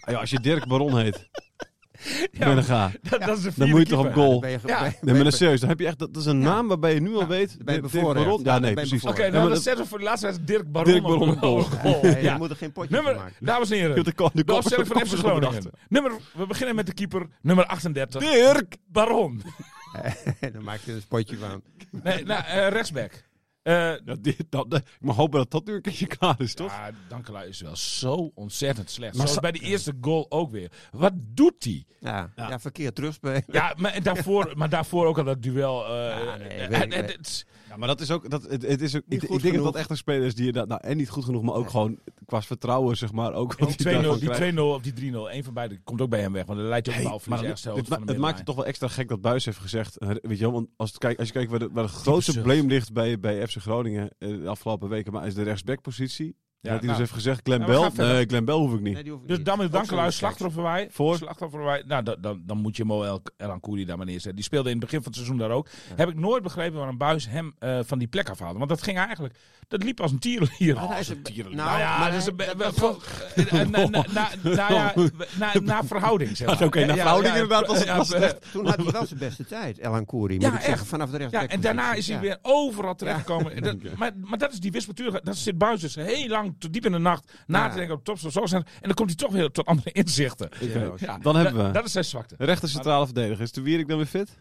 Ah, 0.00 0.14
ja, 0.14 0.20
als 0.20 0.30
je 0.30 0.40
Dirk 0.40 0.66
Baron 0.66 0.98
heet, 0.98 1.28
Ja, 2.32 2.44
ben 2.46 2.54
dan 2.54 2.64
ga. 2.64 2.90
dat, 3.10 3.20
dat 3.20 3.36
is 3.38 3.42
de 3.42 3.52
Dan 3.56 3.68
moet 3.68 3.78
je 3.80 3.86
toch 3.86 4.06
op 4.06 4.12
goal. 4.12 4.40
Ben 4.40 4.50
je, 4.50 4.58
Ja. 4.66 4.80
ben- 4.82 4.94
Nee, 5.00 5.14
maar 5.14 5.26
is 5.26 5.36
serieus. 5.36 5.60
Dan 5.60 5.68
heb 5.68 5.80
je 5.80 5.86
echt, 5.86 5.98
dat 5.98 6.16
is 6.16 6.26
een 6.26 6.38
Ja. 6.40 6.44
naam 6.44 6.68
waarbij 6.68 6.94
je 6.94 7.00
nu 7.00 7.14
al 7.14 7.26
weet. 7.26 7.56
ben 7.64 7.74
je 7.74 7.80
Dirk. 7.80 8.04
Baron. 8.04 8.38
Ja, 8.38 8.52
dan 8.52 8.60
nee, 8.62 8.74
precies. 8.74 8.92
Oké, 9.02 9.10
bevoorrecht. 9.10 9.32
nou, 9.36 9.48
dan 9.48 9.58
zetten 9.60 9.82
we 9.82 9.88
voor 9.88 9.98
de 9.98 10.04
laatste 10.04 10.26
wedstrijd 10.26 10.50
Dirk 10.52 10.72
Baron, 10.72 10.92
Dirk 10.92 11.02
Baron 11.02 11.30
op 11.30 11.38
goal. 11.38 12.06
Ja. 12.06 12.32
je 12.32 12.34
moet 12.38 12.50
er 12.50 12.56
geen 12.56 12.72
potje 12.72 12.94
van 12.94 13.04
Nummer, 13.04 13.22
maken. 13.22 13.46
dames 13.46 13.70
en 13.70 13.76
heren, 13.78 14.04
De, 14.04 14.12
ko- 14.12 14.30
de 14.32 14.44
de 14.44 14.54
opstelling 14.54 14.86
van 14.86 14.96
de 14.98 15.06
FC 15.06 15.14
Groningen. 15.14 15.70
Nummer, 15.88 16.12
we 16.36 16.46
beginnen 16.46 16.74
met 16.74 16.86
de 16.86 16.94
keeper, 16.94 17.26
nummer 17.42 17.64
38. 17.66 18.20
Dirk! 18.22 18.76
Baron. 18.86 19.42
dan 20.52 20.62
maak 20.62 20.78
je 20.84 20.90
er 20.90 20.96
een 20.96 21.02
spotje 21.02 21.36
van. 21.36 21.62
Nee, 22.02 22.24
nou, 22.24 22.44
eh, 22.44 22.68
rechtsback. 22.68 23.24
Eh, 23.62 23.74
Ja, 24.04 24.14
dit- 24.20 24.44
dat, 24.48 24.70
dat- 24.70 24.80
ik 24.80 24.86
mag 25.00 25.16
hopen 25.16 25.38
dat 25.38 25.50
dat 25.50 25.66
nu 25.66 25.74
een 25.74 25.82
keertje 25.82 26.06
klaar 26.06 26.40
is, 26.40 26.54
toch? 26.54 26.72
Ja, 26.72 26.90
Dankelui 27.08 27.48
is 27.48 27.60
wel 27.60 27.76
zo 27.76 28.30
ontzettend 28.34 28.90
slecht. 28.90 29.14
Maar 29.16 29.26
Zoals 29.26 29.40
bij 29.40 29.52
die 29.52 29.62
eerste 29.62 29.94
goal 30.00 30.26
ook 30.28 30.50
weer. 30.50 30.72
Wat 30.90 31.12
doet 31.16 31.64
hij? 31.64 31.84
Ja, 32.00 32.30
Ja. 32.36 32.48
ja. 32.48 32.58
verkeerd 32.58 32.94
terugspelen. 32.94 33.44
Ja, 33.46 33.74
maar 33.76 34.02
daarvoor, 34.02 34.52
maar 34.56 34.68
daarvoor 34.68 35.06
ook 35.06 35.18
al 35.18 35.24
dat 35.24 35.42
duel. 35.42 35.86
eh, 35.86 36.24
Ja, 36.24 36.36
nee, 36.36 36.48
eh, 36.48 36.68
weet 36.88 36.94
het- 36.94 37.46
Ja, 37.70 37.76
maar 37.76 37.88
dat 37.88 38.00
is 38.00 38.10
ook, 38.10 38.30
dat, 38.30 38.42
het, 38.42 38.62
het 38.62 38.80
is 38.80 38.96
ook 38.96 39.02
ik, 39.08 39.20
denk 39.20 39.32
dat 39.32 39.40
genoeg. 39.40 39.64
dat 39.64 39.74
echt 39.74 39.90
een 39.90 39.96
speler 39.96 40.26
is 40.26 40.34
die 40.34 40.44
je 40.46 40.52
dat, 40.52 40.68
nou, 40.68 40.80
en 40.84 40.96
niet 40.96 41.08
goed 41.08 41.24
genoeg, 41.24 41.42
maar 41.42 41.54
ook 41.54 41.70
gewoon 41.70 41.98
qua 42.26 42.42
vertrouwen, 42.42 42.96
zeg 42.96 43.12
maar, 43.12 43.32
ook 43.32 43.56
Die 43.56 43.66
wat 43.66 43.74
2-0 43.74 43.82
hij 43.84 43.92
daarvan 43.92 44.18
die 44.18 44.30
krijgt. 44.30 44.56
2-0 44.56 44.58
of 44.58 44.82
die 44.82 45.12
3-0, 45.12 45.14
een 45.14 45.44
van 45.44 45.54
beide 45.54 45.80
komt 45.84 46.00
ook 46.00 46.10
bij 46.10 46.20
hem 46.20 46.32
weg. 46.32 46.46
Want 46.46 46.58
dan 46.58 46.68
leidt 46.68 46.86
hij 46.86 46.94
op 46.94 47.02
Hey, 47.02 47.12
een 47.12 47.18
balverlies 47.18 47.64
het, 47.64 47.88
ma- 47.88 48.00
het 48.04 48.18
maakt 48.18 48.36
het 48.36 48.46
toch 48.46 48.56
wel 48.56 48.66
extra 48.66 48.88
gek 48.88 49.08
dat 49.08 49.20
Buis 49.20 49.44
heeft 49.44 49.58
gezegd, 49.58 49.96
eh, 49.98 50.08
weet 50.08 50.38
je 50.38 50.44
wel, 50.44 50.52
want 50.52 50.68
als, 50.76 50.88
het 50.90 50.98
kijk, 50.98 51.18
als 51.18 51.26
je 51.26 51.32
kijkt 51.34 51.50
waar 51.50 51.58
de, 51.58 51.68
waar 51.72 51.84
de 51.84 51.90
grootste 51.90 52.32
probleem 52.32 52.66
ligt 52.66 52.92
bij, 52.92 53.20
bij 53.20 53.46
FC 53.46 53.56
Groningen 53.56 54.10
eh, 54.18 54.28
de 54.28 54.48
afgelopen 54.48 54.88
weken, 54.88 55.12
maar 55.12 55.26
is 55.26 55.34
de 55.34 55.42
rechtsbackpositie. 55.42 56.36
Ja, 56.62 56.70
dat 56.70 56.78
hij 56.78 56.88
nou, 56.88 57.00
dus 57.00 57.10
heeft 57.10 57.22
gezegd, 57.24 57.40
Glenn 57.44 57.60
Nou, 57.66 57.90
Bell, 57.96 58.06
nee, 58.06 58.24
Glenn 58.26 58.44
Bell 58.44 58.54
hoef 58.54 58.72
ik 58.74 58.80
niet. 58.80 58.94
Nee, 58.94 59.02
die 59.02 59.12
hoef 59.12 59.22
ik 59.22 59.28
Dus 59.28 59.42
dan 59.42 59.68
Dankelui, 59.70 60.02
zo'n 60.02 60.12
slachtofferwij. 60.12 60.88
Voor? 60.90 61.16
Slachtofferwij. 61.16 61.82
Nou, 61.86 62.02
dan, 62.02 62.16
dan, 62.20 62.42
dan 62.46 62.58
moet 62.58 62.76
je 62.76 62.84
Mo 62.84 63.02
El, 63.02 63.22
El 63.36 63.50
Ankouri 63.50 63.84
daar 63.84 63.96
maar 63.96 64.06
neerzetten. 64.06 64.34
Die 64.34 64.44
speelde 64.44 64.70
in 64.70 64.76
het 64.76 64.84
begin 64.84 64.98
van 65.02 65.06
het 65.06 65.14
seizoen 65.20 65.38
daar 65.38 65.50
ook. 65.50 65.68
Heb 65.96 66.08
ik 66.08 66.14
nooit 66.18 66.42
begrepen 66.42 66.76
waarom 66.78 66.98
Buis 66.98 67.28
hem 67.28 67.54
eh, 67.58 67.78
van 67.84 67.98
die 67.98 68.08
plek 68.08 68.28
afhaalde. 68.30 68.58
Want 68.58 68.70
dat 68.70 68.82
ging 68.82 68.98
eigenlijk... 68.98 69.34
Dat 69.68 69.82
liep 69.82 70.00
als 70.00 70.12
een 70.12 70.18
tierenlier. 70.18 70.88
Hij 70.88 71.00
is 71.00 71.08
een- 71.08 71.22
tierenlier. 71.22 71.56
Nou, 71.56 71.68
Nou 71.68 71.80
ja, 71.80 71.98
maar 71.98 72.10
dat 72.10 72.20
is 72.20 72.26
een 72.26 73.70
na- 73.70 73.88
na- 73.88 74.04
na- 74.12 74.30
nou 74.56 74.74
ja, 74.74 74.92
na- 75.38 75.60
na 75.62 75.84
verhouding, 75.84 76.36
zeg 76.36 76.46
maar. 76.46 76.62
Oké, 76.66 76.78
naar 76.78 76.88
Ja, 76.88 76.94
verhouding 76.94 77.34
ja, 77.34 77.40
inderdaad 77.40 77.66
was 77.66 77.78
het 77.78 77.86
ja, 77.86 77.96
was 77.96 78.08
het 78.08 78.16
eh, 78.16 78.22
echt. 78.24 78.52
Toen 78.52 78.66
had 78.66 78.76
hij 78.76 78.84
wel 78.92 79.06
zijn 79.06 79.18
beste 79.18 79.44
tijd, 79.46 79.78
Elan 79.78 80.04
Koeri. 80.04 80.34
Moet 80.34 80.42
Ja, 80.44 80.60
echt. 80.62 80.86
vanaf 80.86 81.10
de 81.10 81.28
Ja, 81.30 81.46
en 81.46 81.60
daarna 81.60 81.92
is 81.94 82.08
hij 82.08 82.20
weer 82.20 82.38
overal 82.42 82.94
terechtgekomen. 82.94 83.52
Maar, 83.98 84.12
maar 84.16 84.38
dat 84.38 84.52
is 84.52 84.60
die 84.60 84.70
wispelturigheid. 84.72 85.24
Dat 85.24 85.36
zit 85.36 85.58
Buis 85.58 85.80
dus 85.80 85.94
heel 85.94 86.28
lang, 86.28 86.49
tot 86.58 86.72
diep 86.72 86.84
in 86.86 86.92
de 86.92 86.98
nacht, 86.98 87.32
na 87.46 87.58
Ja. 87.64 87.68
te 87.70 87.76
denken 87.76 87.94
op 87.94 88.04
top 88.04 88.18
zo 88.18 88.46
zijn. 88.46 88.62
En 88.62 88.80
dan 88.80 88.94
komt 88.94 89.08
hij 89.08 89.16
toch 89.18 89.32
weer 89.32 89.50
tot 89.50 89.66
andere 89.66 89.92
inzichten. 89.92 90.48
Dan 91.22 91.36
hebben 91.36 91.66
we 91.66 91.70
Dat 91.72 91.84
is 91.84 91.92
zijn 91.92 92.04
zwakte. 92.04 92.34
de 92.38 92.44
rechter 92.44 92.68
centrale 92.68 93.04
verdediger. 93.04 93.40
Is 93.42 93.52
de 93.52 93.60
Wierik 93.60 93.88
dan 93.88 93.96
weer 93.96 94.06
fit? 94.06 94.38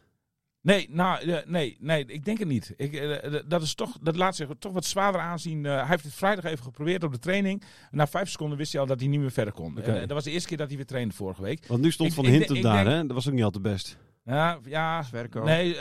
Nee, 0.61 0.87
nou, 0.91 1.19
eh, 1.29 1.37
nee, 1.45 1.77
nee, 1.79 2.05
ik 2.05 2.25
denk 2.25 2.37
het 2.39 2.47
niet. 2.47 2.73
Ik, 2.77 2.93
eh, 2.93 3.23
eh, 3.35 3.43
dat, 3.47 3.61
is 3.61 3.73
toch, 3.75 3.97
dat 4.01 4.15
laat 4.15 4.35
zich 4.35 4.47
toch 4.59 4.73
wat 4.73 4.85
zwaarder 4.85 5.21
aanzien. 5.21 5.63
Hij 5.63 5.85
heeft 5.85 6.03
het 6.03 6.13
vrijdag 6.13 6.43
even 6.45 6.63
geprobeerd 6.63 7.03
op 7.03 7.11
de 7.11 7.19
training. 7.19 7.63
Na 7.91 8.07
vijf 8.07 8.29
seconden 8.29 8.57
wist 8.57 8.71
hij 8.71 8.81
al 8.81 8.87
dat 8.87 8.99
hij 8.99 9.09
niet 9.09 9.19
meer 9.19 9.31
verder 9.31 9.53
kon. 9.53 9.77
Eh, 9.81 9.99
dat 9.99 10.09
was 10.11 10.23
de 10.23 10.31
eerste 10.31 10.47
keer 10.47 10.57
dat 10.57 10.67
hij 10.67 10.75
weer 10.77 10.85
trainde 10.85 11.13
vorige 11.15 11.41
week. 11.41 11.67
Want 11.67 11.81
nu 11.81 11.91
stond 11.91 12.09
Ik- 12.09 12.15
Van 12.15 12.25
Hintem 12.25 12.61
daar, 12.61 12.83
denk- 12.83 12.95
hè? 12.95 13.05
Dat 13.05 13.15
was 13.15 13.27
ook 13.27 13.33
niet 13.33 13.43
altijd 13.43 13.63
best. 13.63 13.97
Ja, 14.23 14.59
ja 14.65 15.03
Zwerko. 15.03 15.43
nee, 15.43 15.73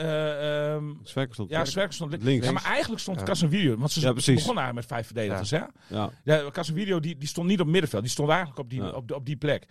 Zwerker 1.02 1.34
stond 1.34 1.50
ja, 1.50 1.64
Zwerk 1.64 1.92
stond 1.92 2.12
li- 2.12 2.18
links. 2.22 2.46
Ja, 2.46 2.52
maar 2.52 2.64
eigenlijk 2.64 3.00
stond 3.00 3.18
Ja. 3.18 3.24
Casemiro, 3.24 3.76
want 3.76 3.90
ze 3.90 4.00
Ja, 4.00 4.12
begonnen 4.12 4.34
eigenlijk 4.36 4.74
met 4.74 4.86
vijf 4.86 5.06
verdedigers, 5.06 5.50
hè? 5.50 5.62
Ja. 5.86 6.10
Ja, 6.24 6.50
Casemiro 6.50 7.00
die, 7.00 7.16
die 7.16 7.28
stond 7.28 7.46
niet 7.48 7.60
op 7.60 7.66
middenveld, 7.66 8.02
die 8.02 8.10
stond 8.12 8.28
eigenlijk 8.28 8.58
op 8.58 8.70
die, 8.70 8.82
Ja. 8.82 8.88
op, 8.90 9.26
die 9.26 9.36
plek. 9.36 9.66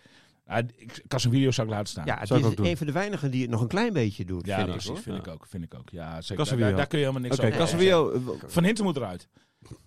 Ja, 0.45 0.56
ik- 0.58 1.03
Casemiro 1.08 1.51
zou 1.51 1.67
ik 1.67 1.73
laten 1.73 1.88
staan. 1.88 2.06
Ja, 2.06 2.17
het 2.19 2.27
Zou 2.27 2.39
ik 2.39 2.45
is 2.45 2.51
ook 2.51 2.58
doen. 2.58 2.65
een 2.65 2.77
van 2.77 2.86
de 2.88 2.91
weinigen 2.93 3.32
die 3.32 3.41
het 3.41 3.49
nog 3.51 3.62
een 3.62 3.67
klein 3.67 3.93
beetje 3.93 4.25
doet, 4.25 4.45
Ja, 4.45 4.56
vind 4.56 4.67
ik. 4.67 4.73
precies, 4.73 4.89
hoor. 4.89 4.99
vind 5.01 5.15
Ja. 5.15 5.21
ik 5.21 5.27
ook, 5.27 5.45
vind 5.49 5.63
ik 5.63 5.73
ook. 5.73 5.89
Ja, 5.89 6.21
zeker. 6.21 6.27
Daar, 6.27 6.45
Casemiro. 6.45 6.75
daar, 6.77 6.88
kun 6.88 6.99
je 6.99 7.06
helemaal 7.06 7.30
niks 7.30 7.38
Oké, 7.38 7.47
over 7.47 7.58
zeggen. 7.58 7.77
Casemiro. 7.80 8.12
eh, 8.12 8.49
Van 8.51 8.63
Hinten 8.63 8.84
moet 8.84 8.95
eruit. 8.95 9.27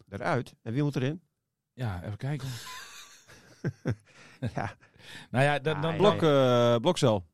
Eruit. 0.09 0.55
En 0.63 0.73
wie 0.73 0.83
moet 0.83 0.97
erin? 0.97 1.21
Ja, 1.75 2.03
even 2.05 2.17
kijken. 2.17 2.49
Ja. 4.55 4.77
Nou 5.31 5.45
ja, 5.45 5.59
dan, 5.59 5.81
dan 5.81 5.91
Ah, 5.93 5.97
Blok, 5.97 6.23
eh, 6.23 6.77
Blokcel. 6.77 7.27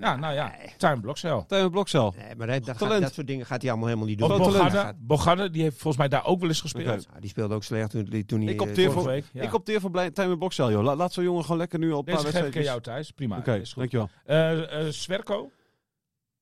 Ja, 0.00 0.16
nou 0.16 0.34
ja, 0.34 0.54
Tuin 0.76 1.00
Blokcel. 1.00 1.46
Tijmen 1.46 1.70
Blokcel. 1.70 2.14
Nee, 2.16 2.34
maar 2.36 2.46
dat, 2.46 2.76
gaat- 2.76 3.00
dat 3.00 3.14
soort 3.14 3.26
dingen 3.26 3.46
gaat 3.46 3.60
hij 3.60 3.70
allemaal 3.70 3.88
helemaal 3.88 4.08
niet 4.08 4.18
doen. 4.18 4.30
Of. 4.32 4.38
Bogarde, 4.38 4.94
Bogarde, 4.98 5.50
die 5.50 5.62
heeft 5.62 5.74
volgens 5.74 5.96
mij 5.96 6.08
daar 6.08 6.24
ook 6.26 6.40
wel 6.40 6.48
eens 6.48 6.60
gespeeld. 6.60 7.06
Ja, 7.14 7.20
die 7.20 7.28
speelde 7.28 7.54
ook 7.54 7.62
slecht 7.64 7.90
toen, 7.90 8.24
toen 8.26 8.40
hij... 8.42 8.52
Ik 8.52 8.60
eh, 8.60 8.66
opteer 8.68 8.92
voor- 8.92 9.04
week. 9.04 9.24
Ja. 9.32 9.42
Ik 9.42 9.54
opteer 9.54 9.80
voor 9.80 9.90
blij- 9.90 10.10
Blokcel, 10.10 10.70
joh. 10.70 10.82
La- 10.82 10.96
laat 10.96 11.12
zo'n 11.12 11.24
jongen 11.24 11.42
gewoon 11.42 11.58
lekker 11.58 11.78
nu 11.78 11.92
al 11.92 11.98
een 11.98 12.04
paar 12.04 12.14
Deze 12.14 12.26
wedstrijden. 12.26 12.62
jou 12.62 12.80
thuis. 12.80 13.10
Prima. 13.10 13.38
Oké, 13.38 13.56
goed. 13.58 13.74
dankjewel. 13.74 14.08
Eh, 14.24 14.86
eh, 14.86 14.92
Sverko. 14.92 15.50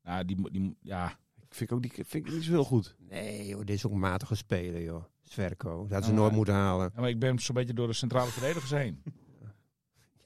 Nou, 0.02 0.24
die, 0.24 0.36
moet- 0.36 0.52
die, 0.52 0.76
ja. 0.80 1.18
Ik 1.48 1.54
vind, 1.54 1.72
ook 1.72 1.82
die, 1.82 1.92
vind 1.94 2.26
ik 2.26 2.32
niet 2.32 2.44
zo 2.44 2.50
heel 2.50 2.64
goed. 2.64 2.96
Nee, 2.98 3.46
joh, 3.46 3.58
dit 3.58 3.76
is 3.76 3.86
ook 3.86 3.92
een 3.92 3.98
matige 3.98 4.34
speler, 4.34 4.82
joh. 4.82 5.04
Sverko. 5.22 5.70
Dat 5.82 5.90
hadden 5.90 6.04
ze 6.04 6.10
Ah. 6.10 6.16
nooit 6.16 6.32
moeten 6.32 6.54
halen. 6.54 6.90
Ja, 6.94 7.00
maar 7.00 7.10
ik 7.10 7.18
ben 7.18 7.38
zo'n 7.38 7.54
beetje 7.54 7.74
door 7.74 7.86
de 7.86 7.92
centrale 7.92 8.30
verdedigers 8.30 8.70
heen. 8.70 9.02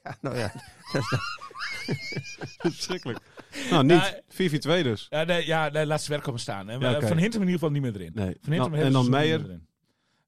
Ja, 0.03 0.17
nou 0.21 0.37
ja. 0.37 0.51
Verschrikkelijk. 2.57 3.19
nou, 3.69 3.83
niet. 3.85 4.21
4-4-2 4.27 4.83
dus. 4.83 5.07
Ja, 5.09 5.23
nee, 5.23 5.45
ja 5.45 5.69
nee, 5.69 5.85
laat 5.85 6.01
Sverko 6.01 6.29
maar 6.31 6.39
staan. 6.39 6.69
En, 6.69 6.79
Ja, 6.79 6.95
eh. 6.95 7.07
Van 7.07 7.17
Hintem 7.17 7.41
in 7.41 7.47
ieder 7.47 7.53
geval 7.59 7.69
niet 7.69 7.81
meer 7.81 7.95
erin. 7.95 8.11
Nee. 8.15 8.37
Van 8.41 8.55
Nou, 8.55 8.71
heeft 8.71 8.83
en 8.83 8.91
dan 8.91 9.09
Meijer. 9.09 9.37
niet 9.37 9.47
meer 9.47 9.59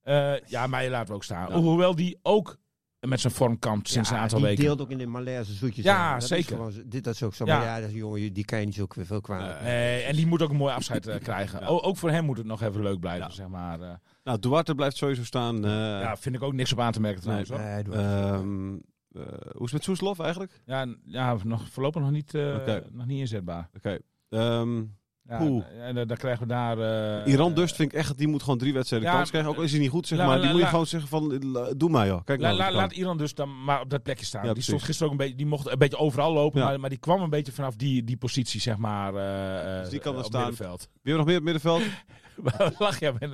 erin. 0.03 0.41
Eh, 0.41 0.47
ja, 0.49 0.67
Meijer 0.67 0.91
laten 0.91 1.07
we 1.07 1.13
ook 1.13 1.23
staan. 1.23 1.47
Ja. 1.49 1.55
Hoewel 1.55 1.95
die 1.95 2.19
ook 2.21 2.59
met 2.99 3.19
zijn 3.19 3.33
vorm 3.33 3.59
kampt 3.59 3.89
sinds 3.89 4.09
Ja, 4.09 4.15
een 4.15 4.21
aantal 4.21 4.37
die 4.37 4.47
weken. 4.47 4.63
deelt 4.63 4.81
ook 4.81 4.89
in 4.89 4.97
de 4.97 5.05
malaise 5.05 5.53
zoetjes 5.53 5.85
Ja. 5.85 6.13
Dat 6.13 6.21
is 6.21 6.27
zeker. 6.27 6.55
gewoon 6.55 6.71
zo- 6.71 6.81
dit 6.85 7.03
dat 7.03 7.13
is 7.13 7.23
ook 7.23 7.33
zo. 7.35 7.45
Ja. 7.45 7.57
Maar 7.57 7.65
ja, 7.65 7.79
dat 7.79 7.89
is 7.89 7.95
jongen, 7.95 8.33
die 8.33 8.45
kan 8.45 8.59
je 8.59 8.65
niet 8.65 8.75
zo 8.75 8.85
veel 8.89 9.21
kwaad. 9.21 9.61
Nee, 9.61 10.01
en 10.03 10.15
die 10.15 10.27
moet 10.27 10.41
ook 10.41 10.49
een 10.49 10.55
mooi 10.55 10.73
afscheid 10.73 11.07
eh, 11.07 11.19
krijgen. 11.29 11.59
Ja. 11.59 11.65
O- 11.67 11.81
ook 11.81 11.97
voor 11.97 12.09
hem 12.09 12.25
moet 12.25 12.37
het 12.37 12.45
nog 12.45 12.61
even 12.61 12.81
leuk 12.81 12.99
blijven, 12.99 13.27
Ja. 13.27 13.33
zeg 13.33 13.47
maar. 13.47 13.81
eh. 13.81 13.89
Nou, 14.23 14.39
Duarte 14.39 14.75
blijft 14.75 14.97
sowieso 14.97 15.23
staan. 15.23 15.65
eh, 15.65 15.71
ja, 15.71 16.17
vind 16.17 16.35
ik 16.35 16.43
ook 16.43 16.53
niks 16.53 16.71
op 16.71 16.79
aan 16.79 16.91
te 16.91 17.01
merken 17.01 17.21
trouwens. 17.21 17.49
hoor. 17.49 17.59
Nee, 17.59 17.83
ehm, 17.83 18.73
eh, 18.73 18.79
hoe 19.13 19.23
is 19.53 19.59
het 19.61 19.71
met 19.71 19.83
Soeslof 19.83 20.19
eigenlijk? 20.19 20.61
Ja, 20.65 20.85
ja 21.05 21.37
nog, 21.43 21.67
voorlopig 21.69 22.01
nog 22.01 22.11
niet, 22.11 22.33
eh, 22.35 22.55
Oké. 22.55 22.83
nog 22.91 23.05
niet 23.05 23.19
inzetbaar. 23.19 23.69
Oké. 23.77 23.97
Ehm, 24.29 24.83
Ja, 25.27 25.39
en 25.81 25.95
dan, 25.95 26.07
dan 26.07 26.17
krijgen 26.17 26.41
we 26.47 26.53
daar... 26.53 26.77
eh, 27.25 27.31
Iran 27.33 27.49
eh, 27.49 27.55
dus 27.55 27.71
vind 27.71 27.91
ik 27.91 27.97
echt 27.97 28.07
dat 28.07 28.17
die 28.17 28.27
moet 28.27 28.43
gewoon 28.43 28.57
drie 28.57 28.73
wedstrijden 28.73 29.09
Ja, 29.09 29.15
kans 29.15 29.29
krijgen. 29.29 29.49
Ook 29.51 29.57
al 29.57 29.63
is 29.63 29.71
hij 29.71 29.79
niet 29.79 29.89
goed, 29.89 30.07
zeg 30.07 30.17
la- 30.19 30.25
maar. 30.25 30.35
la- 30.35 30.41
Die 30.41 30.49
moet 30.49 30.57
je 30.59 30.63
la- 30.65 30.69
gewoon 30.71 30.85
zeggen 30.85 31.09
van, 31.09 31.31
eh, 31.55 31.71
doe 31.77 31.89
maar 31.89 32.07
joh. 32.07 32.23
Kijk 32.23 32.39
nou. 32.39 32.71
laat 32.73 32.91
Iran 32.91 33.17
dus 33.17 33.33
dan 33.35 33.63
maar 33.63 33.81
op 33.81 33.89
dat 33.89 34.03
plekje 34.03 34.25
staan. 34.25 34.45
Ja, 34.45 34.53
die 34.53 34.63
stond 34.63 34.83
gisteren 34.83 35.05
ook 35.05 35.19
een 35.19 35.25
beetje, 35.25 35.35
die 35.37 35.45
mocht 35.45 35.71
een 35.71 35.77
beetje 35.77 35.97
overal 35.97 36.33
lopen, 36.33 36.61
maar, 36.61 36.79
maar 36.79 36.89
die 36.89 36.99
kwam 36.99 37.21
een 37.21 37.29
beetje 37.29 37.51
vanaf 37.51 37.75
die, 37.75 38.03
die 38.03 38.17
positie, 38.17 38.59
zeg 38.61 38.77
maar. 38.77 39.15
eh, 39.15 39.81
Dus 39.81 39.89
die 39.89 39.99
kan 39.99 40.13
eh, 40.13 40.19
op 40.19 40.25
staan. 40.25 40.39
middenveld. 40.47 40.79
Wie 41.01 41.13
hebben 41.13 41.15
nog 41.17 41.25
meer 41.25 41.37
op 41.37 41.43
het 41.45 41.53
middenveld? 41.53 41.83
Waar 42.57 42.71
lach 42.77 42.99
je 42.99 43.07
aan? 43.21 43.31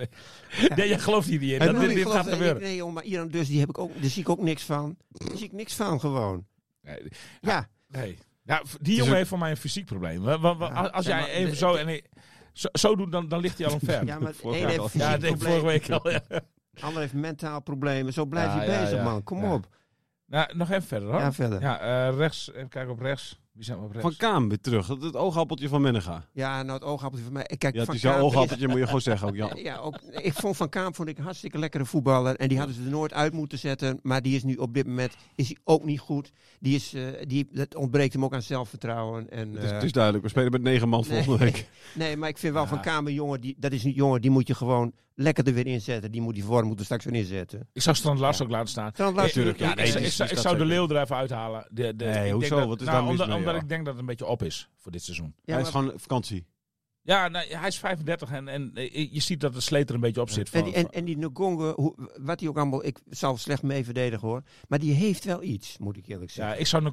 Nee, 0.76 0.88
jij 0.88 1.00
gelooft 1.00 1.28
hier 1.28 1.40
niet 1.40 1.52
in. 1.52 1.60
Dat 1.60 1.80
dit, 1.80 2.08
gaat 2.10 2.26
nee, 2.26 2.34
gebeuren. 2.34 2.62
Nee, 2.62 2.76
joh, 2.76 2.94
maar 2.94 3.04
Iran 3.04 3.28
dus, 3.28 3.48
die 3.48 3.60
heb 3.60 3.70
ik 3.70 3.78
ook, 3.78 4.02
daar 4.02 4.10
zie 4.10 4.22
ik 4.22 4.30
ook 4.30 4.42
niks 4.42 4.64
van. 4.64 4.98
Daar 5.10 5.38
zie 5.38 5.46
ik 5.46 5.52
niks 5.52 5.74
van 5.76 6.00
gewoon. 6.00 6.46
Nee, 6.82 6.98
Ja, 7.42 7.68
nee. 7.88 8.18
Nou, 8.44 8.66
die 8.82 8.96
jongen 8.96 9.16
heeft 9.16 9.30
voor 9.30 9.38
mij 9.40 9.50
een 9.50 9.58
fysiek 9.58 9.86
probleem. 9.86 10.22
Wa- 10.22 10.40
wa- 10.40 10.56
wa- 10.58 10.68
Ja, 10.68 10.82
als 10.82 11.06
jij 11.06 11.20
maar 11.20 11.30
even 11.30 11.50
de- 11.50 11.56
zo, 11.56 11.72
de- 11.74 11.80
en 11.80 12.02
zo, 12.54 12.68
zo 12.74 12.96
doet, 12.96 13.12
dan, 13.12 13.28
dan 13.28 13.40
ligt 13.40 13.58
hij 13.58 13.68
al 13.68 13.74
omver. 13.74 14.06
ja 14.06 14.20
maar 14.20 14.34
week 14.44 14.54
heeft 14.68 14.80
al. 14.80 14.88
fysiek 14.88 15.02
Ja, 15.08 15.18
dat 15.18 15.30
probleem, 15.30 15.60
vorige 15.60 15.66
week 15.66 15.90
al. 15.90 16.10
Ja. 16.12 16.22
ander 16.80 17.02
heeft 17.02 17.14
mentaal 17.14 17.62
probleem. 17.62 18.12
Zo 18.12 18.26
blijf 18.26 18.46
Ja, 18.54 18.64
je 18.64 18.72
ja, 18.72 18.80
bezig, 18.82 18.98
ja. 18.98 19.04
man. 19.04 19.24
Kom 19.24 19.44
Ja. 19.44 19.54
op. 19.54 19.68
Nou, 20.26 20.56
nog 20.58 20.70
even 20.70 20.88
verder 20.88 21.10
hoor. 21.10 21.20
Ja, 21.20 21.34
verder. 21.34 21.62
Ja, 21.62 21.86
Ja, 21.86 22.08
eh, 22.10 22.18
rechts. 22.18 22.52
Even 22.54 22.70
kijken 22.70 22.92
op 22.92 23.00
rechts. 23.00 23.40
Wie 23.58 23.66
zijn 23.66 23.78
we 23.78 23.84
op 23.86 23.92
rechts? 23.92 24.08
Van 24.08 24.16
Kaam 24.30 24.48
weer 24.50 24.60
terug. 24.60 24.88
Het, 24.88 25.02
het 25.02 25.16
oogappeltje 25.16 25.68
van 25.68 25.82
Mennega. 25.82 26.26
nou 26.34 26.72
het 26.72 26.84
oogappeltje 26.84 27.24
van 27.26 27.34
mij. 27.34 27.44
Kijk, 27.58 27.62
Ja, 27.74 27.78
het 27.80 27.86
van 27.86 27.96
is 27.96 28.02
jouw 28.02 28.14
Kaam 28.14 28.24
oogappeltje, 28.26 28.68
moet 28.68 28.78
je 28.78 28.86
gewoon 28.86 29.02
zeggen 29.02 29.28
ook, 29.28 29.36
Jan. 29.36 29.52
Ja, 29.56 29.78
ook, 29.78 30.00
ik 30.02 30.34
vond 30.34 30.58
Van 30.58 30.70
Kaam 30.70 30.96
vond 30.96 31.10
ik 31.10 31.18
een 31.18 31.24
hartstikke 31.24 31.58
lekkere 31.58 31.86
voetballer. 31.86 32.36
En 32.36 32.48
die 32.48 32.58
hadden 32.58 32.76
ze 32.76 32.82
er 32.84 32.90
nooit 32.90 33.14
uit 33.14 33.34
moeten 33.34 33.58
zetten. 33.58 34.00
Maar 34.04 34.22
die 34.22 34.36
is 34.36 34.44
nu 34.44 34.56
op 34.56 34.74
dit 34.74 34.88
moment 34.88 35.16
is 35.36 35.48
hij 35.48 35.58
ook 35.64 35.84
niet 35.84 36.00
goed. 36.00 36.32
Die 36.60 36.76
is, 36.76 36.94
eh, 36.94 37.04
die, 37.28 37.48
dat 37.52 37.76
ontbreekt 37.76 38.14
hem 38.14 38.24
ook 38.24 38.34
aan 38.34 38.42
zelfvertrouwen. 38.42 39.30
En, 39.30 39.54
Het 39.54 39.64
is, 39.64 39.70
eh, 39.70 39.76
het 39.76 39.84
is 39.84 39.92
duidelijk, 39.92 40.24
we 40.24 40.30
spelen 40.30 40.52
met 40.52 40.62
negen 40.62 40.90
man 40.90 41.04
Nee. 41.08 41.24
volgende 41.24 41.52
week. 41.52 41.70
nee, 41.94 42.18
maar 42.18 42.30
ik 42.30 42.38
vind 42.38 42.54
wel 42.54 42.64
Ja. 42.64 42.68
Van 42.70 42.82
Kaam 42.82 43.08
een 43.08 43.14
jongen. 43.14 43.42
Die, 43.42 43.56
dat 43.60 43.72
is 43.72 43.84
een 43.84 43.92
jongen 43.92 44.22
die 44.22 44.32
moet 44.32 44.48
je 44.48 44.56
gewoon 44.56 44.92
lekker 45.20 45.48
er 45.48 45.54
weer 45.54 45.68
inzetten. 45.68 46.12
Die 46.12 46.22
moet 46.22 46.34
die 46.34 46.44
vorm 46.44 46.68
moeten 46.68 46.86
straks 46.86 47.06
weer 47.06 47.14
inzetten. 47.14 47.68
Ik 47.74 47.82
zou 47.82 47.96
Strand 47.96 48.20
Lars 48.20 48.42
ook 48.42 48.50
laten 48.50 48.70
staan. 48.70 48.92
Dan 48.96 49.14
laat 49.14 49.26
Ik- 49.26 49.32
tuurlijk. 49.32 49.60
ik- 49.60 49.66
Ja, 49.68 49.74
nee, 49.74 49.86
zou- 49.88 50.04
Ik 50.04 50.12
de 50.58 50.66
leeuw 50.66 50.90
er 50.90 51.02
even 51.02 51.16
uithalen. 51.16 51.68
De, 51.72 51.96
de, 51.96 52.06
Nee, 52.06 52.14
ik 52.14 52.22
denk 52.22 52.34
hoezo? 52.34 52.56
dat- 52.60 52.68
Wat 52.68 52.80
is 52.80 52.86
nou, 52.86 52.98
daar 53.02 53.10
omdat, 53.10 53.28
mee, 53.28 53.36
omdat 53.38 53.54
joh? 53.54 53.62
ik 53.64 53.70
denk 53.70 53.82
dat 53.86 53.94
het 53.94 54.02
een 54.02 54.08
beetje 54.10 54.26
op 54.26 54.44
is 54.44 54.70
voor 54.78 54.92
dit 54.92 55.04
seizoen. 55.04 55.34
Ja, 55.44 55.54
Hij 55.54 55.62
is 55.64 55.72
maar- 55.72 55.82
gewoon 55.84 56.00
vakantie. 56.00 56.46
Ja, 57.02 57.28
nou, 57.28 57.48
hij 57.48 57.68
is 57.68 57.78
35 57.78 58.32
en, 58.32 58.48
en 58.48 58.72
eh, 58.74 59.14
je 59.14 59.20
ziet 59.20 59.40
dat 59.40 59.54
de 59.54 59.62
sleet 59.62 59.90
er 59.90 59.96
een 59.96 60.02
beetje 60.02 60.22
op 60.22 60.30
zit. 60.30 60.50
Van, 60.50 60.60
en, 60.60 60.66
die, 60.66 60.74
en, 60.76 60.90
en 60.90 61.06
die 61.06 61.18
wat 62.18 62.40
hij 62.40 62.50
ook 62.50 62.58
allemaal, 62.58 62.86
ik 62.86 63.00
zal 63.10 63.38
slecht 63.38 63.64
mee 63.64 63.84
verdedigen 63.86 64.28
hoor. 64.28 64.42
Maar 64.68 64.80
die 64.80 64.94
heeft 64.94 65.24
wel 65.24 65.44
iets, 65.44 65.78
moet 65.78 65.98
ik 65.98 66.08
eerlijk 66.08 66.32
ja, 66.32 66.36
zeggen. 66.36 66.60
ik 66.60 66.68
zou 66.68 66.84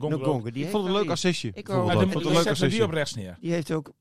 die 0.52 0.64
Ik 0.64 0.68
heeft 0.68 0.70
vond 0.70 0.84
het 0.86 0.94
een 0.94 1.00
leuk 1.00 1.10
assistje. 1.10 1.48
Ik 1.54 1.68
Ja, 1.68 1.74
vond 1.74 1.88
het 1.88 1.92
een 2.26 2.32
leuk 2.34 2.44
we 2.44 2.52
die 2.54 2.64
assistje. 2.64 2.84
op 2.84 2.90
rechts 2.90 3.14
neer. 3.14 3.36
Die 3.40 3.52
heeft 3.52 3.72
ook, 3.72 3.92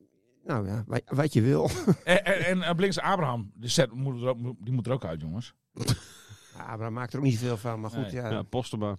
nou 0.44 0.68
ja, 0.68 0.84
wat, 0.88 1.02
wat 1.06 1.34
je 1.34 1.42
wil. 1.42 1.70
En, 2.04 2.64
en, 2.64 2.76
links 2.80 3.00
Abraham. 3.00 3.52
Die, 3.56 3.70
zet, 3.70 3.92
moet 3.92 4.22
er 4.22 4.28
ook, 4.28 4.38
die 4.60 4.74
moet 4.74 4.86
er 4.86 4.94
ook 4.94 5.06
uit, 5.06 5.22
jongens. 5.22 5.54
Abraham 6.58 6.94
maakt 6.94 7.14
er 7.14 7.20
ook 7.20 7.26
niet 7.26 7.38
zoveel 7.38 7.58
van, 7.58 7.80
maar 7.80 7.90
goed, 7.90 8.12
Nee. 8.12 8.22
ja. 8.22 8.30
Ja, 8.30 8.44
Postema. 8.44 8.98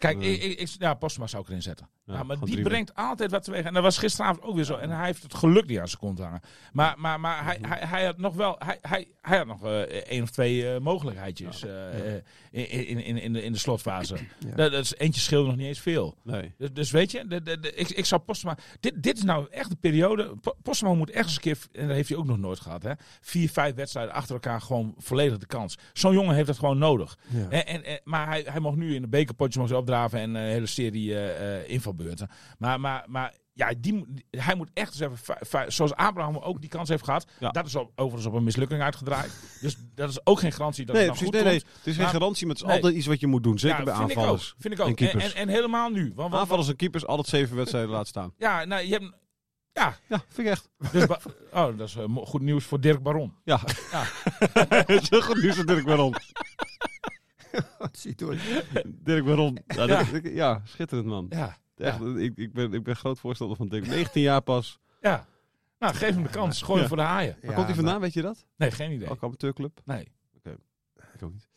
Kijk, 0.00 0.18
Nee. 0.18 0.38
ik, 0.38 0.42
ik, 0.42 0.58
ik- 0.58 0.76
ja, 0.78 0.94
Postma 0.94 1.26
zou 1.26 1.42
ik 1.42 1.48
erin 1.48 1.62
zetten. 1.62 1.88
Ja, 2.04 2.14
Ja, 2.14 2.22
maar 2.22 2.40
die 2.40 2.62
brengt 2.62 2.94
altijd 2.94 3.30
wat 3.30 3.42
teweeg. 3.44 3.64
En 3.64 3.74
dat 3.74 3.82
was 3.82 3.98
gisteravond 3.98 4.42
ook 4.42 4.54
weer 4.54 4.64
zo. 4.64 4.76
En 4.76 4.90
hij 4.90 5.06
heeft 5.06 5.22
het 5.22 5.34
geluk 5.34 5.66
niet 5.66 5.78
aan 5.78 5.88
zijn 5.88 6.00
kont 6.00 6.18
hangen. 6.18 6.40
Maar, 6.72 6.94
maar, 6.98 7.20
maar 7.20 7.44
hij, 7.44 7.58
hij, 7.62 7.78
hij 7.88 8.04
had 8.04 8.18
nog 8.18 8.34
wel, 8.34 8.56
hij, 8.58 8.78
hij, 8.82 9.08
hij 9.20 9.38
had 9.38 9.46
nog 9.46 9.64
eh, 9.64 9.80
één 9.80 10.22
of 10.22 10.30
twee 10.30 10.72
eh, 10.74 10.80
mogelijkheidjes 10.80 11.64
eh, 11.64 12.14
eh, 12.16 12.22
in, 12.50 12.68
in, 12.86 12.98
in, 13.04 13.16
in, 13.16 13.32
de, 13.32 13.42
in 13.42 13.52
de 13.52 13.58
slotfase. 13.58 14.14
Ja. 14.38 14.54
Dat, 14.54 14.72
dat 14.72 14.80
is, 14.84 14.94
eentje 14.96 15.20
scheelde 15.20 15.46
nog 15.48 15.56
niet 15.56 15.66
eens 15.66 15.80
veel. 15.80 16.16
Nee. 16.22 16.54
Dus, 16.58 16.72
dus 16.72 16.90
weet 16.90 17.10
je, 17.10 17.26
de, 17.26 17.42
de, 17.42 17.58
de- 17.60 17.74
ik, 17.74 17.88
ik 17.90 18.04
zou 18.04 18.20
Postma... 18.20 18.56
Dit, 18.80 19.02
dit 19.02 19.16
is 19.16 19.22
nou 19.24 19.46
echt 19.50 19.70
de 19.70 19.76
periode... 19.76 20.36
Po- 20.40 20.56
Postma 20.62 20.94
moet 20.94 21.10
echt 21.10 21.24
eens 21.24 21.34
een 21.34 21.40
keer... 21.40 21.58
En 21.72 21.86
dat 21.86 21.96
heeft 21.96 22.08
hij 22.08 22.18
ook 22.18 22.26
nog 22.26 22.38
nooit 22.38 22.60
gehad. 22.60 22.82
Hè, 22.82 22.92
vier, 23.20 23.50
vijf 23.50 23.74
wedstrijden 23.74 24.14
achter 24.14 24.34
elkaar 24.34 24.60
gewoon 24.60 24.94
volledig 24.98 25.38
de 25.38 25.46
kans. 25.46 25.78
Zo'n 25.92 26.12
jongen 26.14 26.34
heeft 26.34 26.46
dat 26.46 26.58
gewoon 26.58 26.78
nodig. 26.78 27.18
En, 27.50 27.66
en, 27.66 27.84
en- 27.84 28.00
maar 28.04 28.26
hij, 28.26 28.44
hij 28.46 28.60
mocht 28.60 28.76
nu 28.76 28.94
in 28.94 29.02
de 29.02 29.08
bekerpotjes 29.08 29.56
mocht 29.56 29.70
hij 29.90 30.02
opdraven 30.04 30.18
en 30.20 30.34
een 30.44 30.50
hele 30.50 30.66
serie 30.66 31.14
eh, 31.14 31.56
eh, 31.60 31.68
invalbeurten. 31.68 32.28
Maar, 32.58 32.80
maar, 32.80 33.04
maar 33.08 33.34
ja, 33.52 33.72
die, 33.78 34.24
hij 34.30 34.54
moet 34.54 34.70
echt 34.74 35.00
eens 35.00 35.18
even, 35.40 35.72
zoals 35.72 35.94
Abraham 35.94 36.36
ook 36.36 36.60
die 36.60 36.70
kans 36.70 36.88
heeft 36.88 37.04
gehad. 37.04 37.26
Ja. 37.38 37.50
Dat 37.50 37.66
is 37.66 37.74
op, 37.74 37.92
overigens 37.94 38.26
op 38.26 38.34
een 38.34 38.44
mislukking 38.44 38.82
uitgedraaid. 38.82 39.32
dus 39.62 39.76
dat 39.94 40.10
is 40.10 40.26
ook 40.26 40.40
geen 40.40 40.52
garantie 40.52 40.84
dat 40.86 40.94
Nee, 40.96 41.04
het 41.08 41.14
dan 41.14 41.22
precies. 41.30 41.40
goed 41.40 41.50
Nee, 41.50 41.60
komt. 41.60 41.72
nee. 41.74 41.78
Het 41.82 41.86
is 41.86 41.94
geen 41.94 42.02
Maar- 42.04 42.12
garantie, 42.12 42.46
maar 42.46 42.54
het 42.54 42.64
is 42.64 42.68
Nee. 42.70 42.76
altijd 42.76 42.94
iets 42.98 43.06
wat 43.06 43.20
je 43.20 43.26
moet 43.26 43.42
doen. 43.42 43.58
Zeker 43.58 43.78
Ja, 43.78 43.84
bij 43.84 43.94
vind 43.94 44.08
aanvallers. 44.16 44.46
Ik 44.48 44.54
ook, 44.54 44.60
vind 44.60 44.74
ik 44.74 44.80
ook. 44.80 44.86
en 44.86 44.92
En, 44.92 44.98
keepers. 45.10 45.32
en, 45.34 45.40
en 45.40 45.48
helemaal 45.48 45.88
nu. 45.90 46.02
Want, 46.14 46.30
want, 46.30 46.34
Aanvallers 46.34 46.68
en 46.68 46.76
keepers 46.76 47.06
altijd 47.06 47.28
zeven 47.28 47.56
wedstrijden 47.56 47.90
laten 47.90 48.06
staan. 48.08 48.32
ja, 48.36 48.64
nou, 48.64 48.82
je 48.86 48.92
hebt... 48.92 49.18
Ja, 49.72 49.96
Ja, 50.08 50.22
vind 50.28 50.46
ik 50.46 50.52
echt. 50.52 50.68
dus 50.92 51.04
oh, 51.52 51.76
dat 51.78 51.88
is 51.88 51.96
eh, 51.96 52.04
goed 52.16 52.40
nieuws 52.40 52.64
voor 52.64 52.80
Dirk 52.80 53.02
Baron. 53.02 53.34
Ja. 53.44 53.60
Ja. 53.92 54.02
Het 54.86 55.02
is 55.02 55.10
heel 55.10 55.22
goed 55.22 55.42
nieuws 55.42 55.56
van 55.56 55.66
Dirk 55.66 55.84
Baron. 55.84 56.14
Wat 57.78 57.98
ziet 57.98 58.20
hoor. 58.20 58.36
Dirk 58.86 59.24
Baron. 59.24 59.58
Ja, 59.66 60.06
Ja. 60.22 60.60
schitterend 60.64 61.06
man. 61.08 61.26
Ja, 61.28 61.56
Echt, 61.76 62.00
ik, 62.00 62.36
ik, 62.36 62.52
ben, 62.52 62.72
ik 62.72 62.82
ben 62.82 62.96
groot 62.96 63.18
voorstander 63.18 63.56
van 63.56 63.68
Dirk. 63.68 63.86
19 63.86 64.22
jaar 64.22 64.40
pas. 64.42 64.78
ja. 65.00 65.26
Nou, 65.78 65.94
geef 65.94 66.14
hem 66.14 66.22
de 66.22 66.28
kans. 66.28 66.62
Gooi 66.62 66.78
hem 66.78 66.88
voor 66.88 66.96
de 66.96 67.02
haaien. 67.02 67.36
Waar 67.42 67.54
komt 67.54 67.66
hij 67.66 67.74
vandaan, 67.74 68.00
weet 68.00 68.12
je 68.12 68.22
dat? 68.22 68.44
Nee, 68.56 68.70
geen 68.70 68.92
idee. 68.92 69.08
Ook 69.08 69.22
amateurclub? 69.22 69.80
Nee. 69.84 70.08
Ik 71.14 71.22
ook 71.22 71.32
niet. 71.32 71.48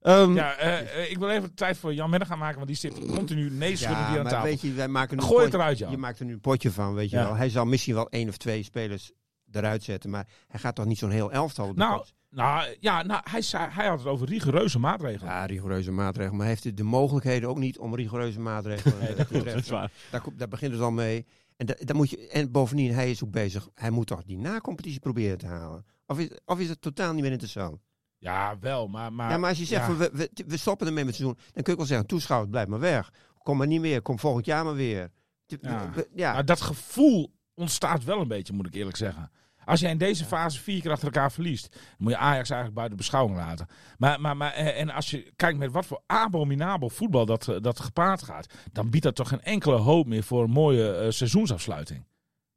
Ehm, 0.00 0.34
Ja, 0.34 0.54
eh, 0.54 1.10
ik 1.10 1.18
wil 1.18 1.30
even 1.30 1.54
tijd 1.54 1.78
voor 1.78 1.94
Jan 1.94 2.10
Menner 2.10 2.28
gaan 2.28 2.38
maken, 2.38 2.56
want 2.56 2.66
die 2.68 2.76
zit 2.76 2.98
continu 3.06 3.50
nee 3.50 3.76
schudden 3.76 3.98
Ja, 3.98 4.08
hier 4.08 4.16
aan 4.16 4.22
maar 4.22 4.32
tafel. 4.32 4.48
weet 4.48 4.60
je, 4.60 4.72
wij 4.72 4.88
maken 4.88 5.16
nu 5.16 5.22
een 5.22 5.28
Gooi 5.28 5.44
het 5.44 5.54
eruit, 5.54 5.78
Jan. 5.78 5.90
Je 5.90 5.96
maakt 5.96 6.18
er 6.18 6.24
nu 6.24 6.32
een 6.32 6.40
potje 6.40 6.70
van, 6.70 6.94
weet 6.94 7.10
je 7.10 7.16
Ja. 7.16 7.24
wel. 7.24 7.34
Hij 7.34 7.48
zal 7.48 7.64
misschien 7.64 7.94
wel 7.94 8.08
één 8.10 8.28
of 8.28 8.36
twee 8.36 8.62
spelers 8.62 9.12
eruit 9.52 9.82
zetten, 9.82 10.10
maar 10.10 10.26
hij 10.48 10.60
gaat 10.60 10.74
toch 10.74 10.84
niet 10.86 10.98
zo'n 10.98 11.10
heel 11.10 11.32
elftal 11.32 11.68
op 11.68 11.76
de 11.76 11.78
Nou, 11.82 11.96
pot? 11.96 12.14
Nou, 12.36 12.76
ja, 12.80 13.02
nou 13.02 13.20
hij, 13.30 13.42
zei, 13.42 13.70
hij 13.70 13.86
had 13.86 13.98
het 13.98 14.08
over 14.08 14.28
rigoureuze 14.28 14.78
maatregelen. 14.78 15.32
Ja, 15.32 15.44
rigoureuze 15.44 15.90
maatregelen. 15.90 16.36
Maar 16.36 16.46
hij 16.46 16.56
heeft 16.62 16.76
de 16.76 16.82
mogelijkheden 16.82 17.48
ook 17.48 17.58
niet 17.58 17.78
om 17.78 17.94
rigoureuze 17.94 18.40
maatregelen 18.40 18.98
Nee, 18.98 19.08
eh, 19.08 19.16
dat 19.16 19.26
te 19.26 19.32
klopt, 19.32 19.44
dat 19.44 19.56
is 19.56 19.68
waar. 19.68 19.92
Daar, 20.10 20.22
daar 20.36 20.48
begint 20.48 20.72
het 20.72 20.80
al 20.80 20.90
mee. 20.90 21.26
En, 21.56 21.66
da- 21.66 21.76
daar 21.78 21.96
moet 21.96 22.10
je, 22.10 22.28
en 22.28 22.50
bovendien, 22.50 22.94
hij 22.94 23.10
is 23.10 23.24
ook 23.24 23.30
bezig. 23.30 23.68
Hij 23.74 23.90
moet 23.90 24.06
toch 24.06 24.22
die 24.22 24.38
na-competitie 24.38 25.00
proberen 25.00 25.38
te 25.38 25.46
halen? 25.46 25.84
Of 26.06 26.18
is, 26.18 26.28
of 26.44 26.58
is 26.58 26.68
het 26.68 26.80
totaal 26.80 27.12
niet 27.12 27.22
meer 27.22 27.30
interessant? 27.30 27.80
Ja, 28.18 28.58
wel, 28.58 28.88
maar... 28.88 29.12
maar 29.12 29.30
ja, 29.30 29.38
maar 29.38 29.48
als 29.48 29.58
je 29.58 29.64
zegt, 29.64 29.80
ja. 29.80 29.86
van, 29.86 29.96
we, 29.96 30.10
we, 30.12 30.44
we 30.46 30.56
stoppen 30.56 30.86
ermee 30.86 31.04
met 31.04 31.14
het 31.16 31.22
seizoen, 31.22 31.44
dan 31.52 31.62
kun 31.62 31.72
je 31.72 31.78
wel 31.78 31.88
zeggen, 31.88 32.06
toeschouwers, 32.06 32.50
blijf 32.50 32.66
maar 32.66 32.80
weg. 32.80 33.12
Kom 33.42 33.56
maar 33.56 33.66
niet 33.66 33.80
meer, 33.80 34.02
kom 34.02 34.18
volgend 34.18 34.46
jaar 34.46 34.64
maar 34.64 34.74
weer. 34.74 35.10
Ja. 35.46 35.92
ja. 36.14 36.32
Maar 36.32 36.44
dat 36.44 36.60
gevoel 36.60 37.32
ontstaat 37.54 38.04
wel 38.04 38.20
een 38.20 38.28
beetje, 38.28 38.52
moet 38.52 38.66
ik 38.66 38.74
eerlijk 38.74 38.96
zeggen. 38.96 39.30
Als 39.66 39.80
jij 39.80 39.90
in 39.90 39.98
deze 39.98 40.24
fase 40.24 40.60
vier 40.60 40.80
keer 40.80 40.90
achter 40.90 41.06
elkaar 41.06 41.32
verliest, 41.32 41.68
dan 41.72 41.80
moet 41.98 42.10
je 42.12 42.18
Ajax 42.18 42.46
eigenlijk 42.50 42.74
buiten 42.74 42.96
beschouwing 42.96 43.36
laten. 43.36 43.66
Maar, 43.98 44.20
maar, 44.20 44.36
maar 44.36 44.52
eh, 44.52 44.80
en 44.80 44.90
als 44.90 45.10
je 45.10 45.32
kijkt 45.36 45.58
met 45.58 45.72
wat 45.72 45.86
voor 45.86 46.02
abominabel 46.06 46.90
voetbal 46.90 47.26
dat, 47.26 47.48
eh, 47.48 47.56
dat 47.60 47.80
gepaard 47.80 48.22
gaat, 48.22 48.54
dan 48.72 48.90
biedt 48.90 49.04
dat 49.04 49.14
toch 49.14 49.28
geen 49.28 49.42
enkele 49.42 49.76
hoop 49.76 50.06
meer 50.06 50.22
voor 50.22 50.42
een 50.44 50.50
mooie 50.50 50.92
eh, 50.94 51.10
seizoensafsluiting. 51.10 52.04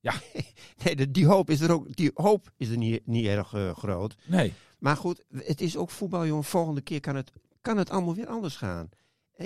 Nee, 0.84 0.96
de- 0.96 1.12
die 1.12 1.26
hoop 1.26 1.50
is 1.50 1.62
er 1.62 1.72
ook 1.72 1.96
die 1.96 2.12
hoop 2.14 2.52
is 2.58 2.70
er 2.70 2.78
niet, 2.78 3.08
niet 3.08 3.26
erg 3.26 3.54
groot. 3.78 4.16
Nee. 4.26 4.54
Maar 4.80 4.98
goed, 4.98 5.24
het 5.36 5.62
is 5.62 5.78
ook 5.78 5.90
voetbal, 5.90 6.26
jongen. 6.26 6.44
Volgende 6.44 6.82
keer 6.82 7.00
kan 7.00 7.16
het, 7.16 7.32
kan 7.62 7.78
het 7.78 7.90
allemaal 7.90 8.16
weer 8.16 8.28
anders 8.28 8.56
gaan. 8.56 8.90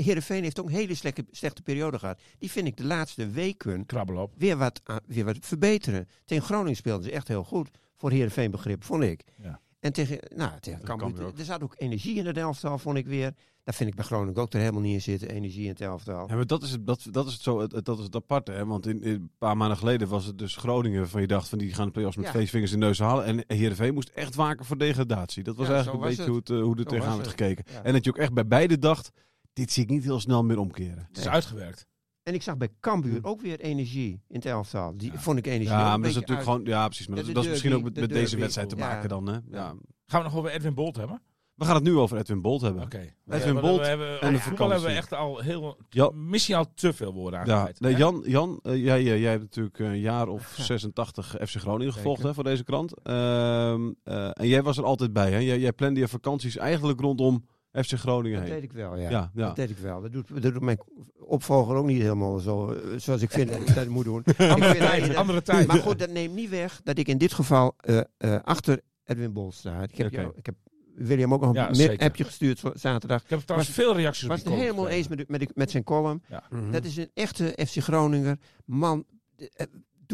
Heerenveen 0.02 0.44
heeft 0.44 0.60
ook 0.60 0.66
een 0.66 0.72
hele 0.74 0.96
slechte, 0.96 1.26
slechte 1.32 1.62
periode 1.62 2.00
gehad. 2.00 2.20
Die 2.38 2.52
vind 2.52 2.68
ik 2.68 2.78
de 2.78 2.86
laatste 2.86 3.28
weken 3.30 3.86
Krabbel 3.86 4.18
op. 4.22 4.34
weer 4.38 4.58
wat, 4.58 4.82
aan- 4.84 5.00
weer 5.06 5.26
wat 5.26 5.38
verbeteren. 5.40 6.08
Tegen 6.26 6.44
Groningen 6.46 6.76
speelden 6.76 7.04
ze 7.04 7.12
echt 7.12 7.28
heel 7.28 7.44
goed. 7.44 7.70
Voor 7.98 8.12
Heerenveen 8.12 8.52
begrip, 8.52 8.84
vond 8.84 9.04
ik. 9.04 9.24
Ja. 9.42 9.60
En 9.80 9.94
tegen, 9.94 10.20
nou, 10.36 10.60
tegen 10.60 10.84
Cambuur, 10.84 11.32
er 11.38 11.46
zat 11.46 11.64
ook 11.64 11.74
energie 11.78 12.16
in 12.18 12.26
het 12.26 12.38
elftal, 12.38 12.78
vond 12.78 12.98
ik 12.98 13.06
weer. 13.06 13.34
Daar 13.64 13.74
vind 13.76 13.90
ik 13.90 13.96
bij 13.96 14.06
Groningen 14.06 14.42
ook 14.42 14.54
er 14.54 14.60
helemaal 14.60 14.82
niet 14.82 14.94
in 14.94 15.02
zitten, 15.02 15.30
energie 15.30 15.64
in 15.64 15.70
het 15.70 15.82
elftal. 15.82 16.28
Ja, 16.28 16.36
maar 16.36 16.48
dat 16.48 16.64
is 16.64 16.72
het, 16.72 16.88
dat, 16.88 17.08
dat 17.12 17.28
is 17.28 17.34
het, 17.34 17.42
zo, 17.42 17.60
het, 17.60 17.86
dat 17.86 17.98
is 17.98 18.04
het 18.04 18.16
aparte. 18.16 18.52
Hè? 18.52 18.66
Want 18.66 18.88
in, 18.88 19.02
in- 19.04 19.12
een 19.14 19.32
paar 19.38 19.58
maanden 19.58 19.78
geleden 19.78 20.08
was 20.08 20.26
het 20.26 20.38
dus 20.38 20.56
Groningen 20.56 21.10
van 21.10 21.22
je 21.22 21.28
dacht 21.28 21.50
van 21.50 21.58
die 21.58 21.74
gaan 21.74 21.86
de 21.86 21.92
play-offs 21.92 22.16
met 22.18 22.26
Ja. 22.26 22.32
twee 22.32 22.50
vingers 22.50 22.72
in 22.72 22.80
de 22.80 22.86
neus 22.86 23.00
halen. 23.00 23.26
En 23.26 23.44
Heerenveen 23.58 23.94
moest 23.94 24.10
echt 24.10 24.36
waken 24.36 24.66
voor 24.66 24.78
degradatie. 24.78 25.44
Dat 25.44 25.56
was 25.56 25.68
Ja, 25.68 25.74
eigenlijk 25.74 26.04
een 26.04 26.10
beetje 26.10 26.26
hoe, 26.28 26.38
het, 26.40 26.50
eh, 26.50 26.62
hoe 26.62 26.76
er 26.76 26.82
Zo 26.82 26.84
tegenaan 26.90 27.18
werd 27.18 27.30
gekeken. 27.30 27.66
Ja. 27.72 27.84
En 27.84 27.94
dat 27.94 28.04
je 28.04 28.10
ook 28.10 28.18
echt 28.18 28.34
bij 28.34 28.48
beide 28.48 28.80
dacht, 28.80 29.12
dit 29.54 29.72
zie 29.72 29.84
ik 29.84 29.90
niet 29.90 30.04
heel 30.04 30.20
snel 30.20 30.44
meer 30.44 30.58
omkeren. 30.58 31.06
Het 31.08 31.18
is 31.18 31.24
Nee. 31.24 31.34
uitgewerkt. 31.34 31.86
En 32.24 32.34
ik 32.34 32.42
zag 32.42 32.58
bij 32.58 32.70
Cambuur 32.80 33.20
ook 33.24 33.42
weer 33.42 33.60
energie 33.60 34.22
in 34.28 34.36
het 34.36 34.46
elftal. 34.46 34.98
Die 34.98 35.12
Ja. 35.12 35.20
vond 35.20 35.38
ik 35.38 35.46
energie. 35.48 35.68
Ja, 35.78 35.84
maar 35.90 35.98
dat 35.98 36.08
is 36.10 36.14
natuurlijk 36.16 36.48
uit- 36.48 36.58
gewoon, 36.58 36.66
ja 36.66 36.86
precies. 36.88 37.08
Maar 37.08 37.18
Ja, 37.18 37.24
dat, 37.24 37.30
de 37.34 37.36
dat 37.36 37.44
is 37.44 37.50
misschien 37.50 37.74
ook 37.76 37.84
met, 37.84 37.96
de 37.96 38.02
met 38.02 38.10
deze 38.10 38.38
wedstrijd 38.38 38.70
te 38.70 38.76
Ja. 38.76 38.88
maken 38.88 39.10
dan. 39.10 39.26
Hè? 39.28 39.34
Ja. 39.34 39.42
Ja. 39.50 39.74
Gaan 40.06 40.20
we 40.22 40.28
nog 40.28 40.36
over 40.36 40.52
Edwin 40.52 40.74
Bolt 40.74 40.96
hebben? 40.96 41.22
We 41.54 41.66
gaan 41.66 41.76
het 41.76 41.84
nu 41.84 41.98
over 41.98 42.18
Edwin 42.18 42.42
Bolt 42.42 42.62
hebben. 42.62 42.84
Oké. 42.84 43.14
Edwin 43.30 43.60
Bolt 43.60 43.80
we 43.80 43.86
hebben, 43.88 44.22
en 44.22 44.34
de 44.34 44.40
voetbal 44.40 44.70
hebben 44.70 44.88
we 44.90 44.96
vakantie. 44.96 44.98
echt 44.98 45.14
al 45.14 45.40
heel, 45.40 45.78
Ja. 45.90 46.10
misschien 46.14 46.56
al 46.56 46.74
te 46.74 46.94
veel 46.94 47.14
woorden 47.14 47.46
Ja, 47.46 47.54
aangeweid. 47.54 47.80
nee? 47.80 47.96
Jan, 47.96 48.24
Jan 48.26 48.60
eh, 48.64 48.84
jij, 48.84 48.98
eh, 49.00 49.20
jij 49.22 49.32
hebt 49.32 49.44
natuurlijk 49.44 49.80
een 49.80 50.00
jaar 50.00 50.28
of 50.28 50.56
86 50.60 51.36
FC 51.46 51.56
Groningen 51.60 51.94
gevolgd 51.94 52.24
hè, 52.24 52.34
voor 52.34 52.44
deze 52.44 52.64
krant. 52.64 52.94
Ehm, 53.04 53.92
eh, 54.04 54.30
en 54.34 54.48
jij 54.48 54.64
was 54.64 54.78
er 54.78 54.84
altijd 54.84 55.14
bij. 55.14 55.32
Hè? 55.32 55.38
Jij, 55.38 55.60
jij 55.60 55.74
plande 55.74 56.00
je 56.00 56.08
vakanties 56.08 56.58
eigenlijk 56.58 57.00
rondom 57.00 57.46
FC 57.74 57.92
Groningen 57.94 58.40
Dat 58.40 58.48
heen. 58.50 58.56
deed 58.60 58.64
ik 58.64 58.72
wel, 58.74 58.98
ja. 58.98 59.10
Ja, 59.10 59.32
ja. 59.34 59.46
Dat 59.46 59.56
deed 59.56 59.70
ik 59.70 59.78
wel. 59.78 60.02
Dat 60.02 60.12
doet, 60.12 60.28
dat 60.42 60.54
doet 60.54 60.62
mijn 60.62 60.80
opvolger 61.18 61.76
ook 61.76 61.86
niet 61.86 62.02
helemaal 62.02 62.38
zo, 62.40 62.72
eh, 62.72 62.98
zoals 62.98 63.22
ik 63.22 63.30
vind 63.32 63.50
dat 63.50 63.66
hij 63.66 63.76
dat 63.76 63.88
moet 63.88 64.06
doen. 64.06 64.24
Andere 64.38 64.72
Ik 64.74 64.78
tijd, 64.80 65.16
andere 65.16 65.42
tijd. 65.42 65.68
Maar 65.68 65.78
goed, 65.80 66.00
dat 66.00 66.10
neemt 66.10 66.34
niet 66.36 66.50
weg 66.50 66.82
dat 66.84 66.98
ik 66.98 67.08
in 67.08 67.18
dit 67.18 67.34
geval 67.34 67.74
eh, 67.78 68.00
eh, 68.18 68.40
achter 68.44 68.82
Edwin 69.06 69.34
Bol 69.34 69.52
sta. 69.52 69.82
Ik 69.84 69.96
heb, 69.98 70.12
jou, 70.12 70.32
ik 70.36 70.46
heb 70.46 70.56
William 70.96 71.34
ook 71.34 71.42
nog 71.42 71.50
een 71.50 71.56
Ja, 71.56 71.74
zeker. 71.74 72.00
appje 72.08 72.24
gestuurd 72.24 72.60
voor 72.60 72.72
zaterdag. 72.76 73.24
Ik 73.24 73.30
heb 73.30 73.40
trouwens 73.40 73.76
Was- 73.76 73.86
veel 73.86 73.96
reacties 73.96 74.24
op 74.24 74.30
was 74.30 74.40
het 74.44 74.54
helemaal 74.54 74.88
eens 74.88 75.08
met, 75.08 75.30
met, 75.30 75.56
met 75.56 75.72
zijn 75.72 75.84
column. 75.84 76.24
Ja. 76.30 76.44
Dat 76.72 76.84
is 76.86 76.98
een 76.98 77.10
echte 77.14 77.58
FC 77.68 77.78
Groninger. 77.84 78.38
Man, 78.66 79.06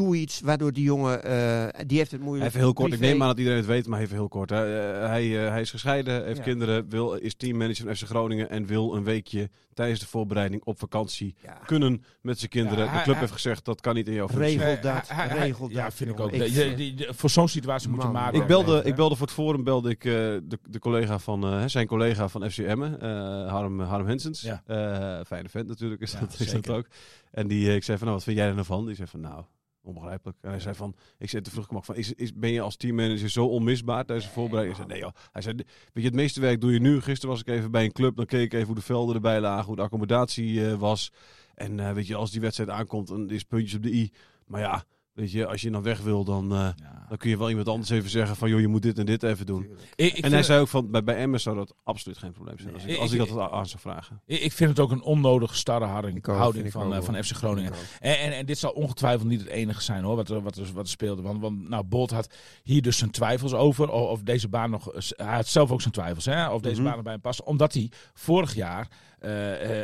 doe 0.06 0.16
iets 0.16 0.40
waardoor 0.42 0.74
die 0.74 0.84
jongen, 0.84 1.24
eh, 1.24 1.86
die 1.88 1.98
heeft 1.98 2.12
het 2.12 2.22
moeilijk. 2.22 2.48
Even 2.50 2.60
heel 2.60 2.74
kort, 2.74 2.94
ik 2.94 3.00
neem 3.00 3.22
aan 3.22 3.28
dat 3.28 3.38
iedereen 3.38 3.58
het 3.60 3.68
weet, 3.68 3.88
maar 3.88 4.00
even 4.00 4.16
heel 4.16 4.28
kort. 4.28 4.50
Hè. 4.50 4.92
Eh, 5.02 5.08
hij, 5.08 5.44
eh, 5.46 5.50
hij 5.52 5.62
is 5.62 5.70
gescheiden, 5.72 6.26
heeft 6.26 6.38
Ja. 6.38 6.44
kinderen, 6.44 6.90
wil, 6.90 7.14
is 7.14 7.36
teammanager 7.36 7.86
van 7.86 7.96
FC 7.96 8.04
Groningen 8.04 8.50
en 8.50 8.66
wil 8.66 8.96
een 8.96 9.04
weekje 9.04 9.50
tijdens 9.74 10.00
de 10.00 10.08
voorbereiding 10.08 10.64
op 10.64 10.80
vakantie 10.80 11.36
Ja. 11.44 11.54
kunnen 11.66 12.04
met 12.22 12.38
zijn 12.40 12.50
kinderen. 12.50 12.86
Ja, 12.86 12.92
de 12.92 12.98
club 13.02 13.06
hij- 13.06 13.20
heeft 13.20 13.32
gezegd 13.32 13.66
dat 13.66 13.82
kan 13.82 13.96
niet 13.96 14.08
in 14.08 14.14
jouw 14.14 14.28
functie. 14.30 14.58
Regel 14.60 14.82
dat, 14.82 15.08
regel 15.30 15.70
Ja, 15.70 15.84
dat, 15.84 15.94
vind 15.94 16.10
ik 16.10 16.20
ook. 16.20 16.32
Ik 16.32 16.98
De- 16.98 17.08
voor 17.14 17.30
zo'n 17.30 17.48
situatie 17.48 17.90
moet 17.90 18.02
je 18.02 18.08
maat 18.08 18.34
Ik 18.34 18.46
belde, 18.48 18.82
ik 18.84 18.96
belde 18.96 19.16
voor 19.16 19.26
het 19.26 19.36
forum 19.36 19.64
belde 19.64 19.90
ik 19.90 20.06
eh, 20.06 20.12
de, 20.12 20.60
de 20.70 20.80
collega 20.80 21.20
van 21.20 21.70
zijn 21.70 21.88
collega 21.88 22.28
van 22.28 22.50
FC 22.52 22.58
Emmen, 22.58 23.02
eh, 23.02 23.10
Harm, 23.52 23.80
Harm 23.80 24.08
Hensens. 24.08 24.42
Ja. 24.42 24.64
Eh, 24.66 25.26
fijne 25.26 25.50
vent 25.50 25.68
natuurlijk 25.68 26.02
is, 26.02 26.12
Ja, 26.12 26.20
dat, 26.20 26.40
is 26.40 26.52
dat 26.52 26.70
ook. 26.70 26.86
En 27.32 27.48
die, 27.48 27.76
ik 27.76 27.84
zei 27.84 27.98
van, 27.98 28.06
nou, 28.08 28.18
wat 28.18 28.26
vind 28.28 28.38
jij 28.38 28.48
er 28.48 28.54
nou 28.54 28.66
van? 28.66 28.86
Die 28.86 28.96
zei 28.96 29.08
van, 29.08 29.20
nou, 29.20 29.44
onbegrijpelijk. 29.82 30.38
En 30.42 30.50
hij 30.50 30.60
zei 30.60 30.76
van, 30.76 30.96
ik 31.18 31.30
zei 31.30 31.42
te 31.42 31.52
vroeg 31.52 31.68
van, 31.70 31.96
is, 31.96 32.14
is, 32.14 32.34
ben 32.34 32.52
je 32.52 32.62
als 32.62 32.76
teammanager 32.76 33.30
zo 33.30 33.46
onmisbaar 33.46 34.06
tijdens 34.06 34.28
de 34.28 34.34
voorbereiding? 34.34 34.78
Ik 34.78 34.84
zei, 34.84 35.00
nee 35.00 35.06
joh. 35.08 35.22
Hij 35.32 35.42
zei, 35.42 35.56
weet 35.56 35.66
je, 35.94 36.02
het 36.02 36.14
meeste 36.14 36.42
werk 36.42 36.62
doe 36.62 36.74
je 36.74 36.80
nu. 36.80 37.02
Gisteren 37.02 37.30
was 37.30 37.40
ik 37.40 37.48
even 37.48 37.72
bij 37.72 37.84
een 37.84 37.92
club, 37.92 38.16
dan 38.16 38.26
keek 38.26 38.44
ik 38.44 38.54
even 38.54 38.66
hoe 38.66 38.76
de 38.76 38.82
velden 38.82 39.16
erbij 39.16 39.40
lagen, 39.42 39.66
hoe 39.66 39.76
de 39.76 39.82
accommodatie 39.82 40.68
eh, 40.68 40.74
was. 40.74 41.12
En 41.56 41.80
eh, 41.80 41.94
weet 41.94 42.08
je, 42.08 42.16
als 42.16 42.32
die 42.32 42.42
wedstrijd 42.42 42.70
aankomt, 42.70 43.08
dan 43.08 43.30
is 43.30 43.44
puntjes 43.44 43.76
op 43.76 43.84
de 43.84 43.94
i. 43.94 44.12
Maar 44.46 44.62
ja, 44.62 44.84
weet 45.14 45.32
je, 45.32 45.46
als 45.48 45.62
je 45.62 45.72
dan 45.72 45.84
weg 45.84 46.02
wil, 46.02 46.24
dan, 46.24 46.52
eh, 46.52 46.58
Ja. 46.76 47.06
dan 47.10 47.18
kun 47.18 47.30
je 47.30 47.38
wel 47.38 47.50
iemand 47.50 47.68
anders 47.68 47.90
even 47.90 48.10
zeggen 48.10 48.36
van, 48.36 48.50
joh, 48.50 48.60
je 48.60 48.68
moet 48.68 48.82
dit 48.82 48.98
en 49.00 49.06
dit 49.06 49.24
even 49.24 49.46
doen. 49.46 49.62
Tuurlijk. 49.62 49.90
Ik, 49.96 50.14
ik 50.14 50.24
en 50.24 50.32
hij 50.32 50.44
zei 50.44 50.62
ook 50.62 50.68
van, 50.68 50.92
bij, 50.92 51.04
bij 51.04 51.16
Emmen 51.16 51.40
zou 51.40 51.56
dat 51.56 51.74
absoluut 51.84 52.18
geen 52.18 52.32
probleem 52.32 52.60
zijn. 52.60 52.74
Als 52.74 52.84
ik, 52.86 52.98
als 52.98 53.12
ik 53.12 53.22
Ik- 53.22 53.28
dat 53.30 53.38
aan 53.40 53.50
aan 53.52 53.66
zou 53.68 53.82
vragen. 53.82 54.22
Ik 54.26 54.40
ik 54.42 54.52
vind 54.52 54.70
het 54.70 54.80
ook 54.80 54.92
een 54.92 55.02
onnodig 55.02 55.56
starre 55.56 55.86
houding, 55.86 56.26
houding 56.26 56.72
van, 56.72 56.94
eh, 56.94 57.02
van. 57.02 57.24
FC 57.24 57.32
Groningen. 57.32 57.74
En, 58.00 58.20
en, 58.20 58.32
en 58.38 58.46
dit 58.46 58.58
zal 58.58 58.72
ongetwijfeld 58.72 59.28
niet 59.30 59.40
het 59.40 59.50
enige 59.50 59.82
zijn 59.82 60.04
hoor, 60.04 60.16
wat 60.16 60.28
wat 60.28 60.72
wat 60.74 60.90
speelde. 60.90 61.22
Want, 61.22 61.42
want 61.42 61.70
nou, 61.70 61.84
Bolt 61.84 62.12
had 62.12 62.34
hier 62.64 62.82
dus 62.82 62.98
zijn 62.98 63.12
twijfels 63.12 63.54
over. 63.54 63.90
Of, 63.90 64.10
of 64.10 64.22
deze 64.22 64.48
baan 64.48 64.70
nog. 64.70 64.92
Hij 65.16 65.36
had 65.36 65.48
zelf 65.48 65.72
ook 65.72 65.82
zijn 65.82 65.94
twijfels. 65.94 66.26
Hè, 66.26 66.50
of 66.50 66.62
deze 66.62 66.76
Mhm. 66.82 66.90
baan 66.90 66.98
erbij 66.98 67.12
hem 67.14 67.22
past. 67.22 67.44
Omdat 67.44 67.74
hij 67.74 67.92
vorig 68.14 68.56
jaar 68.56 68.80
eh, 68.80 68.88
eh, 68.88 69.09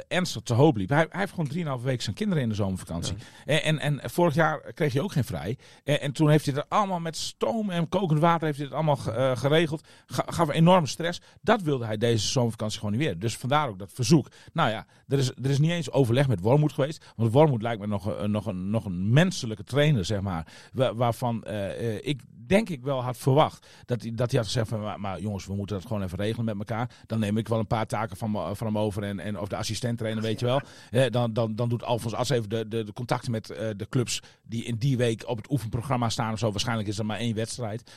ernstig 0.07 0.41
te 0.41 0.53
hoop 0.53 0.77
liep. 0.77 0.89
Hij, 0.89 1.05
hij 1.09 1.19
heeft 1.19 1.33
gewoon 1.33 1.77
3,5 1.79 1.83
weken 1.83 2.03
zijn 2.03 2.15
kinderen 2.15 2.43
in 2.43 2.49
de 2.49 2.55
zomervakantie. 2.55 3.15
En, 3.45 3.79
en, 3.79 3.79
en 4.01 4.09
vorig 4.09 4.33
jaar 4.33 4.73
kreeg 4.73 4.93
hij 4.93 5.01
ook 5.01 5.11
geen 5.11 5.23
vrij. 5.23 5.57
En, 5.83 6.01
en 6.01 6.11
toen 6.11 6.29
heeft 6.29 6.45
hij 6.45 6.55
het 6.55 6.65
allemaal 6.69 6.99
met 6.99 7.17
stoom 7.17 7.69
en 7.69 7.89
kokend 7.89 8.19
water 8.19 8.45
heeft 8.45 8.57
hij 8.57 8.67
het 8.67 8.75
allemaal 8.75 8.97
eh, 9.15 9.37
geregeld. 9.37 9.87
Ga, 10.05 10.23
gaf 10.27 10.49
enorme 10.49 10.87
stress. 10.87 11.21
Dat 11.41 11.61
wilde 11.61 11.85
hij 11.85 11.97
deze 11.97 12.27
zomervakantie 12.27 12.79
gewoon 12.79 12.93
niet 12.95 13.03
weer. 13.03 13.19
Dus 13.19 13.37
vandaar 13.37 13.67
ook 13.67 13.79
dat 13.79 13.91
verzoek. 13.93 14.27
Nou 14.53 14.69
ja, 14.69 14.85
er 15.07 15.17
is, 15.17 15.29
er 15.29 15.49
is 15.49 15.59
niet 15.59 15.71
eens 15.71 15.91
overleg 15.91 16.27
met 16.27 16.39
Wormoed 16.39 16.73
geweest. 16.73 17.05
Want 17.15 17.31
Wormoed 17.31 17.61
lijkt 17.61 17.81
me 17.81 17.87
nog, 17.87 18.05
een- 18.05 18.31
nog, 18.31 18.45
een, 18.45 18.69
nog 18.69 18.85
een 18.85 19.09
menselijke 19.13 19.63
trainer, 19.63 20.05
zeg 20.05 20.21
maar. 20.21 20.47
Wa- 20.73 20.95
waarvan 20.95 21.43
eh, 21.43 21.93
eh, 21.95 21.99
ik 22.01 22.21
denk 22.47 22.69
ik 22.69 22.83
wel 22.83 23.03
had 23.03 23.17
verwacht. 23.17 23.67
Dat 23.85 24.01
hij, 24.01 24.11
dat 24.15 24.31
hij 24.31 24.39
had 24.39 24.47
gezegd 24.47 24.67
van, 24.67 25.01
maar, 25.01 25.19
jongens, 25.21 25.45
we 25.45 25.55
moeten 25.55 25.75
dat 25.75 25.85
gewoon 25.85 26.03
even 26.03 26.17
regelen 26.17 26.45
met 26.45 26.69
elkaar. 26.69 26.89
Dan 27.05 27.19
neem 27.19 27.37
ik 27.37 27.47
wel 27.47 27.59
een 27.59 27.67
paar 27.67 27.87
taken 27.87 28.17
van, 28.17 28.55
van 28.55 28.67
hem 28.67 28.77
over. 28.77 29.03
En, 29.03 29.19
en, 29.19 29.39
of 29.39 29.47
de 29.47 29.55
assistent 29.55 29.97
trainer, 29.97 30.23
weet 30.23 30.39
je 30.39 30.45
wel. 30.45 30.61
Dan, 31.09 31.33
dan, 31.33 31.55
dan 31.55 31.69
doet 31.69 31.83
Alfons 31.83 32.13
As 32.13 32.29
even 32.29 32.49
de, 32.49 32.67
de, 32.67 32.93
contacten 32.93 33.31
met 33.31 33.49
eh, 33.49 33.69
de 33.77 33.89
clubs 33.89 34.21
die 34.43 34.63
in 34.63 34.75
die 34.75 34.97
week 34.97 35.27
op 35.27 35.37
het 35.37 35.51
oefenprogramma 35.51 36.09
staan 36.09 36.33
of 36.33 36.39
zo. 36.39 36.51
Waarschijnlijk 36.51 36.87
is 36.87 36.97
er 36.97 37.05
maar 37.05 37.17
één 37.17 37.35
wedstrijd. 37.35 37.91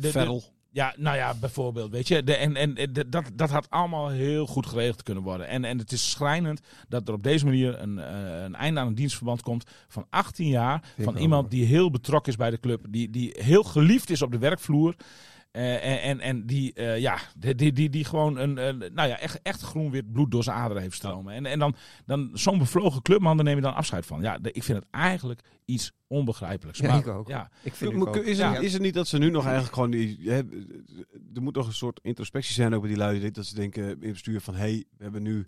Verrel. 0.00 0.44
Ja, 0.72 0.94
nou 0.96 1.16
ja, 1.16 1.34
bijvoorbeeld, 1.40 1.90
weet 1.90 2.08
je. 2.08 2.22
De, 2.22 2.34
en 2.36 2.56
en 2.56 2.74
de- 2.74 3.08
dat, 3.08 3.24
dat 3.34 3.50
had 3.50 3.70
allemaal 3.70 4.08
heel 4.08 4.46
goed 4.46 4.66
geregeld 4.66 5.02
kunnen 5.02 5.22
worden. 5.22 5.48
En, 5.48 5.64
en 5.64 5.78
het 5.78 5.92
is 5.92 6.10
schrijnend 6.10 6.60
dat 6.88 7.08
er 7.08 7.14
op 7.14 7.22
deze 7.22 7.44
manier 7.44 7.80
een, 7.80 7.98
eh, 7.98 8.42
een 8.42 8.54
einde 8.54 8.80
aan 8.80 8.86
een 8.86 8.94
dienstverband 8.94 9.42
komt 9.42 9.64
van 9.88 10.06
18 10.10 10.48
jaar. 10.48 10.82
van 11.04 11.14
iemand 11.22 11.50
die 11.50 11.64
heel 11.64 11.90
betrokken 11.90 12.32
is 12.32 12.38
bij 12.38 12.50
de 12.50 12.60
club. 12.60 12.84
Die, 12.88 13.10
die 13.10 13.34
heel 13.38 13.62
geliefd 13.62 14.10
is 14.10 14.22
op 14.22 14.32
de 14.32 14.38
werkvloer. 14.38 14.94
Eh, 15.50 15.84
en, 15.86 16.00
en, 16.02 16.20
en 16.20 16.46
die, 16.46 16.72
eh, 16.72 16.98
ja, 16.98 17.18
die, 17.38 17.54
die, 17.54 17.72
die, 17.72 17.90
die 17.90 18.04
gewoon 18.04 18.36
een, 18.36 18.54
nou 18.94 19.08
ja, 19.08 19.18
echt, 19.18 19.42
echt 19.42 19.60
groen-wit 19.60 20.12
bloed 20.12 20.30
door 20.30 20.42
zijn 20.42 20.56
aderen 20.56 20.82
heeft 20.82 20.94
stromen. 20.96 21.34
En, 21.34 21.46
en 21.46 21.58
dan, 21.58 21.74
dan 22.06 22.30
zo'n 22.32 22.58
bevlogen 22.58 23.02
clubman, 23.02 23.36
daar 23.36 23.44
neem 23.44 23.56
je 23.56 23.62
dan 23.62 23.74
afscheid 23.74 24.06
van. 24.06 24.20
Ja, 24.22 24.38
de- 24.38 24.52
ik 24.52 24.62
vind 24.62 24.78
het 24.78 24.86
eigenlijk 24.90 25.40
iets 25.64 25.92
onbegrijpelijks. 26.06 26.78
Ja, 26.78 26.88
Maar, 26.88 26.98
ik 26.98 27.06
ook. 27.06 27.28
Ja, 27.28 27.50
Ik 27.62 27.74
vind 27.74 27.94
ook. 28.06 28.16
Is, 28.16 28.38
Ja. 28.38 28.52
het, 28.52 28.62
is 28.62 28.72
het 28.72 28.82
niet 28.82 28.94
dat 28.94 29.08
ze 29.08 29.18
nu 29.18 29.30
nog 29.30 29.44
eigenlijk 29.44 29.74
gewoon... 29.74 29.90
Die, 29.90 30.18
hè, 30.30 30.36
er 31.34 31.42
moet 31.42 31.54
nog 31.54 31.66
een 31.66 31.72
soort 31.72 32.00
introspectie 32.02 32.54
zijn 32.54 32.74
ook 32.74 32.80
bij 32.80 32.88
die 32.90 32.98
lui. 32.98 33.30
Dat 33.30 33.46
ze 33.46 33.54
denken 33.54 33.82
in 33.82 33.88
het 33.88 33.98
bestuur 34.12 34.40
van... 34.40 34.54
Hé, 34.54 34.60
hey, 34.60 34.84
we 34.96 35.02
hebben 35.02 35.22
nu... 35.22 35.46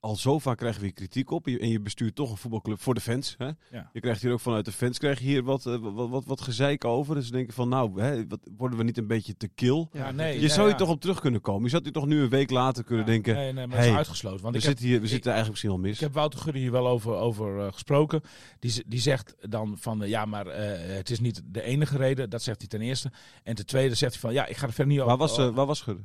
Al 0.00 0.16
zo 0.16 0.38
vaak 0.38 0.56
krijgen 0.56 0.80
we 0.80 0.86
hier 0.86 0.94
kritiek 0.94 1.30
op. 1.30 1.46
En 1.46 1.68
je 1.68 1.80
bestuurt 1.80 2.14
toch 2.14 2.30
een 2.30 2.36
voetbalclub 2.36 2.80
voor 2.80 2.94
de 2.94 3.00
fans. 3.00 3.34
Hè? 3.38 3.50
Ja. 3.70 3.90
Je 3.92 4.00
krijgt 4.00 4.22
hier 4.22 4.32
ook 4.32 4.40
vanuit 4.40 4.64
de 4.64 4.72
fans 4.72 4.98
krijg 4.98 5.18
je 5.18 5.24
hier 5.24 5.42
wat, 5.42 5.66
eh, 5.66 5.76
wat, 5.80 6.08
wat, 6.08 6.24
wat 6.24 6.40
gezeik 6.40 6.84
over. 6.84 7.14
Dus 7.14 7.30
denken 7.30 7.54
van 7.54 7.68
nou, 7.68 8.00
hè, 8.00 8.26
wat, 8.26 8.40
worden 8.56 8.78
we 8.78 8.84
niet 8.84 8.98
een 8.98 9.06
beetje 9.06 9.36
te 9.36 9.48
kil? 9.48 9.88
ja, 9.92 10.10
nee. 10.10 10.34
Je 10.34 10.40
ja, 10.40 10.48
zou 10.48 10.68
je 10.68 10.74
toch 10.74 10.88
op 10.88 11.00
terug 11.00 11.20
kunnen 11.20 11.40
komen. 11.40 11.62
Je 11.62 11.68
zou 11.68 11.82
je 11.84 11.90
toch 11.90 12.06
nu 12.06 12.20
een 12.20 12.28
week 12.28 12.50
later 12.50 12.84
kunnen 12.84 13.06
denken... 13.06 13.34
Nee, 13.34 13.52
nee, 13.52 13.66
maar 13.66 13.76
dat 13.76 13.78
hey, 13.78 13.88
is 13.90 13.96
uitgesloten. 13.96 14.42
Want 14.42 14.54
we 14.54 14.60
ik 14.60 14.66
heb, 14.66 14.72
zitten, 14.72 14.88
hier, 14.88 14.98
we 14.98 15.04
ik- 15.04 15.10
zitten 15.10 15.32
eigenlijk 15.32 15.62
misschien 15.62 15.82
al 15.82 15.88
mis. 15.88 15.94
Ik 15.94 16.00
heb 16.00 16.12
Wouter 16.14 16.40
Gudde 16.40 16.58
hier 16.58 16.72
wel 16.72 16.88
over, 16.88 17.14
over 17.14 17.60
eh, 17.66 17.72
gesproken. 17.72 18.20
Die, 18.58 18.84
die 18.86 19.00
zegt 19.00 19.34
dan 19.40 19.76
van, 19.78 20.02
eh, 20.02 20.08
ja, 20.08 20.24
maar 20.24 20.46
het 20.46 21.10
is 21.10 21.20
niet 21.20 21.42
de 21.44 21.62
enige 21.62 21.96
reden. 21.96 22.30
Dat 22.30 22.42
zegt 22.42 22.58
hij 22.58 22.68
ten 22.68 22.80
eerste. 22.80 23.12
En 23.42 23.54
ten 23.54 23.66
tweede 23.66 23.94
zegt 23.94 24.12
hij 24.12 24.20
van, 24.20 24.32
ja, 24.32 24.46
ik 24.46 24.56
ga 24.56 24.66
er 24.66 24.72
verder 24.72 24.92
niet 24.92 25.02
over. 25.02 25.16
Waar 25.16 25.28
was, 25.28 25.36
waar 25.54 25.66
was 25.66 25.78
Schudde? 25.78 26.02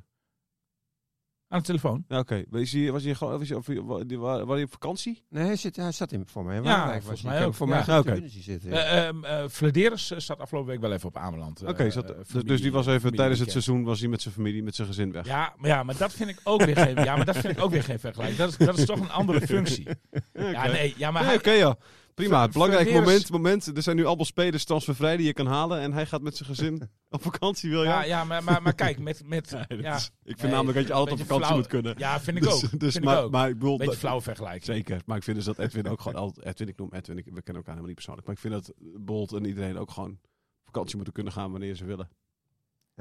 Aan 1.56 1.62
de 1.62 1.68
telefoon. 1.68 2.04
Ja, 2.08 2.20
Oké, 2.20 2.44
was 2.50 2.72
hij, 2.72 2.92
was 2.92 3.04
hij, 3.04 3.16
gewoon- 3.16 3.38
was 3.40 3.50
wa- 3.50 4.46
was 4.46 4.56
hij 4.56 4.64
op 4.64 4.72
vakantie? 4.72 5.24
Nee, 5.30 5.46
hij, 5.46 5.56
zit, 5.56 5.76
hij 5.76 5.92
zat 5.92 6.12
in 6.12 6.24
voor 6.28 6.46
mij. 6.46 6.62
Ja, 6.62 6.84
volgens 6.84 7.06
was 7.06 7.22
mij 7.22 7.46
ook. 7.46 7.54
Voor 7.54 7.68
mij 7.68 7.84
Ja, 7.86 8.00
oké. 8.00 8.10
okay. 8.12 8.30
zitten. 8.30 8.70
ja. 8.70 8.76
Eh 8.78 9.08
ehm, 9.08 9.24
eh, 9.24 9.48
Flederis 9.50 10.12
eh, 10.12 10.20
staat 10.20 10.40
afgelopen 10.40 10.70
week 10.72 10.80
wel 10.82 10.92
even 10.92 11.08
op 11.08 11.18
Ameland. 11.18 11.64
Oké, 11.64 11.90
zat- 11.90 12.10
eh, 12.12 12.18
dus, 12.34 12.44
dus 12.44 12.62
die 12.62 12.72
was 12.72 12.86
even 12.88 13.00
familie 13.00 13.18
tijdens 13.20 13.40
het 13.40 13.52
seizoen 13.52 13.84
was 13.84 14.00
hij 14.00 14.10
met 14.10 14.22
zijn 14.22 14.34
familie, 14.34 14.64
met 14.64 14.76
zijn 14.76 14.88
gezin 14.88 15.12
weg. 15.12 15.26
Ja, 15.26 15.54
maar, 15.58 15.70
ja, 15.70 15.84
maar 15.84 15.98
dat 15.98 16.14
vind 16.14 16.30
ik 16.30 16.40
ook 16.44 16.64
weer 16.64 16.78
geen, 16.78 17.04
ja, 17.04 17.16
maar 17.16 17.26
dat 17.26 17.38
vind 17.38 17.58
ik 17.58 17.64
ook 17.64 17.72
weer 17.72 17.84
geen 17.84 18.00
vergelijking. 18.00 18.38
Dat 18.40 18.50
is, 18.50 18.58
dat 18.58 18.78
is 18.78 18.86
toch 18.86 19.00
een 19.00 19.12
andere 19.12 19.42
functie. 19.42 19.88
Ja, 20.34 20.68
nee, 20.68 20.94
ja, 20.98 21.12
maar 21.12 21.26
hij, 21.26 21.36
Oké, 21.36 21.52
ja. 21.52 21.76
Prima. 22.16 22.44
Ver- 22.44 22.52
Belangrijk 22.52 22.88
Verweers- 22.90 23.06
moment, 23.06 23.30
moment. 23.64 23.78
Er 23.78 23.84
zijn 23.84 23.96
nu 23.96 24.06
allemaal 24.06 24.26
spelers 24.26 24.64
transfervrij 24.66 25.18
die 25.18 25.26
je 25.26 25.34
kan 25.34 25.46
halen. 25.48 25.80
En 25.80 25.94
hij 25.94 26.06
gaat 26.06 26.22
met 26.22 26.38
zijn 26.38 26.50
gezin 26.50 26.90
op 27.10 27.22
vakantie, 27.22 27.70
wil 27.70 27.82
je? 27.82 27.88
ja, 27.88 28.04
ja, 28.04 28.24
maar, 28.24 28.44
maar, 28.44 28.62
maar 28.62 28.74
kijk, 28.74 29.00
met, 29.00 29.22
met 29.26 29.50
ja, 29.68 29.96
is- 29.96 30.06
ik 30.06 30.12
vind 30.24 30.42
Nee, 30.42 30.52
namelijk 30.52 30.78
dat 30.78 30.88
je 30.88 30.94
altijd 30.94 31.20
op 31.20 31.26
vakantie 31.26 31.46
flauw. 31.46 31.58
moet 31.60 31.68
kunnen. 31.68 31.96
ja, 31.98 32.20
vind 32.20 32.38
ik 32.38 32.44
Dus- 32.44 32.54
ook. 32.74 32.80
Dus, 32.80 32.92
vind 32.94 33.06
maar, 33.06 33.18
ik 33.18 33.24
ook. 33.24 33.32
maar 33.32 33.50
ik 33.50 33.54
bedoel, 33.60 33.78
Beetje 33.78 33.96
flauw 33.98 34.22
vergelijking. 34.22 34.64
Zeker. 34.64 35.02
Maar 35.06 35.18
ik 35.18 35.24
vind 35.24 35.36
dus 35.38 35.46
dat 35.46 35.60
Edwin 35.60 35.88
ook 35.88 36.02
gewoon 36.02 36.22
altijd... 36.22 36.46
Edwin, 36.46 36.68
ik 36.68 36.78
noem 36.78 36.94
Edwin, 36.94 37.18
ik, 37.18 37.24
we 37.26 37.32
kennen 37.32 37.46
elkaar 37.64 37.66
helemaal 37.66 37.86
niet 37.86 37.96
persoonlijk. 37.96 38.28
Maar 38.28 38.36
ik 38.36 38.42
vind 38.42 38.54
dat 38.54 38.74
Bolt 39.06 39.34
en 39.34 39.46
iedereen 39.46 39.78
ook 39.78 39.92
gewoon 39.92 40.20
vakantie 40.66 40.96
moeten 40.96 41.14
kunnen 41.14 41.34
gaan 41.34 41.52
wanneer 41.52 41.76
ze 41.76 41.86
willen. 41.86 42.10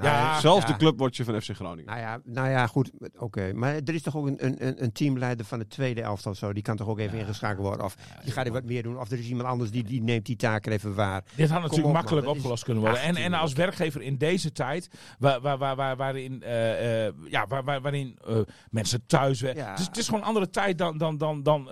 Ja, 0.01 0.39
Zelfs 0.39 0.65
ja. 0.65 0.71
de 0.71 0.77
clubwatcher 0.77 1.25
van 1.25 1.41
FC 1.41 1.49
Groningen. 1.55 1.85
Nou 1.85 1.99
ja, 1.99 2.19
nou 2.23 2.49
ja 2.49 2.67
goed. 2.67 2.91
Oké. 3.17 3.53
Maar 3.53 3.73
er 3.73 3.93
is 3.93 4.01
toch 4.01 4.15
ook 4.17 4.27
een, 4.27 4.45
een- 4.45 4.67
een, 4.67 4.83
een 4.83 4.91
teamleider 4.91 5.45
van 5.45 5.59
de 5.59 5.67
tweede 5.67 6.01
elftal 6.01 6.31
of 6.31 6.37
zo. 6.37 6.53
Die 6.53 6.63
kan 6.63 6.75
toch 6.75 6.87
ook 6.87 6.99
even 6.99 7.17
Ja. 7.17 7.21
ingeschakeld 7.23 7.65
worden. 7.67 7.85
Of 7.85 7.95
Ja, 8.15 8.21
die 8.23 8.31
gaat 8.31 8.45
er 8.45 8.51
wat 8.51 8.63
meer 8.63 8.83
doen. 8.83 8.99
Of 8.99 9.11
er 9.11 9.19
is 9.19 9.27
iemand 9.27 9.47
anders 9.49 9.71
die, 9.71 9.83
die 9.83 10.01
neemt 10.01 10.25
die 10.25 10.35
taken 10.35 10.71
even 10.71 10.95
waar. 10.95 11.23
Dit 11.35 11.49
had 11.49 11.61
natuurlijk 11.61 11.87
op, 11.87 11.93
makkelijk 11.93 12.27
opgelost 12.27 12.63
kunnen 12.63 12.83
worden. 12.83 13.01
En, 13.01 13.15
en 13.15 13.33
als 13.33 13.53
werkgever 13.53 14.01
in 14.01 14.17
deze 14.17 14.51
tijd, 14.51 14.89
waar, 15.19 15.41
waar, 15.41 15.57
waar, 15.57 15.75
waar, 15.75 15.95
waarin, 15.95 16.41
eh, 16.43 17.05
eh, 17.07 17.13
ja, 17.29 17.45
waar, 17.47 17.63
waar, 17.63 17.81
waarin 17.81 18.17
eh, 18.27 18.37
mensen 18.69 19.05
thuis 19.05 19.41
werken. 19.41 19.63
Ja. 19.63 19.69
Het, 19.69 19.79
is, 19.79 19.85
het 19.85 19.97
is 19.97 20.05
gewoon 20.05 20.21
een 20.21 20.27
andere 20.27 20.49
tijd 20.49 20.77
dan, 20.77 20.97
dan, 20.97 21.17
dan, 21.17 21.43
dan 21.43 21.69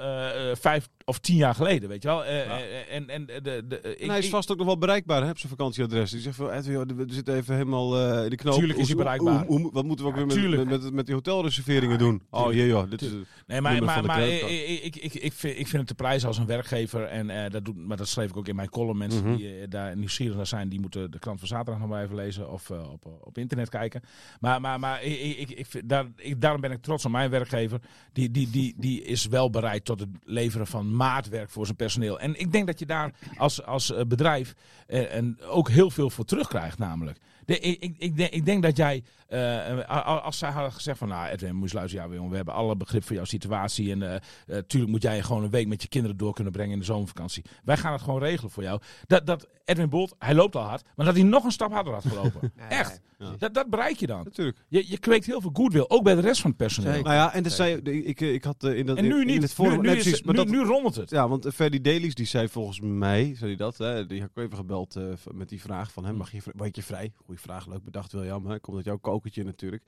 vijf 0.53 0.89
of 1.05 1.19
tien 1.19 1.35
jaar 1.35 1.55
geleden, 1.55 1.89
weet 1.89 2.01
je 2.03 2.07
wel. 2.07 2.25
Eh, 2.25 2.45
Ja. 2.45 2.59
eh, 2.59 2.95
en 2.95 3.09
en 3.09 3.25
de, 3.25 3.63
de, 3.67 3.79
eh, 3.79 3.91
ik, 4.03 4.09
hij 4.09 4.19
is 4.19 4.29
vast 4.29 4.51
ook 4.51 4.57
nog 4.57 4.65
wel 4.65 4.77
bereikbaar 4.77 5.23
hè, 5.23 5.29
op 5.29 5.37
zijn 5.37 5.49
vakantieadres. 5.49 6.11
Die 6.11 6.19
zegt 6.19 6.35
van, 6.35 6.49
Edwin, 6.51 6.95
we 6.95 7.05
zitten 7.07 7.35
even 7.35 7.53
helemaal 7.55 7.97
eh, 7.99 8.23
in 8.23 8.29
de 8.29 8.35
knoop. 8.35 8.53
Tuurlijk 8.57 8.79
is 8.79 8.87
hij 8.87 8.95
bereikbaar. 8.95 9.45
hoe- 9.45 9.59
hoe- 9.61 9.71
wat 9.71 9.83
moeten 9.85 10.05
we 10.05 10.11
ook 10.11 10.17
Ja, 10.17 10.25
weer 10.35 10.49
met, 10.49 10.67
met, 10.67 10.81
met, 10.81 10.93
met 10.93 11.05
die 11.05 11.15
hotelreserveringen 11.15 11.97
doen? 11.97 12.21
Oh 12.29 12.53
jee 12.53 12.67
joh, 12.67 12.89
dit 12.89 13.01
is... 13.01 13.09
Nee, 13.47 13.61
maar, 13.61 13.83
maar, 13.83 14.01
de 14.01 14.07
maar 14.07 14.27
ik, 14.27 14.41
ik, 14.83 14.95
ik, 14.95 15.13
ik, 15.13 15.33
vind, 15.33 15.59
ik 15.59 15.67
vind 15.67 15.77
het 15.77 15.87
te 15.87 15.95
prijzen 15.95 16.27
als 16.27 16.37
een 16.37 16.45
werkgever. 16.45 17.03
En 17.03 17.29
eh, 17.29 17.51
dat, 17.51 17.65
doet, 17.65 17.75
maar 17.87 17.97
dat 17.97 18.07
schreef 18.07 18.29
ik 18.29 18.37
ook 18.37 18.47
in 18.47 18.55
mijn 18.55 18.69
column. 18.69 18.97
Mensen 18.97 19.23
Mhm. 19.27 19.35
die 19.35 19.55
eh, 19.59 19.69
daar 19.69 19.97
nieuwsgierig 19.97 20.35
naar 20.35 20.47
zijn, 20.47 20.69
die 20.69 20.79
moeten 20.79 21.11
de 21.11 21.19
krant 21.19 21.39
van 21.39 21.47
zaterdag 21.47 21.79
nog 21.81 21.89
maar 21.89 22.03
even 22.03 22.15
lezen. 22.15 22.51
Of 22.51 22.69
eh, 22.69 22.91
op, 22.91 23.05
op 23.21 23.37
internet 23.37 23.69
kijken. 23.69 24.01
Maar, 24.39 24.61
maar, 24.61 24.79
maar 24.79 25.03
ik, 25.03 25.49
ik, 25.49 25.89
daar, 25.89 26.05
ik, 26.15 26.41
daarom 26.41 26.61
ben 26.61 26.71
ik 26.71 26.81
trots 26.81 27.05
op 27.05 27.11
mijn 27.11 27.29
werkgever. 27.29 27.79
Die, 28.13 28.31
die, 28.31 28.49
die, 28.49 28.73
die 28.77 29.03
is 29.03 29.25
wel 29.25 29.49
bereid 29.49 29.85
tot 29.85 29.99
het 29.99 30.09
leveren 30.23 30.67
van 30.67 30.92
maatwerk 30.95 31.49
voor 31.49 31.65
zijn 31.65 31.77
personeel. 31.77 32.19
En 32.19 32.39
ik 32.39 32.51
denk 32.51 32.67
dat 32.67 32.79
je 32.79 32.85
daar 32.85 33.13
als, 33.37 33.65
als 33.65 33.93
eh, 33.93 34.05
bedrijf 34.05 34.53
eh, 34.87 35.15
en 35.15 35.41
ook 35.41 35.69
heel 35.69 35.89
veel 35.89 36.09
voor 36.09 36.25
terugkrijgt 36.25 36.77
namelijk. 36.77 37.17
De, 37.45 37.59
ik, 37.59 37.81
ik, 37.81 37.95
ik, 37.97 38.17
denk, 38.17 38.31
ik 38.31 38.45
denk 38.45 38.63
dat 38.63 38.77
jij, 38.77 39.03
eh, 39.27 40.05
als 40.23 40.37
zij 40.37 40.49
hadden 40.49 40.71
gezegd 40.71 40.97
van, 40.97 41.07
nou 41.07 41.27
Edwin, 41.27 41.55
moet 41.55 41.71
je 41.71 41.75
luisteren, 41.75 42.07
ja, 42.07 42.13
jongen, 42.13 42.29
we 42.29 42.35
hebben 42.35 42.53
alle 42.53 42.75
begrip 42.75 43.03
voor 43.03 43.15
jouw 43.15 43.25
situatie 43.25 43.91
en 43.91 44.01
eh 44.13 44.21
eh, 44.47 44.57
tuurlijk 44.57 44.91
moet 44.91 45.01
jij 45.01 45.21
gewoon 45.21 45.43
een 45.43 45.49
week 45.49 45.67
met 45.67 45.81
je 45.81 45.87
kinderen 45.87 46.17
door 46.17 46.33
kunnen 46.33 46.53
brengen 46.53 46.73
in 46.73 46.79
de 46.79 46.85
zomervakantie. 46.85 47.43
Wij 47.63 47.77
gaan 47.77 47.91
het 47.91 48.01
gewoon 48.01 48.19
regelen 48.19 48.51
voor 48.51 48.63
jou. 48.63 48.81
Dat, 49.07 49.25
dat 49.25 49.47
Edwin 49.65 49.89
Bolt, 49.89 50.15
hij 50.19 50.33
loopt 50.33 50.55
al 50.55 50.61
hard, 50.61 50.83
maar 50.95 51.05
dat 51.05 51.15
hij 51.15 51.23
nog 51.23 51.43
een 51.43 51.51
stap 51.51 51.71
harder 51.71 51.93
had 51.93 52.05
gelopen. 52.07 52.53
Echt. 52.69 53.01
Ja. 53.23 53.35
Dat, 53.37 53.53
dat 53.53 53.69
bereik 53.69 53.95
je 53.97 54.07
dan. 54.07 54.23
Natuurlijk. 54.23 54.57
Je, 54.67 54.89
je 54.89 54.97
kweekt 54.97 55.25
heel 55.25 55.41
veel 55.41 55.49
goodwill, 55.53 55.85
ook 55.87 56.03
bij 56.03 56.15
de 56.15 56.21
rest 56.21 56.41
van 56.41 56.49
het 56.49 56.59
personeel. 56.59 56.91
Zeker. 56.91 57.05
Nou 57.05 57.15
ja, 57.15 57.33
en 57.33 57.43
dat 57.43 57.51
zei, 57.51 57.75
ik, 57.75 58.19
ik 58.21 58.43
had 58.43 58.63
eh, 58.63 58.77
in 58.77 58.85
dat 58.85 58.97
En 58.97 59.03
nu 59.07 59.19
in, 59.19 59.25
niet. 59.25 59.35
in 59.35 59.41
het 59.41 59.53
forum, 59.53 59.71
nu, 59.71 59.77
nu, 59.77 59.87
nee, 59.87 59.95
is- 59.95 60.01
precies, 60.03 60.21
maar 60.23 60.35
nu, 60.35 60.39
dat, 60.43 60.49
nu 60.49 60.59
rommelt 60.63 60.95
het. 60.95 61.09
Ja, 61.09 61.27
want 61.27 61.47
Ferdy 61.53 61.81
Dailies 61.81 62.15
die 62.15 62.25
zei 62.25 62.47
volgens 62.49 62.79
mij, 62.79 63.23
zei 63.35 63.49
hij 63.49 63.55
dat, 63.55 63.77
hè, 63.77 64.05
die 64.05 64.21
heb 64.21 64.29
ik 64.35 64.43
even 64.43 64.57
gebeld 64.57 64.95
eh, 64.95 65.03
met 65.31 65.49
die 65.49 65.61
vraag 65.61 65.91
van 65.91 66.05
hem, 66.05 66.15
mag 66.15 66.31
je, 66.31 66.39
weet 66.55 66.75
je 66.75 66.83
vrij? 66.83 67.11
Goeie 67.25 67.39
vraag, 67.41 67.67
leuk 67.67 67.83
bedacht 67.83 68.11
William, 68.11 68.45
hè? 68.45 68.59
komt 68.59 68.77
uit 68.77 68.85
jouw 68.85 68.97
kokertje 68.97 69.43
natuurlijk. 69.43 69.83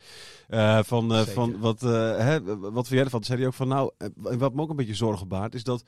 Eh, 0.47 0.79
van, 0.83 1.13
eh, 1.13 1.21
van 1.21 1.59
wat, 1.59 1.83
eh, 1.83 1.89
hè, 2.17 2.43
wat 2.59 2.73
vind 2.73 2.87
jij 2.89 3.03
ervan? 3.03 3.19
Toen 3.19 3.23
zei 3.23 3.37
hij 3.39 3.47
ook 3.47 3.53
van, 3.53 3.67
nou, 3.67 3.91
eh, 3.97 4.07
wat 4.37 4.53
me 4.53 4.61
ook 4.61 4.69
een 4.69 4.75
beetje 4.75 4.93
zorgen 4.95 5.27
baart, 5.27 5.53
is 5.55 5.63
dat 5.63 5.83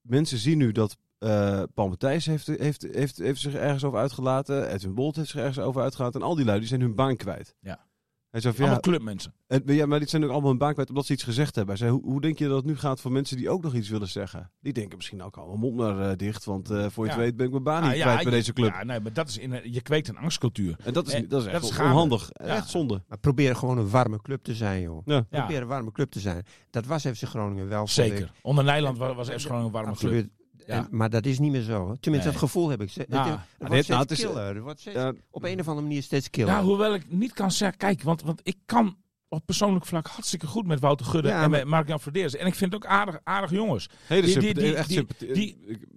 mensen 0.00 0.38
zien 0.38 0.58
nu 0.58 0.72
dat 0.72 0.96
eh 1.20 1.62
Paul 1.74 1.88
Matthijs 1.88 2.26
heeft, 2.26 2.46
heeft, 2.46 2.82
heeft, 2.92 3.18
heeft 3.18 3.40
zich 3.40 3.54
ergens 3.54 3.84
over 3.84 3.98
uitgelaten, 3.98 4.68
Edwin 4.72 4.94
Bolt 4.94 5.16
heeft 5.16 5.28
zich 5.30 5.40
ergens 5.40 5.58
over 5.58 5.82
uitgelaten 5.82 6.20
en 6.20 6.26
al 6.26 6.34
die 6.34 6.44
lui 6.44 6.58
die 6.58 6.68
zijn 6.68 6.80
hun 6.80 6.94
baan 6.94 7.16
kwijt. 7.16 7.54
Ja. 7.60 7.88
Hij 8.30 8.40
zei 8.40 8.54
van, 8.54 8.64
Allemaal 8.64 8.82
ja, 8.84 8.90
clubmensen. 8.90 9.34
en, 9.46 9.62
ja, 9.66 9.86
maar 9.86 9.98
dit 9.98 10.10
zijn 10.10 10.24
ook 10.24 10.30
allemaal 10.30 10.48
hun 10.48 10.58
baan 10.58 10.72
kwijt 10.72 10.88
omdat 10.88 11.06
ze 11.06 11.12
iets 11.12 11.22
gezegd 11.22 11.54
hebben. 11.56 11.76
Hij 11.78 11.86
zei, 11.86 11.98
hoe, 11.98 12.10
hoe 12.10 12.20
denk 12.20 12.38
je 12.38 12.46
dat 12.46 12.56
het 12.56 12.64
nu 12.64 12.76
gaat 12.76 13.00
voor 13.00 13.12
mensen 13.12 13.36
die 13.36 13.50
ook 13.50 13.62
nog 13.62 13.74
iets 13.74 13.88
willen 13.88 14.08
zeggen? 14.08 14.50
Die 14.60 14.72
denken 14.72 14.96
misschien 14.96 15.22
ook 15.22 15.36
allemaal 15.36 15.56
mond 15.56 15.76
maar 15.76 16.10
eh, 16.10 16.16
dicht, 16.16 16.44
want 16.44 16.70
eh, 16.70 16.86
voor 16.88 17.04
je 17.04 17.10
Ja. 17.10 17.16
het 17.16 17.24
weet 17.26 17.36
ben 17.36 17.46
ik 17.46 17.52
mijn 17.52 17.64
baan 17.64 17.82
Ah, 17.82 17.88
niet 17.88 17.96
ja, 17.96 18.02
kwijt 18.02 18.16
bij 18.22 18.32
je- 18.32 18.38
deze 18.38 18.52
club. 18.52 18.72
Ja, 18.72 18.84
nee, 18.84 19.00
maar 19.00 19.12
dat 19.12 19.28
is 19.28 19.38
in, 19.38 19.60
je 19.64 19.80
kweekt 19.80 20.08
een 20.08 20.16
angstcultuur. 20.16 20.76
en 20.84 20.92
dat 20.92 21.06
is, 21.06 21.12
en 21.14 21.28
dat 21.28 21.40
is 21.40 21.46
echt 21.46 21.62
dat 21.62 21.70
is 21.70 21.78
onhandig. 21.78 22.28
Ja. 22.32 22.44
Echt 22.44 22.68
zonde. 22.70 23.02
Maar 23.08 23.18
probeer 23.18 23.56
gewoon 23.56 23.78
een 23.78 23.90
warme 23.90 24.20
club 24.22 24.42
te 24.44 24.54
zijn, 24.54 24.82
joh. 24.82 25.04
Probeer 25.30 25.60
een 25.62 25.66
warme 25.66 25.92
club 25.92 26.10
te 26.10 26.20
zijn. 26.20 26.44
Dat 26.70 26.86
was 26.86 27.02
FC 27.02 27.22
Groningen 27.22 27.68
wel. 27.68 27.88
zeker. 27.88 28.32
Onder 28.42 28.64
Nijland 28.64 28.98
was, 28.98 29.14
was 29.14 29.28
FC 29.28 29.40
Groningen 29.40 29.66
een 29.66 29.72
warme 29.72 29.96
club. 29.96 30.28
Ja. 30.66 30.74
En- 30.74 30.86
maar 30.90 31.10
dat 31.10 31.26
is 31.26 31.38
niet 31.38 31.50
meer 31.52 31.62
zo. 31.62 31.78
Tenminste, 32.00 32.08
Nee. 32.10 32.22
dat 32.22 32.36
gevoel 32.36 32.68
heb 32.68 32.80
ik. 32.82 32.90
Het, 32.92 33.08
Nou, 33.08 33.30
het, 33.30 33.38
dit- 33.38 33.58
wordt 33.58 33.72
steeds 33.72 33.88
nou, 33.88 34.00
het 34.00 34.10
is- 34.10 34.18
killer. 34.20 34.54
Het 34.54 34.62
wordt 34.62 34.80
steeds- 34.80 34.98
op 35.30 35.44
een 35.44 35.60
of 35.60 35.68
andere 35.68 35.86
manier 35.86 36.02
steeds 36.02 36.30
killer. 36.30 36.52
Ja, 36.54 36.62
hoewel 36.62 36.94
ik 36.94 37.10
niet 37.12 37.32
kan 37.32 37.50
zeggen, 37.50 37.78
kijk, 37.78 38.02
want, 38.02 38.22
want 38.22 38.40
ik 38.42 38.56
kan 38.66 38.96
op 39.32 39.46
persoonlijk 39.46 39.86
vlak 39.86 40.06
hartstikke 40.06 40.46
goed 40.46 40.66
met 40.66 40.80
Wouter 40.80 41.06
Gudde 41.06 41.28
Ja, 41.28 41.42
en 41.42 41.50
met 41.50 41.64
Mark-Jan 41.64 42.00
Verdeers. 42.00 42.36
En 42.36 42.46
ik 42.46 42.54
vind 42.54 42.72
het 42.72 42.84
ook 42.84 42.90
aardig, 42.90 43.18
aardig 43.24 43.50
jongens. 43.50 43.88
hele 44.06 44.26
Die- 44.26 44.38
die- 44.38 44.54
die- 44.54 44.74
echt 44.74 44.88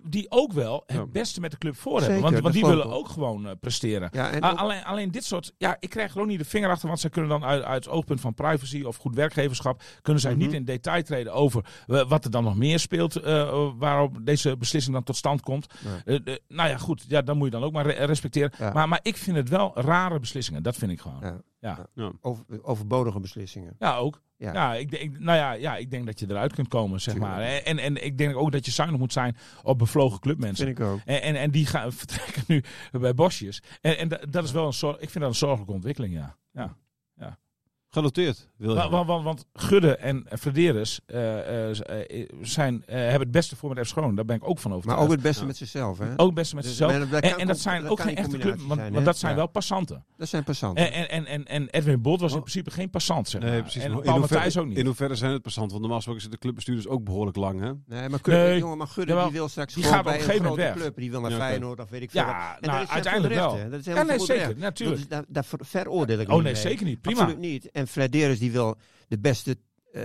die- 0.03 0.25
ook 0.31 0.51
wel 0.53 0.83
het 0.85 0.95
Ja. 0.95 1.05
beste 1.05 1.39
met 1.39 1.51
de 1.51 1.57
club 1.57 1.75
voor 1.75 1.99
Zeker, 1.99 2.13
hebben. 2.13 2.31
Want, 2.31 2.43
want 2.43 2.53
die 2.55 2.65
willen 2.65 2.91
ook 2.93 3.07
gewoon 3.09 3.47
eh, 3.47 3.51
presteren. 3.59 4.09
Ja, 4.11 4.29
en 4.31 4.43
A- 4.43 4.51
ook- 4.51 4.57
alleen, 4.57 4.83
alleen 4.83 5.11
dit 5.11 5.23
soort, 5.25 5.53
ja, 5.57 5.77
ik 5.79 5.89
krijg 5.89 6.11
gewoon 6.11 6.27
niet 6.27 6.39
de 6.39 6.45
vinger 6.45 6.69
achter, 6.69 6.87
want 6.87 6.99
zij 6.99 7.09
kunnen 7.09 7.29
dan 7.31 7.43
uit, 7.43 7.63
uit 7.63 7.83
het 7.85 7.93
oogpunt 7.93 8.21
van 8.21 8.33
privacy 8.33 8.83
of 8.83 8.95
goed 8.97 9.15
werkgeverschap, 9.15 9.81
kunnen 10.01 10.21
zij 10.21 10.31
Mhm. 10.31 10.39
niet 10.41 10.53
in 10.53 10.65
detail 10.65 11.03
treden 11.03 11.33
over 11.33 11.65
eh, 11.87 12.07
wat 12.09 12.25
er 12.25 12.31
dan 12.31 12.43
nog 12.43 12.55
meer 12.55 12.79
speelt, 12.79 13.15
eh, 13.15 13.69
waarop 13.77 14.17
deze 14.21 14.57
beslissing 14.57 14.95
dan 14.95 15.03
tot 15.03 15.15
stand 15.15 15.41
komt. 15.41 15.67
Nee. 16.05 16.39
Nou 16.47 16.69
ja, 16.69 16.77
goed, 16.77 17.05
ja, 17.07 17.21
dan 17.21 17.37
moet 17.37 17.45
je 17.45 17.51
dan 17.51 17.63
ook 17.63 17.73
maar 17.73 17.85
re- 17.85 18.05
respecteren. 18.05 18.51
Ja. 18.57 18.73
Maar, 18.73 18.87
maar 18.87 18.99
ik 19.01 19.17
vind 19.17 19.37
het 19.37 19.49
wel 19.49 19.71
rare 19.75 20.19
beslissingen, 20.19 20.63
dat 20.63 20.75
vind 20.75 20.91
ik 20.91 20.99
gewoon. 21.01 21.41
Ja. 21.63 21.87
Ja, 21.93 22.11
over, 22.21 22.43
overbodige 22.61 23.19
beslissingen. 23.19 23.75
ja 23.79 23.95
ook. 23.95 24.21
Ja. 24.37 24.53
Ja, 24.53 24.73
ik, 24.75 24.91
denk- 24.91 25.19
nou 25.19 25.37
ja, 25.37 25.51
ja, 25.51 25.75
ik 25.77 25.91
denk 25.91 26.05
dat 26.05 26.19
je 26.19 26.25
eruit 26.29 26.53
kunt 26.53 26.67
komen, 26.67 27.01
zeg 27.01 27.13
Tuurlijk. 27.13 27.35
maar. 27.35 27.43
En, 27.43 27.77
en 27.79 28.05
ik 28.05 28.17
denk 28.17 28.35
ook 28.35 28.51
dat 28.51 28.65
je 28.65 28.71
zuinig 28.71 28.99
moet 28.99 29.13
zijn 29.13 29.37
op 29.63 29.77
bevlogen 29.77 30.19
clubmensen. 30.19 30.65
Vind 30.65 30.79
ik 30.79 30.85
ook. 30.85 30.99
En, 31.05 31.21
en, 31.21 31.35
en 31.35 31.51
die 31.51 31.65
gaan 31.65 31.91
vertrekken 32.03 32.43
nu 32.47 32.63
bij 32.91 33.13
Bosjes. 33.13 33.63
En, 33.81 33.97
en 33.97 34.07
da- 34.07 34.21
dat 34.29 34.43
is 34.43 34.51
wel 34.51 34.65
een 34.65 34.73
zorg. 34.73 34.95
Ik 34.95 35.09
vind 35.09 35.19
dat 35.23 35.33
een 35.33 35.35
zorgelijke 35.39 35.73
ontwikkeling, 35.73 36.13
ja. 36.13 36.37
ja. 36.51 36.77
Genoteerd, 37.93 38.47
William. 38.57 38.77
Want, 38.77 38.91
want, 38.91 39.07
want, 39.07 39.23
want 39.23 39.45
Gudde 39.53 39.95
en 39.95 40.25
Frederis 40.39 40.99
eh, 41.05 41.69
eh, 41.69 41.69
eh, 42.19 42.29
zijn, 42.41 42.83
eh, 42.85 42.95
hebben 42.95 43.19
het 43.19 43.31
beste 43.31 43.55
voor 43.55 43.73
met 43.73 43.87
F. 43.87 43.91
Groningen. 43.91 44.15
Daar 44.15 44.25
ben 44.25 44.35
ik 44.35 44.47
ook 44.49 44.59
van 44.59 44.69
Maar 44.69 44.77
overtuigd. 44.79 45.05
ook 45.05 45.11
het 45.11 45.21
beste 45.21 45.41
Ja. 45.41 45.47
met 45.47 45.57
zichzelf. 45.57 45.97
Hè? 45.97 46.05
Ook 46.17 46.25
het 46.25 46.33
beste 46.33 46.55
met 46.55 46.63
Dus- 46.63 46.77
zichzelf. 46.77 46.99
maar 47.09 47.21
dat 47.21 47.37
En, 47.37 47.47
dat 47.47 47.59
zijn 47.59 47.81
dat 47.81 47.91
ook 47.91 47.99
geen 47.99 48.15
echte 48.15 48.37
club, 48.37 48.55
want, 48.57 48.67
zijn, 48.67 48.77
want 48.77 48.95
hè? 48.95 49.03
dat 49.03 49.17
zijn 49.17 49.31
Ja. 49.31 49.37
wel 49.37 49.47
passanten. 49.47 50.05
Dat 50.17 50.27
zijn 50.27 50.43
passanten. 50.43 50.91
En, 50.93 51.09
en, 51.09 51.25
en, 51.25 51.45
en, 51.45 51.69
Edwin 51.69 52.01
Bolt 52.01 52.19
was 52.21 52.29
in 52.31 52.37
Oh. 52.37 52.41
principe 52.43 52.71
geen 52.71 52.89
passant, 52.89 53.29
zeg 53.29 53.41
maar. 53.41 53.49
Nee, 53.49 53.61
precies. 53.61 53.83
En 53.83 53.91
In 53.91 54.01
Paul 54.01 54.17
hoeverre- 54.17 54.33
Matthijs 54.33 54.57
ook 54.57 54.67
niet. 54.67 54.77
In 54.77 54.85
hoeverre 54.85 55.15
zijn 55.15 55.31
het 55.31 55.41
passant? 55.41 55.67
Want 55.69 55.79
normaal 55.79 55.97
gesproken 55.97 56.21
zitten 56.21 56.39
de 56.39 56.45
clubbestuurders 56.45 56.87
ook 56.87 57.03
behoorlijk 57.03 57.37
lang, 57.37 57.59
hè? 57.59 57.71
Nee, 57.85 58.09
maar 58.09 58.19
Gudde, 58.21 58.31
Nee. 58.31 58.57
jongen, 58.59 58.77
maar 58.77 58.87
Gudde 58.87 59.21
die 59.23 59.31
wil 59.31 59.47
straks 59.47 59.73
Die 59.73 59.83
gewoon 59.83 59.97
gaat 59.97 60.05
op 60.05 60.11
bij 60.11 60.19
een 60.21 60.27
grote 60.29 60.43
moment 60.43 60.61
weg. 60.67 60.73
club. 60.75 60.95
Die 60.95 61.11
wil 61.11 61.21
naar. 61.21 61.31
Feyenoord 61.31 61.79
of 61.79 61.89
weet 61.89 62.01
ik 62.01 62.11
veel. 62.11 62.21
ja, 62.21 62.57
nou, 62.61 62.87
uiteindelijk 62.87 63.33
wel. 63.33 63.57
Dat 63.69 63.79
is 63.79 63.85
helemaal 63.85 64.07
nee, 64.07 64.17
goed 64.17 64.27
zeker. 64.27 64.57
Natuurlijk. 64.57 64.99
Dat 64.99 65.09
is, 65.09 65.15
daar, 65.17 65.23
daar 65.27 65.45
ver- 65.45 65.59
veroordeel 65.65 66.19
ik 66.19 66.27
Oh 66.29 66.33
niet 66.33 66.43
nee, 66.43 66.53
mee. 66.53 66.61
zeker 66.61 66.85
niet. 66.85 67.01
Prima. 67.01 67.19
Absoluut 67.21 67.41
niet. 67.41 67.69
En 67.83 67.89
Flederis 67.89 68.39
die 68.39 68.51
wil 68.51 68.77
de 69.07 69.19
beste 69.19 69.57
eh, 69.91 70.03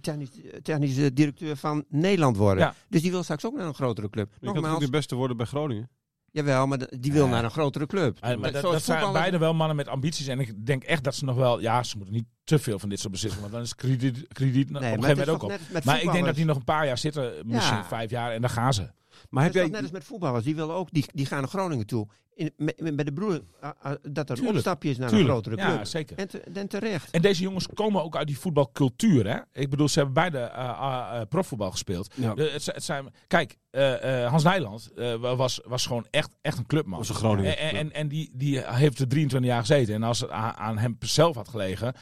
technisch, 0.00 0.30
technische 0.62 1.12
directeur 1.12 1.56
van 1.56 1.84
Nederland 1.88 2.36
worden. 2.36 2.64
Ja. 2.64 2.74
Dus 2.88 3.02
die 3.02 3.10
wil 3.10 3.22
straks 3.22 3.46
ook 3.46 3.56
naar 3.56 3.66
een 3.66 3.74
grotere 3.74 4.10
club. 4.10 4.26
Je 4.32 4.38
kan 4.38 4.46
toch 4.46 4.54
Nogmaals, 4.54 4.78
niet 4.78 4.90
de 4.90 4.96
beste 4.96 5.14
worden 5.14 5.36
bij 5.36 5.46
Groningen? 5.46 5.90
jawel, 6.32 6.66
maar 6.66 6.78
die 6.98 7.12
wil 7.12 7.24
Ja. 7.24 7.30
naar 7.30 7.44
een 7.44 7.50
grotere 7.50 7.86
club. 7.86 8.18
Ja, 8.20 8.36
maar 8.36 8.52
dat, 8.52 8.82
zijn 8.82 9.12
beide 9.12 9.38
wel 9.38 9.54
mannen 9.54 9.76
met 9.76 9.88
ambities. 9.88 10.26
En 10.26 10.40
ik 10.40 10.66
denk 10.66 10.84
echt 10.84 11.04
dat 11.04 11.14
ze 11.14 11.24
nog 11.24 11.36
wel... 11.36 11.60
Ja, 11.60 11.82
ze 11.82 11.96
moeten 11.96 12.14
niet 12.14 12.26
te 12.44 12.58
veel 12.58 12.78
van 12.78 12.88
dit 12.88 13.00
soort 13.00 13.12
beslissingen. 13.12 13.50
Want 13.50 13.56
dan 13.56 13.66
is 13.66 13.74
krediet, 13.74 14.26
krediet 14.28 14.68
op 14.68 14.74
een 14.74 14.82
gegeven 14.82 15.08
moment 15.08 15.28
ook 15.28 15.42
op. 15.42 15.58
Maar 15.84 16.02
ik 16.02 16.12
denk 16.12 16.24
dat 16.24 16.34
die 16.34 16.44
nog 16.44 16.56
een 16.56 16.64
paar 16.64 16.86
jaar 16.86 16.98
zitten. 16.98 17.32
Misschien 17.46 17.76
Ja. 17.76 17.84
vijf 17.84 18.10
jaar. 18.10 18.32
En 18.32 18.40
dan 18.40 18.50
gaan 18.50 18.74
ze. 18.74 18.90
Maar 19.28 19.44
heb 19.44 19.54
jij... 19.54 19.68
net 19.68 19.82
als 19.82 19.90
met 19.90 20.04
voetballers. 20.04 20.44
Die 20.44 20.54
willen 20.54 20.74
ook, 20.74 20.88
die, 20.90 21.04
die 21.12 21.26
gaan 21.26 21.40
naar 21.40 21.48
Groningen 21.48 21.86
toe. 21.86 22.08
In, 22.40 22.52
met, 22.56 22.96
met 22.96 23.06
de 23.06 23.12
broer, 23.12 23.40
ah, 23.60 23.70
ah, 23.80 23.92
dat 24.02 24.28
er 24.30 24.34
Tuurlijk. 24.34 24.56
opstapje 24.56 24.90
is 24.90 24.98
naar 24.98 25.08
Tuurlijk. 25.08 25.28
een 25.28 25.34
grotere 25.42 25.56
club. 25.66 25.78
Ja, 25.78 25.84
zeker. 25.84 26.16
En, 26.18 26.28
te- 26.28 26.40
en 26.40 26.68
terecht. 26.68 27.10
En 27.10 27.22
deze 27.22 27.42
jongens 27.42 27.66
komen 27.74 28.02
ook 28.02 28.16
uit 28.16 28.26
die 28.26 28.38
voetbalcultuur. 28.38 29.26
Hè? 29.28 29.38
Ik 29.52 29.70
bedoel, 29.70 29.88
ze 29.88 29.96
hebben 29.98 30.14
beide 30.14 30.38
eh, 30.38 30.68
eh, 30.68 31.20
eh, 31.20 31.26
profvoetbal 31.28 31.70
gespeeld. 31.70 32.12
Ja, 32.14 32.34
De- 32.34 32.50
het, 32.52 32.66
het 32.66 32.84
zijn, 32.84 33.06
kijk, 33.26 33.56
eh, 33.70 34.22
eh, 34.24 34.30
Hans 34.30 34.42
Nijland 34.42 34.90
eh, 34.96 35.14
was, 35.36 35.60
was 35.64 35.86
gewoon 35.86 36.06
echt, 36.10 36.36
echt 36.42 36.58
een 36.58 36.66
clubman. 36.66 36.98
was 36.98 37.08
een 37.08 37.14
Groningen. 37.14 37.58
En, 37.58 37.74
en, 37.76 37.92
en 37.92 38.08
die, 38.08 38.30
die 38.34 38.60
heeft 38.66 38.98
er 38.98 39.08
23 39.08 39.50
jaar 39.50 39.60
gezeten. 39.60 39.94
En 39.94 40.02
als 40.02 40.20
het 40.20 40.30
aan, 40.30 40.78
hem 40.78 40.96
zelf 41.00 41.34
had 41.36 41.48
gelegen, 41.48 41.94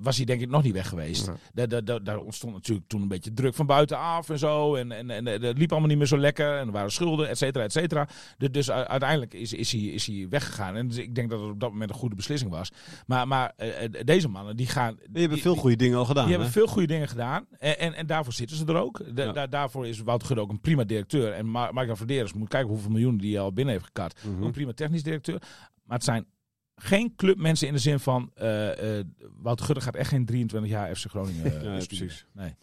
was 0.00 0.16
hij 0.16 0.24
denk 0.24 0.40
ik 0.40 0.48
nog 0.48 0.62
niet 0.62 0.72
weg 0.72 0.88
geweest. 0.88 1.26
Ja. 1.54 1.66
Daar, 1.66 1.84
daar, 1.84 2.04
daar, 2.04 2.18
ontstond 2.18 2.52
natuurlijk 2.52 2.88
toen 2.88 3.02
een 3.02 3.08
beetje 3.08 3.32
druk 3.32 3.54
van 3.54 3.66
buitenaf 3.66 4.30
en 4.30 4.38
zo. 4.38 4.74
En, 4.74 4.92
en, 4.92 5.10
en 5.10 5.26
het 5.26 5.58
liep 5.58 5.70
allemaal 5.70 5.88
niet 5.88 5.98
meer 5.98 6.06
zo 6.06 6.18
lekker. 6.18 6.58
En 6.58 6.66
er 6.66 6.72
waren 6.72 6.92
schulden, 6.92 7.28
et 7.28 7.38
cetera, 7.38 7.64
et 7.64 7.72
cetera. 7.72 8.08
Dus, 8.38 8.50
dus 8.50 8.70
uiteindelijk 8.70 9.34
is, 9.34 9.52
is, 9.52 9.72
hij, 9.72 9.80
is 9.80 10.06
hij 10.06 10.26
weggegaan. 10.30 10.76
En 10.76 10.88
dus 10.88 10.96
ik 10.96 11.14
denk 11.14 11.30
dat 11.30 11.40
het 11.40 11.50
op 11.50 11.60
dat 11.60 11.70
moment 11.70 11.90
een 11.90 11.96
goede 11.96 12.14
beslissing 12.16 12.50
was. 12.50 12.70
Maar, 13.06 13.28
maar 13.28 13.52
deze 14.04 14.28
mannen, 14.28 14.56
die 14.56 14.66
gaan... 14.66 14.98
Die- 15.10 15.28
veel 15.28 15.52
die- 15.52 15.60
goede 15.60 15.76
dingen 15.76 15.98
al 15.98 16.04
gedaan, 16.04 16.24
die 16.26 16.32
hè? 16.34 16.40
hebben 16.40 16.60
veel 16.62 16.72
goede 16.72 16.86
dingen 16.86 17.08
gedaan. 17.08 17.46
En, 17.58 17.78
en, 17.78 17.94
en 17.94 18.06
daarvoor 18.06 18.32
zitten 18.32 18.56
ze 18.56 18.64
er 18.64 18.76
ook. 18.76 19.16
Da- 19.16 19.24
Ja. 19.24 19.32
da- 19.32 19.46
daarvoor 19.46 19.86
is 19.86 20.00
Wouter 20.00 20.26
Gudde 20.26 20.42
ook 20.42 20.50
een 20.50 20.60
prima 20.60 20.75
directeur. 20.84 21.32
En 21.32 21.50
Michael 21.50 21.96
Verderes 21.96 22.32
moet 22.32 22.48
kijken 22.48 22.68
hoeveel 22.70 22.90
miljoenen 22.90 23.20
die 23.20 23.34
hij 23.34 23.42
al 23.42 23.52
binnen 23.52 23.74
heeft 23.74 23.86
gekart. 23.86 24.24
Mhm. 24.24 24.42
Een 24.42 24.52
prima 24.52 24.72
technisch 24.72 25.02
directeur. 25.02 25.42
Maar 25.82 25.96
het 25.96 26.04
zijn 26.04 26.26
geen 26.74 27.14
clubmensen 27.16 27.66
in 27.66 27.72
de 27.72 27.78
zin 27.78 27.98
van... 27.98 28.30
eh, 28.34 28.98
eh, 28.98 29.06
Wouter 29.42 29.66
Gudde 29.66 29.82
gaat 29.82 29.94
echt 29.94 30.08
geen 30.08 30.26
23 30.26 30.70
jaar 30.70 30.96
FC 30.96 31.06
Groningen 31.10 31.44
eh, 31.44 31.62
Ja, 31.78 31.84
precies. 31.86 32.26
Nee. 32.32 32.54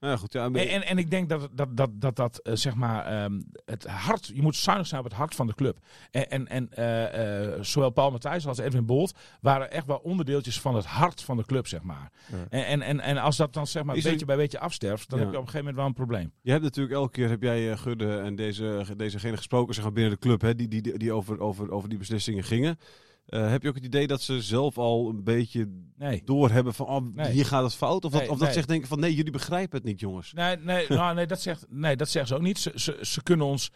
Ja, 0.00 0.16
goed. 0.16 0.32
Ja, 0.32 0.48
maar- 0.48 0.60
En, 0.60 0.68
en, 0.68 0.82
en 0.86 0.98
ik 0.98 1.10
denk 1.10 1.28
dat 1.28 1.48
dat, 1.52 1.76
dat, 1.76 1.90
dat, 1.92 2.16
dat 2.16 2.38
eh, 2.38 2.54
zeg 2.54 2.74
maar, 2.74 3.04
ehm, 3.06 3.40
het 3.64 3.86
hart, 3.86 4.30
je 4.34 4.42
moet 4.42 4.56
zuinig 4.56 4.86
zijn 4.86 5.00
op 5.00 5.06
het 5.06 5.16
hart 5.16 5.34
van 5.34 5.46
de 5.46 5.54
club. 5.54 5.78
En, 6.10 6.28
en, 6.30 6.48
en 6.48 6.68
eh, 6.72 7.44
eh, 7.54 7.62
zowel 7.62 7.90
Paul 7.90 8.10
Matthijs 8.10 8.46
als 8.46 8.58
Edwin 8.58 8.86
Bolt 8.86 9.12
waren 9.40 9.70
echt 9.70 9.86
wel 9.86 9.96
onderdeeltjes 9.96 10.60
van 10.60 10.74
het 10.74 10.84
hart 10.84 11.22
van 11.22 11.36
de 11.36 11.44
club, 11.44 11.66
zeg 11.66 11.82
maar. 11.82 12.10
Ja. 12.30 12.36
En, 12.50 12.64
en, 12.66 12.82
en, 12.82 13.00
en 13.00 13.16
als 13.18 13.36
dat 13.36 13.52
dan 13.52 13.66
zeg 13.66 13.82
maar 13.82 13.96
Is 13.96 14.04
er- 14.04 14.10
beetje 14.10 14.26
bij 14.26 14.36
beetje 14.36 14.58
afsterft, 14.60 15.10
dan 15.10 15.18
heb 15.18 15.28
je 15.30 15.36
op 15.36 15.42
een 15.44 15.50
gegeven 15.50 15.74
moment 15.74 15.76
wel 15.76 15.86
een 15.86 16.06
probleem. 16.06 16.32
Je 16.42 16.50
hebt 16.50 16.62
natuurlijk 16.62 16.94
elke 16.94 17.10
keer 17.10 17.28
heb 17.28 17.42
jij 17.42 17.76
Gudde 17.76 18.18
en 18.18 18.36
deze, 18.36 18.84
dezegene 18.96 19.36
gesproken 19.36 19.74
zeg 19.74 19.84
maar, 19.84 19.92
binnen 19.92 20.12
de 20.12 20.18
club, 20.18 20.40
hè, 20.40 20.54
die, 20.54 20.68
die, 20.68 20.98
die 20.98 21.12
over, 21.12 21.40
over, 21.40 21.70
over 21.70 21.88
die 21.88 21.98
beslissingen 21.98 22.44
gingen. 22.44 22.78
Eh, 23.30 23.50
heb 23.50 23.62
je 23.62 23.68
ook 23.68 23.74
het 23.74 23.84
idee 23.84 24.06
dat 24.06 24.22
ze 24.22 24.42
zelf 24.42 24.78
al 24.78 25.08
een 25.08 25.24
beetje 25.24 25.68
Nee. 25.96 26.22
doorhebben 26.24 26.74
van 26.74 26.86
oh, 26.86 27.14
Nee. 27.14 27.30
hier 27.32 27.46
gaat 27.46 27.62
het 27.62 27.74
fout? 27.74 28.04
Of, 28.04 28.12
dat, 28.12 28.20
of 28.22 28.28
dat 28.28 28.38
nee. 28.40 28.52
ze 28.52 28.58
echt 28.58 28.68
denken 28.68 28.88
van 28.88 29.00
nee, 29.00 29.14
jullie 29.14 29.32
begrijpen 29.32 29.76
het 29.76 29.86
niet, 29.86 30.00
jongens. 30.00 30.32
Nee, 30.32 30.56
nee, 30.56 30.86
nou, 30.88 31.14
nee, 31.14 31.26
dat 31.26 31.40
zegt, 31.40 31.66
nee, 31.68 31.96
dat 31.96 32.08
zeggen 32.08 32.30
ze 32.30 32.36
ook 32.36 32.46
niet. 32.46 32.58
Ze, 32.58 32.72
ze, 32.74 32.98
ze 33.02 33.22
kunnen 33.22 33.46
ons 33.46 33.70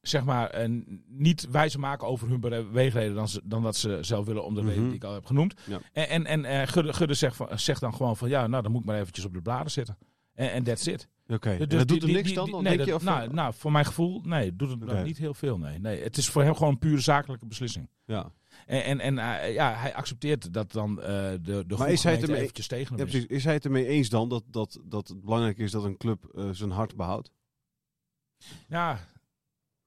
zeg 0.00 0.24
maar, 0.24 0.50
eh, 0.50 0.68
niet 1.08 1.46
wijzer 1.50 1.80
maken 1.80 2.06
over 2.08 2.28
hun 2.28 2.40
beweegreden 2.40 3.14
dan, 3.14 3.28
ze, 3.28 3.40
dan 3.44 3.62
dat 3.62 3.76
ze 3.76 3.98
zelf 4.00 4.26
willen 4.26 4.44
om 4.44 4.54
de 4.54 4.60
reden 4.60 4.76
Mhm. 4.78 4.86
die 4.86 4.94
ik 4.96 5.04
al 5.04 5.14
heb 5.14 5.26
genoemd. 5.26 5.54
Ja. 5.66 5.78
En, 5.92 6.08
en, 6.08 6.26
en 6.26 6.44
eh, 6.44 6.66
Gudde, 6.68 6.92
Gudde 6.92 7.14
zegt, 7.14 7.36
van, 7.36 7.48
zegt 7.58 7.80
dan 7.80 7.94
gewoon 7.94 8.16
van 8.16 8.28
ja, 8.28 8.46
nou 8.46 8.62
dan 8.62 8.72
moet 8.72 8.80
ik 8.80 8.86
maar 8.86 9.00
eventjes 9.00 9.24
op 9.24 9.32
de 9.34 9.42
bladen 9.42 9.70
zitten. 9.70 9.98
En 10.34 10.62
that's 10.64 10.86
it. 10.86 11.08
Oké, 11.26 11.56
Dus 11.56 11.68
dat 11.68 11.88
doet 11.88 12.02
er 12.02 12.08
niks 12.08 12.26
die- 12.26 12.34
dan? 12.34 12.50
nee, 12.62 12.76
denk 12.76 12.88
je, 12.88 12.94
of, 12.94 13.02
nou, 13.02 13.32
nou, 13.34 13.54
voor 13.56 13.72
mijn 13.72 13.84
gevoel, 13.84 14.20
nee, 14.24 14.56
doet 14.56 14.70
het 14.80 15.04
niet 15.04 15.18
heel 15.18 15.34
veel. 15.34 15.58
Nee. 15.58 15.78
nee. 15.78 16.02
Het 16.02 16.16
is 16.16 16.28
voor 16.28 16.42
hem 16.42 16.54
gewoon 16.54 16.72
een 16.72 16.78
pure 16.78 17.00
zakelijke 17.00 17.46
beslissing. 17.46 17.88
ja. 18.04 18.32
En, 18.72 18.82
en, 18.84 19.00
en 19.00 19.18
eh, 19.42 19.54
ja, 19.54 19.74
hij 19.74 19.94
accepteert 19.94 20.52
dat 20.52 20.72
dan 20.72 21.00
eh, 21.00 21.06
de, 21.06 21.38
de 21.42 21.64
Maar 21.68 21.76
goede 21.76 21.92
is 21.92 22.02
hij 22.02 22.12
het 22.12 22.20
gemeente 22.20 22.22
ermee- 22.26 22.40
eventjes 22.40 22.66
tegen 22.66 22.96
Ja, 22.96 23.04
hem 23.04 23.14
is. 23.14 23.26
Is 23.26 23.44
hij 23.44 23.54
het 23.54 23.64
ermee 23.64 23.86
eens 23.86 24.08
dan 24.08 24.28
dat, 24.28 24.42
dat, 24.46 24.78
dat 24.84 25.08
het 25.08 25.20
belangrijk 25.22 25.58
is 25.58 25.70
dat 25.70 25.84
een 25.84 25.96
club 25.96 26.24
eh, 26.34 26.48
zijn 26.52 26.70
hart 26.70 26.96
behoudt? 26.96 27.30
Ja, 28.68 28.98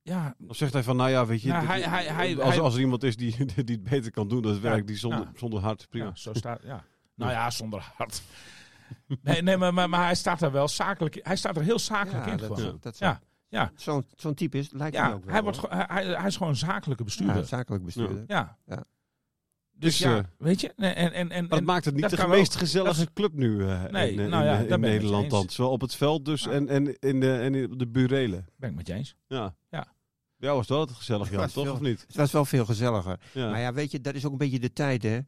Ja, 0.01 0.35
Of 0.47 0.55
zegt 0.55 0.73
hij 0.73 0.83
van, 0.83 0.95
nou 0.95 1.09
ja, 1.09 1.25
weet 1.25 1.41
je, 1.41 1.47
Nou, 1.49 1.65
hij- 1.65 1.81
hij- 1.81 2.05
hij- 2.05 2.41
als, 2.41 2.59
als 2.59 2.73
er 2.73 2.79
iemand 2.79 3.03
is 3.03 3.15
die, 3.23 3.45
die 3.45 3.75
het 3.75 3.83
beter 3.83 4.11
kan 4.11 4.27
doen, 4.27 4.41
dat 4.41 4.59
werkt 4.59 4.87
die 4.87 4.97
zonder, 4.97 5.19
ja. 5.19 5.31
zonder 5.35 5.59
hart, 5.59 5.87
prima. 5.89 6.05
ja, 6.05 6.15
zo 6.15 6.33
staat. 6.33 6.61
Ja. 6.63 6.83
Nou 7.15 7.31
ja, 7.31 7.49
zonder 7.51 7.91
hart. 7.95 8.21
Nee, 9.21 9.41
nee 9.41 9.57
maar, 9.57 9.73
maar, 9.73 9.89
maar 9.89 10.03
hij 10.05 10.15
staat 10.15 10.41
er 10.41 10.51
wel 10.51 10.67
zakelijk. 10.67 11.19
Hij 11.23 11.35
staat 11.35 11.57
er 11.57 11.63
heel 11.63 11.79
zakelijk 11.79 12.25
in. 12.25 12.37
dat, 12.37 12.45
gewoon. 12.45 12.63
Ja. 12.71 12.77
dat 12.79 12.97
Ja, 12.97 13.21
ja. 13.55 13.71
Zo'n 13.75 14.05
zo'n 14.15 14.33
type 14.33 14.57
is, 14.57 14.69
lijkt 14.71 14.97
hij 14.97 15.07
Ja, 15.07 15.13
ook 15.13 15.23
wel. 15.23 15.33
hij, 15.33 15.43
wordt, 15.43 15.61
hij, 15.69 16.05
hij, 16.05 16.27
is 16.27 16.33
gewoon 16.35 16.51
een 16.51 16.57
zakelijke 16.57 17.03
bestuurder. 17.03 17.35
ja, 17.35 17.43
zakelijk 17.43 17.83
bestuurder. 17.83 18.23
ja. 18.27 18.57
Ja. 18.65 18.83
Dus, 19.77 19.97
Dus, 19.97 19.97
ja, 19.97 20.17
eh, 20.17 20.23
weet 20.37 20.61
je. 20.61 20.73
En, 20.75 20.95
en, 20.95 21.13
en, 21.13 21.27
Maar 21.27 21.37
en, 21.37 21.47
dat 21.47 21.63
maakt 21.63 21.85
het 21.85 21.93
niet 21.93 22.09
dat 22.09 22.19
de 22.19 22.27
meest 22.27 22.53
ook. 22.53 22.59
gezellige 22.59 22.99
Dat 23.03 23.13
club 23.13 23.33
nu 23.33 23.67
eh, 23.67 23.83
Nee, 23.83 24.11
in, 24.13 24.29
nou 24.29 24.43
ja, 24.45 24.57
in 24.57 24.79
Nederland 24.79 25.29
dan. 25.29 25.49
Zowel 25.49 25.71
op 25.71 25.81
het 25.81 25.95
veld 25.95 26.25
dus 26.25 26.47
en, 26.47 26.69
en 26.69 26.99
in 26.99 27.19
de, 27.19 27.37
en 27.37 27.55
in 27.55 27.77
de 27.77 27.87
burelen. 27.87 28.45
ben 28.57 28.69
ik 28.69 28.75
met 28.75 28.87
je 28.87 28.93
eens. 28.93 29.15
Ja. 29.27 29.55
Ja. 29.69 29.93
Ja, 30.37 30.53
was 30.53 30.67
wel 30.67 30.79
het 30.79 30.91
gezellig, 30.91 31.29
Jan, 31.31 31.41
toch? 31.49 31.51
veel- 31.63 31.73
Of 31.73 31.79
niet? 31.81 32.03
Het 32.07 32.15
was 32.15 32.31
wel 32.31 32.45
veel 32.45 32.65
gezelliger. 32.65 33.19
Ja. 33.33 33.49
Maar 33.49 33.59
ja, 33.59 33.73
weet 33.73 33.91
je, 33.91 34.01
dat 34.01 34.13
is 34.15 34.25
ook 34.25 34.31
een 34.31 34.37
beetje 34.37 34.59
de 34.59 34.73
tijd, 34.73 35.03
hè. 35.03 35.19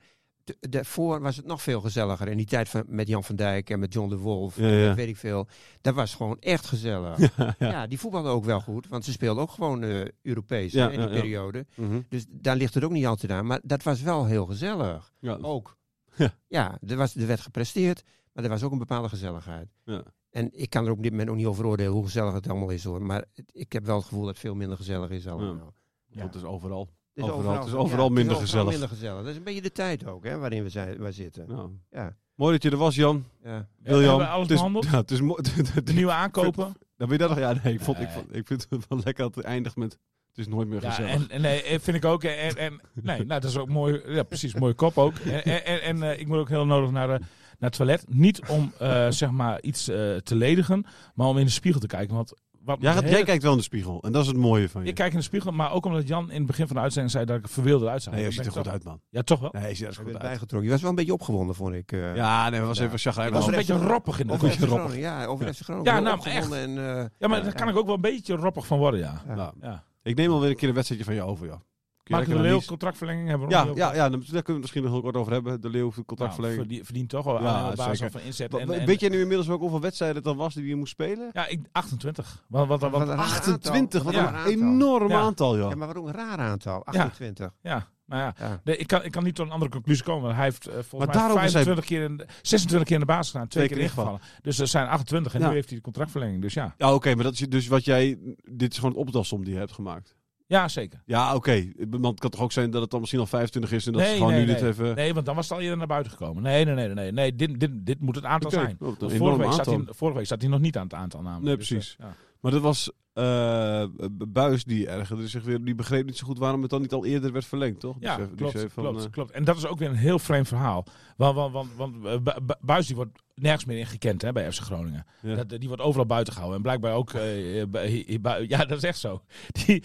Daarvoor 0.59 1.21
was 1.21 1.35
het 1.35 1.45
nog 1.45 1.61
veel 1.61 1.81
gezelliger. 1.81 2.27
En 2.27 2.37
die 2.37 2.45
tijd 2.45 2.69
van, 2.69 2.83
met 2.87 3.07
Jan 3.07 3.23
van 3.23 3.35
Dijk 3.35 3.69
en 3.69 3.79
met 3.79 3.93
John 3.93 4.09
de 4.09 4.17
Wolf, 4.17 4.57
Ja, 4.57 4.67
ja. 4.67 4.89
en 4.89 4.95
weet 4.95 5.07
ik 5.07 5.17
veel. 5.17 5.47
Dat 5.81 5.93
was 5.95 6.15
gewoon 6.15 6.39
echt 6.39 6.65
gezellig. 6.65 7.17
ja, 7.37 7.55
ja. 7.59 7.69
Ja, 7.71 7.87
die 7.87 7.99
voetbalden 7.99 8.31
ook 8.31 8.45
wel 8.45 8.61
goed. 8.61 8.87
Want 8.87 9.05
ze 9.05 9.11
speelden 9.11 9.43
ook 9.43 9.51
gewoon 9.51 9.83
eh, 9.83 10.05
Europees 10.21 10.73
hè, 10.73 10.83
in 10.83 10.89
die 10.89 10.99
ja, 10.99 11.05
ja. 11.05 11.19
periode. 11.21 11.65
Mhm. 11.75 12.01
Dus 12.09 12.25
daar 12.29 12.55
ligt 12.55 12.73
het 12.73 12.83
ook 12.83 12.91
niet 12.91 13.05
altijd 13.05 13.31
aan. 13.31 13.45
Maar 13.45 13.59
dat 13.63 13.83
was 13.83 14.01
wel 14.01 14.25
heel 14.25 14.45
gezellig. 14.45 15.11
ja. 15.19 15.37
Ook. 15.41 15.75
Ja. 16.15 16.33
Ja, 16.47 16.77
er, 16.87 16.95
was, 16.95 17.15
er 17.15 17.27
werd 17.27 17.39
gepresteerd. 17.39 18.03
Maar 18.33 18.43
er 18.43 18.49
was 18.49 18.63
ook 18.63 18.71
een 18.71 18.77
bepaalde 18.77 19.09
gezelligheid. 19.09 19.69
Ja. 19.83 20.03
En 20.29 20.49
ik 20.59 20.69
kan 20.69 20.85
er 20.85 20.91
op 20.91 21.01
dit 21.03 21.11
moment 21.11 21.29
ook 21.29 21.35
niet 21.35 21.45
over 21.45 21.65
oordelen 21.65 21.91
hoe 21.91 22.03
gezellig 22.03 22.33
het 22.33 22.49
allemaal 22.49 22.69
is 22.69 22.83
hoor. 22.83 23.01
Maar 23.01 23.25
het- 23.33 23.51
ik 23.53 23.73
heb 23.73 23.85
wel 23.85 23.95
het 23.95 24.03
gevoel 24.05 24.19
dat 24.21 24.29
het 24.29 24.39
veel 24.39 24.55
minder 24.55 24.77
gezellig 24.77 25.09
is 25.09 25.27
allemaal. 25.27 25.73
Ja. 26.07 26.21
Dat 26.21 26.35
is 26.35 26.43
overal. 26.43 26.89
Het 27.17 27.25
is 27.25 27.31
Overal- 27.31 27.57
het 27.57 27.67
is 27.67 27.73
overal 27.73 28.09
minder 28.09 28.33
het 28.33 28.43
is 28.43 28.49
gezellig. 28.49 28.69
minder 28.71 28.89
gezellig. 28.89 29.17
Dat 29.21 29.27
is 29.27 29.35
een 29.35 29.43
beetje 29.43 29.61
de 29.61 29.71
tijd 29.71 30.05
ook 30.07 30.23
hè, 30.23 30.37
waarin 30.37 30.63
we, 30.63 30.69
zijn, 30.69 30.97
wij 30.97 31.11
zitten. 31.11 31.45
Nou. 31.47 31.69
Ja. 31.91 32.15
Mooi 32.35 32.51
dat 32.53 32.63
je 32.63 32.69
er 32.69 32.77
was, 32.77 32.95
Jan. 32.95 33.25
Ja. 33.43 33.67
Wiljan. 33.83 34.07
hebben 34.07 34.17
we 34.25 34.31
alles 34.31 34.41
het 34.41 34.49
is, 34.51 34.55
behandeld? 34.55 34.85
Ja, 34.91 34.97
het 34.97 35.11
is 35.11 35.21
mooi. 35.21 35.41
De 35.83 35.93
nieuwe 35.93 36.11
aankopen. 36.11 36.65
Dan 36.97 37.07
ben 37.07 37.11
je 37.11 37.17
dat 37.17 37.29
nog? 37.29 37.39
Ja, 37.39 37.55
nee, 37.63 37.73
ik, 37.73 37.81
vond, 37.81 37.99
ik, 37.99 38.09
vond, 38.09 38.35
ik 38.35 38.47
vind 38.47 38.67
het 38.69 38.87
wel 38.87 38.99
lekker 39.03 39.23
dat 39.23 39.35
het 39.35 39.45
eindigt 39.45 39.75
met... 39.75 39.91
Het 40.27 40.37
is 40.47 40.47
nooit 40.47 40.67
meer 40.67 40.81
Ja, 40.81 40.89
gezellig. 40.89 41.11
en, 41.13 41.29
en 41.29 41.41
nee, 41.41 41.63
eh, 41.63 41.79
vind 41.79 41.97
ik 41.97 42.05
ook. 42.05 42.23
En, 42.23 42.55
en, 42.57 42.81
nee, 42.93 43.17
nou, 43.25 43.39
dat 43.41 43.43
is 43.49 43.57
ook 43.57 43.69
mooi. 43.69 44.01
Ja, 44.07 44.23
precies, 44.23 44.53
mooie 44.55 44.73
kop 44.73 44.97
ook. 44.97 45.15
En, 45.15 45.43
en, 45.65 45.81
en, 45.81 46.03
eh, 46.03 46.19
ik 46.19 46.27
moet 46.27 46.37
ook 46.37 46.49
heel 46.49 46.65
nodig 46.65 46.91
naar, 46.91 47.07
de, 47.07 47.13
naar 47.19 47.69
het 47.69 47.73
toilet. 47.73 48.05
Niet 48.07 48.47
om 48.47 48.73
eh, 48.79 49.09
zeg 49.09 49.31
maar 49.31 49.61
iets 49.61 49.87
eh, 49.87 50.15
te 50.15 50.35
ledigen, 50.35 50.85
maar 51.15 51.27
om 51.27 51.37
in 51.37 51.45
de 51.45 51.51
spiegel 51.51 51.79
te 51.81 51.87
kijken. 51.87 52.15
Want 52.15 52.33
wat 52.67 52.77
Ja, 52.81 52.99
jij 53.09 53.23
kijkt 53.23 53.43
wel 53.43 53.51
in 53.51 53.57
de 53.57 53.63
spiegel. 53.63 54.01
En 54.01 54.11
dat 54.11 54.21
is 54.21 54.27
het 54.27 54.37
mooie 54.37 54.69
van 54.69 54.83
je. 54.83 54.87
Ik 54.89 54.95
kijk 54.95 55.11
in 55.11 55.17
de 55.17 55.23
spiegel, 55.23 55.51
maar 55.51 55.71
ook 55.71 55.85
omdat 55.85 56.07
Jan 56.07 56.29
in 56.31 56.37
het 56.37 56.45
begin 56.45 56.67
van 56.67 56.75
de 56.75 56.81
uitzending 56.81 57.13
zei 57.13 57.25
dat 57.25 57.37
ik 57.37 57.43
er 57.43 57.49
verwilder 57.49 57.89
uitzag. 57.89 58.13
Nee, 58.13 58.23
je 58.23 58.31
ziet 58.31 58.45
er 58.45 58.51
goed 58.51 58.63
toch- 58.63 58.71
uit, 58.73 58.83
man. 58.83 58.99
Ja, 59.09 59.21
toch 59.21 59.39
wel? 59.39 59.49
Nee, 59.53 59.67
je 59.69 59.75
ziet 59.75 59.87
er 59.87 59.93
goed 59.95 60.05
uit. 60.05 60.17
bijgetrokken. 60.17 60.63
Je 60.63 60.69
was 60.69 60.81
wel 60.81 60.89
een 60.89 60.95
beetje 60.95 61.13
opgewonden, 61.13 61.55
vond 61.55 61.73
ik. 61.73 61.91
eh. 61.91 62.15
Ja, 62.15 62.49
nee, 62.49 62.61
was 62.61 62.77
Ja. 62.77 62.83
even 62.83 62.91
Dat 62.91 63.01
chagrijnig. 63.01 63.35
was 63.37 63.47
een 63.47 63.53
beetje 63.55 63.77
roppig 63.77 64.19
in 64.19 64.27
de 64.27 64.33
Over 64.33 64.47
roppig. 64.49 64.67
Groningen, 64.67 64.99
Ja, 64.99 65.25
over 65.25 65.53
FC 65.53 65.61
Groningen. 65.61 65.93
Ja, 65.93 65.99
nou, 65.99 66.15
opgewonden 66.17 66.59
en, 66.59 66.69
eh, 66.77 67.05
Ja, 67.17 67.27
maar 67.27 67.37
ja, 67.37 67.43
daar 67.43 67.53
kan 67.55 67.69
ik 67.69 67.75
ook 67.77 67.85
wel 67.85 67.95
een 67.95 68.01
beetje 68.01 68.35
roppig 68.35 68.67
van 68.67 68.77
worden, 68.77 68.99
ja. 68.99 69.21
Ja. 69.27 69.35
Nou, 69.35 69.53
ja. 69.61 69.83
ik 70.03 70.15
neem 70.15 70.31
alweer 70.31 70.49
een 70.49 70.55
keer 70.55 70.67
een 70.69 70.73
wedstrijdje 70.75 71.05
van 71.07 71.15
je 71.15 71.21
over, 71.23 71.47
ja. 71.47 71.61
Je 72.07 72.13
Mark 72.13 72.27
de 72.27 72.39
Leeuw, 72.39 72.61
contractverlenging 72.65 73.27
hebben 73.29 73.47
we 73.47 73.53
Ja, 73.53 73.63
nog 73.63 73.77
ja, 73.77 73.93
ja, 73.93 74.09
daar 74.09 74.19
kunnen 74.19 74.43
we 74.45 74.51
het 74.51 74.59
misschien 74.61 74.83
nog 74.83 74.91
heel 74.91 75.01
kort 75.01 75.15
over 75.15 75.31
hebben. 75.33 75.61
De 75.61 75.69
Leeuw, 75.69 75.89
Nou, 75.89 76.03
contractverlenging. 76.05 76.59
verdient, 76.61 76.85
verdient 76.85 77.09
toch 77.09 77.25
wel 77.25 77.41
Ja, 77.41 77.69
op 77.69 77.75
basis 77.75 78.11
van 78.11 78.21
inzet. 78.21 78.53
En, 78.53 78.85
Weet 78.85 78.99
jij 78.99 79.09
nu 79.09 79.19
inmiddels 79.21 79.49
ook 79.49 79.59
hoeveel 79.59 79.81
wedstrijden 79.81 80.17
het 80.17 80.25
dan 80.25 80.37
was 80.37 80.53
die 80.53 80.65
je 80.67 80.75
moest 80.75 80.91
spelen? 80.91 81.29
Ja, 81.33 81.47
ik, 81.47 81.59
28. 81.71 82.43
Want, 82.47 82.67
want, 82.67 82.81
want, 82.81 82.93
Wat 82.93 83.01
een 83.01 83.07
raar 83.07 83.17
28, 83.17 84.03
wat 84.03 84.15
aantal. 84.15 84.19
een 84.21 84.23
Wat 84.25 84.31
een 84.31 84.33
raar 84.33 84.45
aantal. 84.45 84.51
enorm 84.51 85.09
Ja. 85.09 85.19
aantal, 85.19 85.57
joh. 85.57 85.69
Ja, 85.69 85.75
maar 85.75 85.87
waarom 85.87 86.07
een 86.07 86.13
raar 86.13 86.37
aantal? 86.37 86.85
28. 86.85 87.51
ja, 87.61 87.87
maar 88.05 88.19
ja. 88.19 88.33
Ja. 88.39 88.61
Nee, 88.63 88.77
ik, 88.77 88.87
kan, 88.87 89.03
ik 89.03 89.11
kan 89.11 89.23
niet 89.23 89.35
tot 89.35 89.45
een 89.45 89.51
andere 89.51 89.71
conclusie 89.71 90.03
komen. 90.03 90.23
Want 90.23 90.35
hij 90.35 90.43
heeft 90.43 90.67
eh, 90.67 90.73
volgens 90.73 90.91
Maar 90.91 91.07
mij 91.07 91.15
daarom 91.15 91.37
is 91.37 91.53
hij- 91.53 91.63
25 91.63 91.85
keer 91.85 92.03
in, 92.03 92.17
de- 92.17 92.25
26 92.41 92.83
keer 92.87 92.95
in 92.99 93.05
de 93.05 93.13
basis 93.13 93.31
gedaan. 93.31 93.47
Twee, 93.47 93.65
Twee 93.65 93.77
keer 93.77 93.87
ingevallen. 93.87 94.19
Dus 94.41 94.59
er 94.59 94.67
zijn 94.67 94.87
28 94.87 95.33
en 95.33 95.39
Ja. 95.39 95.47
nu 95.47 95.53
heeft 95.53 95.67
hij 95.67 95.77
de 95.77 95.83
contractverlenging. 95.83 96.41
Dus 96.41 96.53
ja, 96.53 96.73
Ja, 96.77 96.93
oké, 96.93 97.15
maar 97.15 97.23
dat 97.23 97.33
is 97.33 97.39
dus 97.39 97.67
wat 97.67 97.85
jij... 97.85 98.17
Dit 98.51 98.71
is 98.71 98.77
gewoon 98.77 98.91
het 98.91 98.99
optelsom 99.01 99.43
die 99.43 99.53
je 99.53 99.59
hebt 99.59 99.71
gemaakt. 99.71 100.15
Ja 100.47 100.67
zeker. 100.67 101.01
Ja, 101.05 101.35
oké. 101.35 101.71
Want 101.89 102.05
het 102.05 102.19
kan 102.19 102.29
toch 102.29 102.41
ook 102.41 102.51
zijn 102.51 102.71
dat 102.71 102.81
het 102.81 102.91
dan 102.91 102.99
misschien 102.99 103.21
al 103.21 103.27
25 103.27 103.71
is 103.71 103.85
en 103.85 103.91
dat 103.93 104.01
Nee, 104.01 104.11
ze 104.11 104.17
gewoon 104.17 104.31
nee, 104.31 104.45
nu 104.45 104.53
dit 104.53 104.61
even... 104.61 104.95
Nee, 104.95 105.13
want 105.13 105.25
dan 105.25 105.35
was 105.35 105.49
het 105.49 105.57
al 105.57 105.63
eerder 105.63 105.77
naar 105.77 105.87
buiten 105.87 106.11
gekomen. 106.11 106.43
Nee, 106.43 106.65
nee, 106.65 106.75
nee. 106.75 106.87
nee, 106.93 107.11
nee. 107.11 107.35
dit, 107.35 107.59
dit, 107.59 107.71
dit 107.73 107.99
moet 107.99 108.15
het 108.15 108.25
aantal 108.25 108.51
zijn. 108.51 108.77
oh, 108.79 108.93
vorige, 108.99 109.37
week 109.37 109.51
zat 109.51 109.59
aantal. 109.59 109.73
hij, 109.73 109.93
vorige 109.93 110.17
week 110.17 110.27
zat 110.27 110.41
hij 110.41 110.49
nog 110.49 110.59
niet 110.59 110.77
aan 110.77 110.83
het 110.83 110.93
aantal 110.93 111.21
namelijk. 111.21 111.45
Nee, 111.45 111.57
Dus, 111.57 111.67
precies. 111.67 111.95
eh, 111.99 112.05
ja. 112.05 112.15
Maar 112.41 112.51
dat 112.51 112.61
was 112.61 112.91
eh 113.17 113.83
Buis 114.27 114.63
die 114.63 114.87
ergerde 114.87 115.27
zich 115.27 115.43
weer. 115.43 115.63
Die 115.63 115.75
begreep 115.75 116.05
niet 116.05 116.17
zo 116.17 116.25
goed 116.27 116.37
waarom 116.39 116.61
het 116.61 116.69
dan 116.69 116.81
niet 116.81 116.93
al 116.93 117.05
eerder 117.05 117.31
werd 117.31 117.45
verlengd, 117.45 117.79
toch? 117.79 117.95
Ja, 117.99 118.15
die 118.15 118.25
zei- 118.25 118.35
die 118.35 118.51
klopt, 118.51 118.73
van, 118.73 118.83
klopt, 118.83 119.05
eh, 119.05 119.11
klopt. 119.11 119.31
En 119.31 119.43
dat 119.43 119.57
is 119.57 119.65
ook 119.65 119.79
weer 119.79 119.89
een 119.89 119.95
heel 119.95 120.19
vreemd 120.19 120.47
verhaal. 120.47 120.85
Want, 121.17 121.35
want, 121.35 121.53
want, 121.53 121.69
want 121.75 121.95
eh, 122.05 122.11
Bu- 122.17 122.41
Bu- 122.45 122.53
Buis 122.61 122.87
die 122.87 122.95
wordt 122.95 123.19
nergens 123.35 123.65
meer 123.65 123.77
in 123.77 123.85
gekend 123.85 124.21
hè, 124.21 124.31
bij 124.31 124.51
FC 124.51 124.61
Groningen. 124.61 125.05
Ja. 125.21 125.35
Dat, 125.35 125.59
die 125.59 125.67
wordt 125.67 125.83
overal 125.83 126.05
buiten 126.05 126.33
gehouden. 126.33 126.57
En 126.57 126.63
blijkbaar 126.63 126.93
ook... 126.93 127.11
bij- 127.11 127.87
hier- 127.87 128.21
bij- 128.21 128.45
ja, 128.53 128.65
dat 128.65 128.77
is 128.77 128.83
echt 128.83 128.99
zo. 128.99 129.21
Die, 129.65 129.83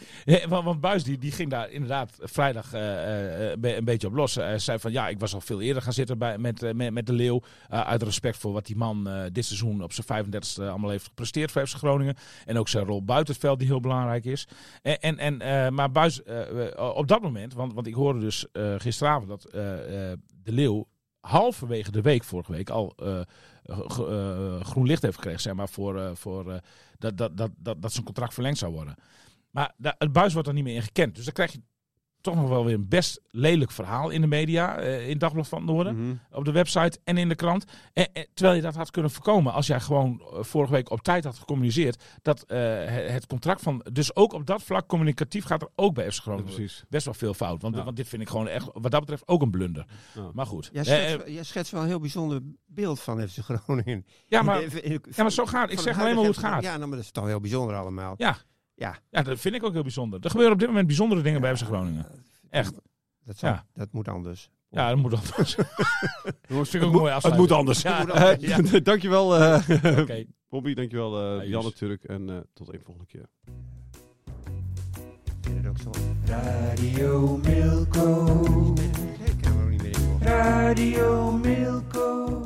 want, 0.48 0.64
want 0.64 0.80
Buis 0.80 1.04
die, 1.04 1.18
die 1.18 1.32
ging 1.32 1.50
daar 1.50 1.70
inderdaad 1.70 2.16
vrijdag 2.20 2.72
een 2.72 3.84
beetje 3.84 4.06
op 4.06 4.14
los. 4.14 4.34
Hij 4.34 4.58
zei 4.58 4.78
van 4.78 4.92
ja, 4.92 5.08
ik 5.08 5.18
was 5.18 5.34
al 5.34 5.40
veel 5.40 5.60
eerder 5.60 5.82
gaan 5.82 5.92
zitten 5.92 6.18
bij, 6.18 6.38
met, 6.38 6.74
met, 6.74 6.92
met 6.92 7.06
de 7.06 7.12
Leeuw. 7.12 7.42
uit 7.68 8.02
respect 8.02 8.36
voor 8.36 8.52
wat 8.52 8.66
die 8.66 8.76
man 8.76 9.08
dit 9.32 9.44
seizoen 9.44 9.82
op 9.82 9.92
zijn 9.92 10.24
35e 10.26 10.62
allemaal 10.62 10.90
heeft 10.90 11.04
gepresteerd 11.04 11.50
voor 11.50 11.66
FC 11.66 11.76
Groningen. 11.76 12.16
En 12.46 12.58
ook 12.58 12.68
zijn 12.68 12.84
rol 12.84 13.04
buiten 13.04 13.20
het 13.28 13.38
veld 13.38 13.58
die 13.58 13.68
heel 13.68 13.80
belangrijk 13.80 14.24
is. 14.24 14.48
En, 14.82 15.00
en, 15.00 15.18
en, 15.18 15.40
eh, 15.40 15.70
maar 15.70 15.90
Buis, 15.90 16.22
eh, 16.22 16.68
eh, 16.68 16.96
op 16.96 17.08
dat 17.08 17.22
moment, 17.22 17.54
want, 17.54 17.72
want 17.72 17.86
ik 17.86 17.94
hoorde 17.94 18.20
dus 18.20 18.46
gisteravond 18.76 19.28
dat 19.28 19.42
de 19.52 20.18
Leeuw 20.44 20.88
halverwege 21.20 21.90
de 21.90 22.00
week, 22.00 22.24
vorige 22.24 22.52
week, 22.52 22.70
al 22.70 22.94
groen 24.62 24.86
licht 24.86 25.02
heeft 25.02 25.14
gekregen, 25.14 25.40
zeg 25.40 25.54
maar, 25.54 25.68
voor, 25.68 26.16
voor 26.16 26.60
dat, 26.98 27.16
dat, 27.16 27.36
dat, 27.36 27.50
dat, 27.58 27.82
dat 27.82 27.92
zijn 27.92 28.04
contract 28.04 28.34
verlengd 28.34 28.58
zou 28.58 28.72
worden. 28.72 28.94
Maar 29.50 29.74
het 29.78 30.12
buis 30.12 30.32
wordt 30.32 30.48
er 30.48 30.54
niet 30.54 30.64
meer 30.64 30.74
in 30.74 30.82
gekend. 30.82 31.14
Dus 31.14 31.24
dan 31.24 31.34
krijg 31.34 31.52
je 31.52 31.62
toch 32.22 32.34
nog 32.34 32.48
wel 32.48 32.64
weer 32.64 32.74
een 32.74 32.88
best 32.88 33.20
lelijk 33.30 33.70
verhaal 33.70 34.10
in 34.10 34.20
de 34.20 34.26
media, 34.26 34.76
eh, 34.76 35.02
in 35.04 35.08
het 35.10 35.20
Dagblad 35.20 35.48
van 35.48 35.58
het 35.62 35.70
Noorden, 35.70 35.96
mhm. 36.06 36.14
op 36.30 36.44
de 36.44 36.52
website 36.52 36.98
en 37.04 37.16
in 37.18 37.28
de 37.28 37.34
krant. 37.34 37.64
En, 37.92 38.08
en- 38.12 38.26
terwijl 38.34 38.56
je 38.56 38.62
dat 38.62 38.74
had 38.74 38.90
kunnen 38.90 39.10
voorkomen 39.10 39.52
als 39.52 39.66
jij 39.66 39.80
gewoon 39.80 40.20
eh, 40.32 40.42
vorige 40.42 40.72
week 40.72 40.90
op 40.90 41.02
tijd 41.02 41.24
had 41.24 41.38
gecommuniceerd 41.38 42.02
dat 42.22 42.42
eh, 42.42 42.58
het, 42.86 43.26
contract 43.26 43.62
van, 43.62 43.84
dus 43.92 44.16
ook 44.16 44.32
op 44.32 44.46
dat 44.46 44.62
vlak 44.62 44.88
communicatief 44.88 45.44
gaat 45.44 45.62
er 45.62 45.68
ook 45.74 45.94
bij 45.94 46.04
FC 46.10 46.16
Ja, 46.16 46.20
Groningen 46.22 46.44
precies. 46.54 46.84
best 46.88 47.04
wel 47.04 47.14
veel 47.14 47.34
fout. 47.34 47.62
Want, 47.62 47.76
Ja. 47.76 47.84
want 47.84 47.96
dit 47.96 48.08
vind 48.08 48.22
ik 48.22 48.28
gewoon 48.28 48.48
echt, 48.48 48.66
wat 48.72 48.90
dat 48.90 49.00
betreft, 49.00 49.28
ook 49.28 49.42
een 49.42 49.50
blunder. 49.50 49.84
Ja. 50.14 50.30
Maar 50.32 50.46
goed. 50.46 50.70
Jij 50.72 50.84
schetst, 50.84 51.26
jij 51.28 51.44
schetst 51.44 51.72
wel 51.72 51.80
een 51.82 51.88
heel 51.88 52.00
bijzonder 52.00 52.40
beeld 52.66 53.00
van 53.00 53.28
FC 53.28 53.38
Groningen. 53.42 54.06
ja, 54.26 54.42
maar, 54.42 54.62
In 54.62 54.68
de- 54.68 54.80
in- 54.82 55.02
ja, 55.10 55.22
maar 55.22 55.32
zo 55.32 55.46
gaat 55.46 55.70
Ik 55.70 55.78
zeg 55.80 55.94
alleen 55.98 56.06
maar 56.08 56.16
hoe 56.18 56.26
het 56.26 56.36
gaat. 56.38 56.62
Ja, 56.62 56.76
nou, 56.76 56.88
maar 56.88 56.96
dat 56.96 57.04
is 57.06 57.10
toch 57.10 57.26
heel 57.26 57.40
bijzonder 57.40 57.76
allemaal. 57.76 58.14
Ja. 58.16 58.36
Ja. 58.82 58.98
Ja, 59.10 59.22
dat 59.22 59.38
vind 59.40 59.54
ik 59.54 59.64
ook 59.64 59.72
heel 59.72 59.82
bijzonder. 59.82 60.20
Er 60.22 60.30
gebeuren 60.30 60.52
op 60.54 60.58
dit 60.58 60.68
moment 60.68 60.86
bijzondere 60.86 61.22
dingen 61.22 61.40
bij 61.40 61.56
FC 61.56 61.62
Groningen. 61.64 62.06
Echt. 62.50 62.74
Dat, 63.24 63.38
zal- 63.38 63.48
Ja. 63.50 63.64
dat 63.74 63.92
moet 63.92 64.08
anders. 64.08 64.50
Ja, 64.68 64.88
dat 64.88 64.98
moet 64.98 65.14
anders. 65.14 65.54
dat 66.48 66.68
vind 66.68 66.74
ik 66.74 66.82
ook 66.84 66.92
mooi 66.92 67.12
Het 67.12 67.36
moet 67.36 67.52
anders. 67.52 67.82
Ja, 67.82 68.06
Eh, 68.06 68.38
ja. 68.48 68.80
dankjewel, 68.90 69.36
eh 69.38 69.68
Oké. 69.98 70.24
Bobby. 70.48 70.74
Dankjewel, 70.74 71.20
eh 71.20 71.36
Ja, 71.42 71.48
Jan 71.50 71.64
natuurlijk. 71.64 72.04
En 72.04 72.30
eh, 72.30 72.36
tot 72.54 72.72
een 72.72 72.80
volgende 72.82 73.06
keer. 73.08 73.26
Radio 76.26 77.36
Milko. 77.36 78.74
Er. 79.42 80.18
Radio 80.20 81.32
Milko. 81.32 82.42